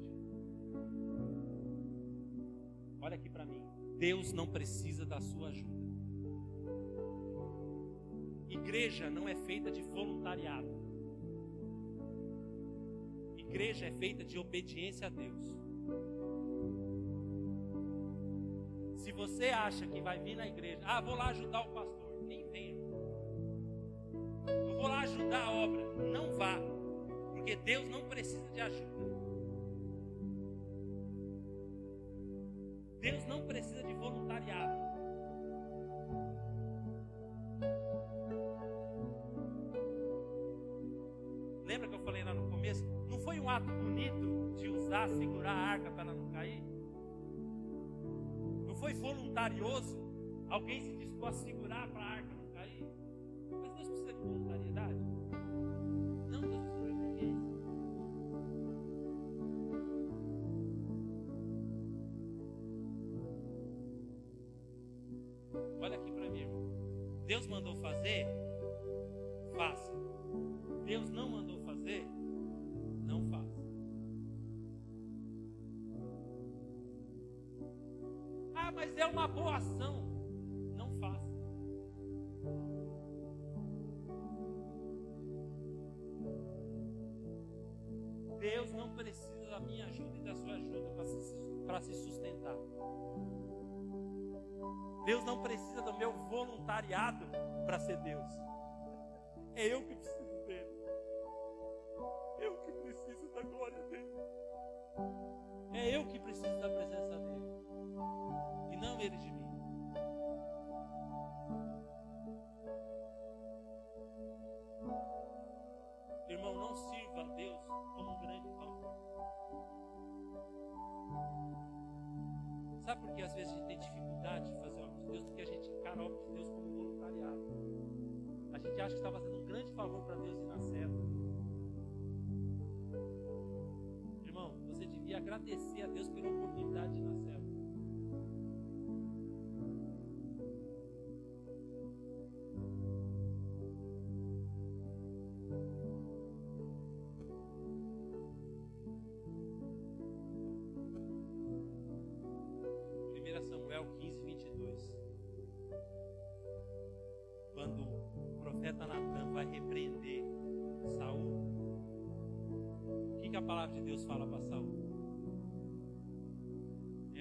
Olha 3.01 3.15
aqui 3.15 3.29
para 3.31 3.47
mim. 3.47 3.63
Deus 3.97 4.33
não 4.33 4.47
precisa 4.47 5.07
da 5.07 5.21
sua 5.21 5.49
ajuda. 5.49 5.79
Igreja 8.49 9.09
não 9.11 9.29
é 9.29 9.35
feita 9.35 9.71
de 9.71 9.83
voluntariado. 9.83 10.69
Igreja 13.39 13.87
é 13.87 13.93
feita 13.93 14.25
de 14.25 14.39
obediência 14.39 15.07
a 15.07 15.11
Deus. 15.11 15.47
Se 18.97 19.11
você 19.13 19.47
acha 19.47 19.87
que 19.87 20.01
vai 20.03 20.19
vir 20.21 20.37
na 20.37 20.47
igreja, 20.47 20.81
ah, 20.85 21.01
vou 21.01 21.15
lá 21.15 21.29
ajudar 21.29 21.63
o 21.63 21.73
pastor, 21.73 21.98
voluntarioso, 49.49 49.97
alguém 50.51 50.81
se 50.81 50.97
dispôs 50.97 51.35
a 51.35 51.39
segurar 51.39 51.89
para 51.89 52.03
a 52.03 52.07
arca 52.07 52.35
não 52.35 52.49
cair. 52.53 52.87
Mas 53.51 53.73
Deus 53.75 53.89
precisa 53.89 54.13
de 54.13 54.21
voluntariedade? 54.21 54.99
Não, 56.29 56.41
Deus 56.41 56.65
precisa 56.65 56.87
de 56.87 56.93
obediência. 56.93 57.59
Olha 65.81 65.97
aqui 65.97 66.13
para 66.13 66.31
mim, 66.31 66.41
irmão. 66.41 66.71
Deus 67.27 67.47
mandou 67.47 67.77
fazer? 67.77 68.27
Faça. 69.57 69.93
Deus 70.85 71.11
não 71.11 71.29
mandou 71.31 71.58
é 79.01 79.07
uma 79.07 79.29
boa 79.29 79.57
ação. 79.57 80.03
Não 80.77 80.91
faça. 80.99 81.29
Deus 88.39 88.73
não 88.73 88.95
precisa 88.95 89.51
da 89.51 89.61
minha 89.61 89.87
ajuda 89.87 90.17
e 90.17 90.21
da 90.21 90.35
sua 90.35 90.55
ajuda 90.55 90.81
para 91.67 91.81
se, 91.81 91.95
se 91.95 92.03
sustentar. 92.05 92.57
Deus 95.05 95.25
não 95.25 95.43
precisa 95.43 95.81
do 95.83 95.97
meu 95.97 96.13
voluntariado 96.29 97.27
para 97.67 97.79
ser 97.79 97.97
Deus. 97.99 98.31
É 99.55 99.67
eu 99.67 99.83
que 99.87 99.95
preciso 99.95 100.18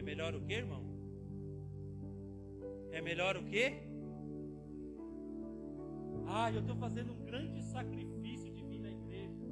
melhor 0.07 0.33
o 0.33 0.41
que, 0.41 0.53
irmão? 0.53 0.83
É 2.91 3.01
melhor 3.01 3.37
o 3.37 3.43
que? 3.43 3.71
Ah, 6.25 6.51
eu 6.51 6.61
estou 6.61 6.75
fazendo 6.75 7.13
um 7.13 7.23
grande 7.23 7.61
sacrifício 7.61 8.51
de 8.51 8.63
vir 8.63 8.79
na 8.79 8.89
igreja. 8.89 9.45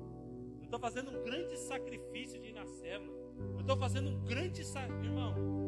Eu 0.59 0.63
estou 0.63 0.79
fazendo 0.79 1.11
um 1.11 1.23
grande 1.23 1.55
sacrifício 1.57 2.41
de 2.41 2.47
ir 2.47 2.53
na 2.53 2.65
célula. 2.65 3.15
Eu 3.53 3.59
estou 3.59 3.77
fazendo 3.77 4.09
um 4.09 4.25
grande 4.25 4.63
sacrifício. 4.65 5.05
Irmão, 5.05 5.64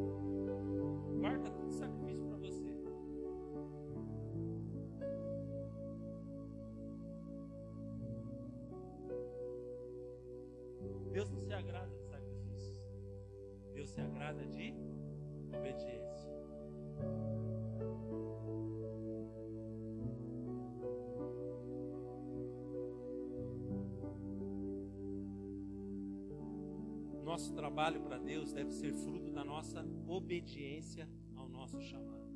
trabalho 27.58 28.00
para 28.02 28.20
Deus 28.20 28.54
deve 28.54 28.72
ser 28.72 28.94
fruto 28.94 29.32
da 29.32 29.44
nossa 29.44 29.84
obediência 30.08 31.10
ao 31.36 31.50
nosso 31.50 31.82
chamado. 31.82 32.30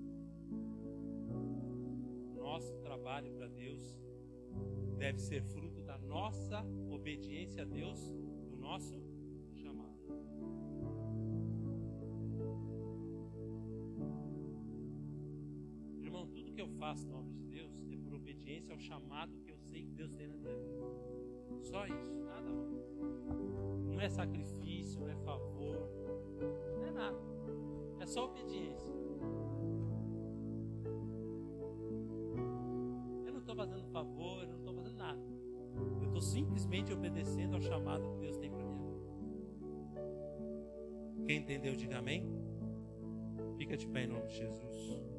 Nosso 2.36 2.76
trabalho 2.80 3.32
para 3.34 3.47
Deus 3.47 4.01
deve 4.97 5.19
ser 5.19 5.43
fruto 5.43 5.84
da 5.84 5.99
nossa 5.99 6.65
obediência 6.89 7.61
a 7.61 7.65
Deus, 7.65 7.99
do 8.49 8.57
nosso 8.57 8.99
faço 16.82 17.07
na 17.07 17.17
obra 17.17 17.32
de 17.34 17.43
Deus 17.45 17.72
é 17.91 17.97
por 17.97 18.15
obediência 18.15 18.74
ao 18.74 18.80
chamado 18.80 19.32
que 19.45 19.51
eu 19.51 19.57
sei 19.57 19.84
que 19.84 19.91
Deus 19.93 20.11
tem 20.13 20.28
na 20.28 20.36
minha 20.36 20.53
vida. 20.53 21.61
Só 21.61 21.86
isso, 21.86 22.11
nada 22.26 22.51
mais. 22.51 23.86
Não 23.86 24.01
é 24.01 24.09
sacrifício, 24.09 24.61
simplesmente 36.52 36.91
obedecendo 36.91 37.56
ao 37.56 37.62
chamado 37.62 38.10
que 38.10 38.18
Deus 38.18 38.38
tem 38.38 38.52
para 38.52 38.66
vida. 38.66 38.91
Quem 41.26 41.38
entendeu, 41.38 41.76
diga 41.78 41.99
amém. 41.99 42.28
Fica 43.58 43.78
de 43.78 43.88
pé 43.88 44.04
em 44.04 44.08
nome 44.08 44.28
de 44.28 44.36
Jesus. 44.36 45.11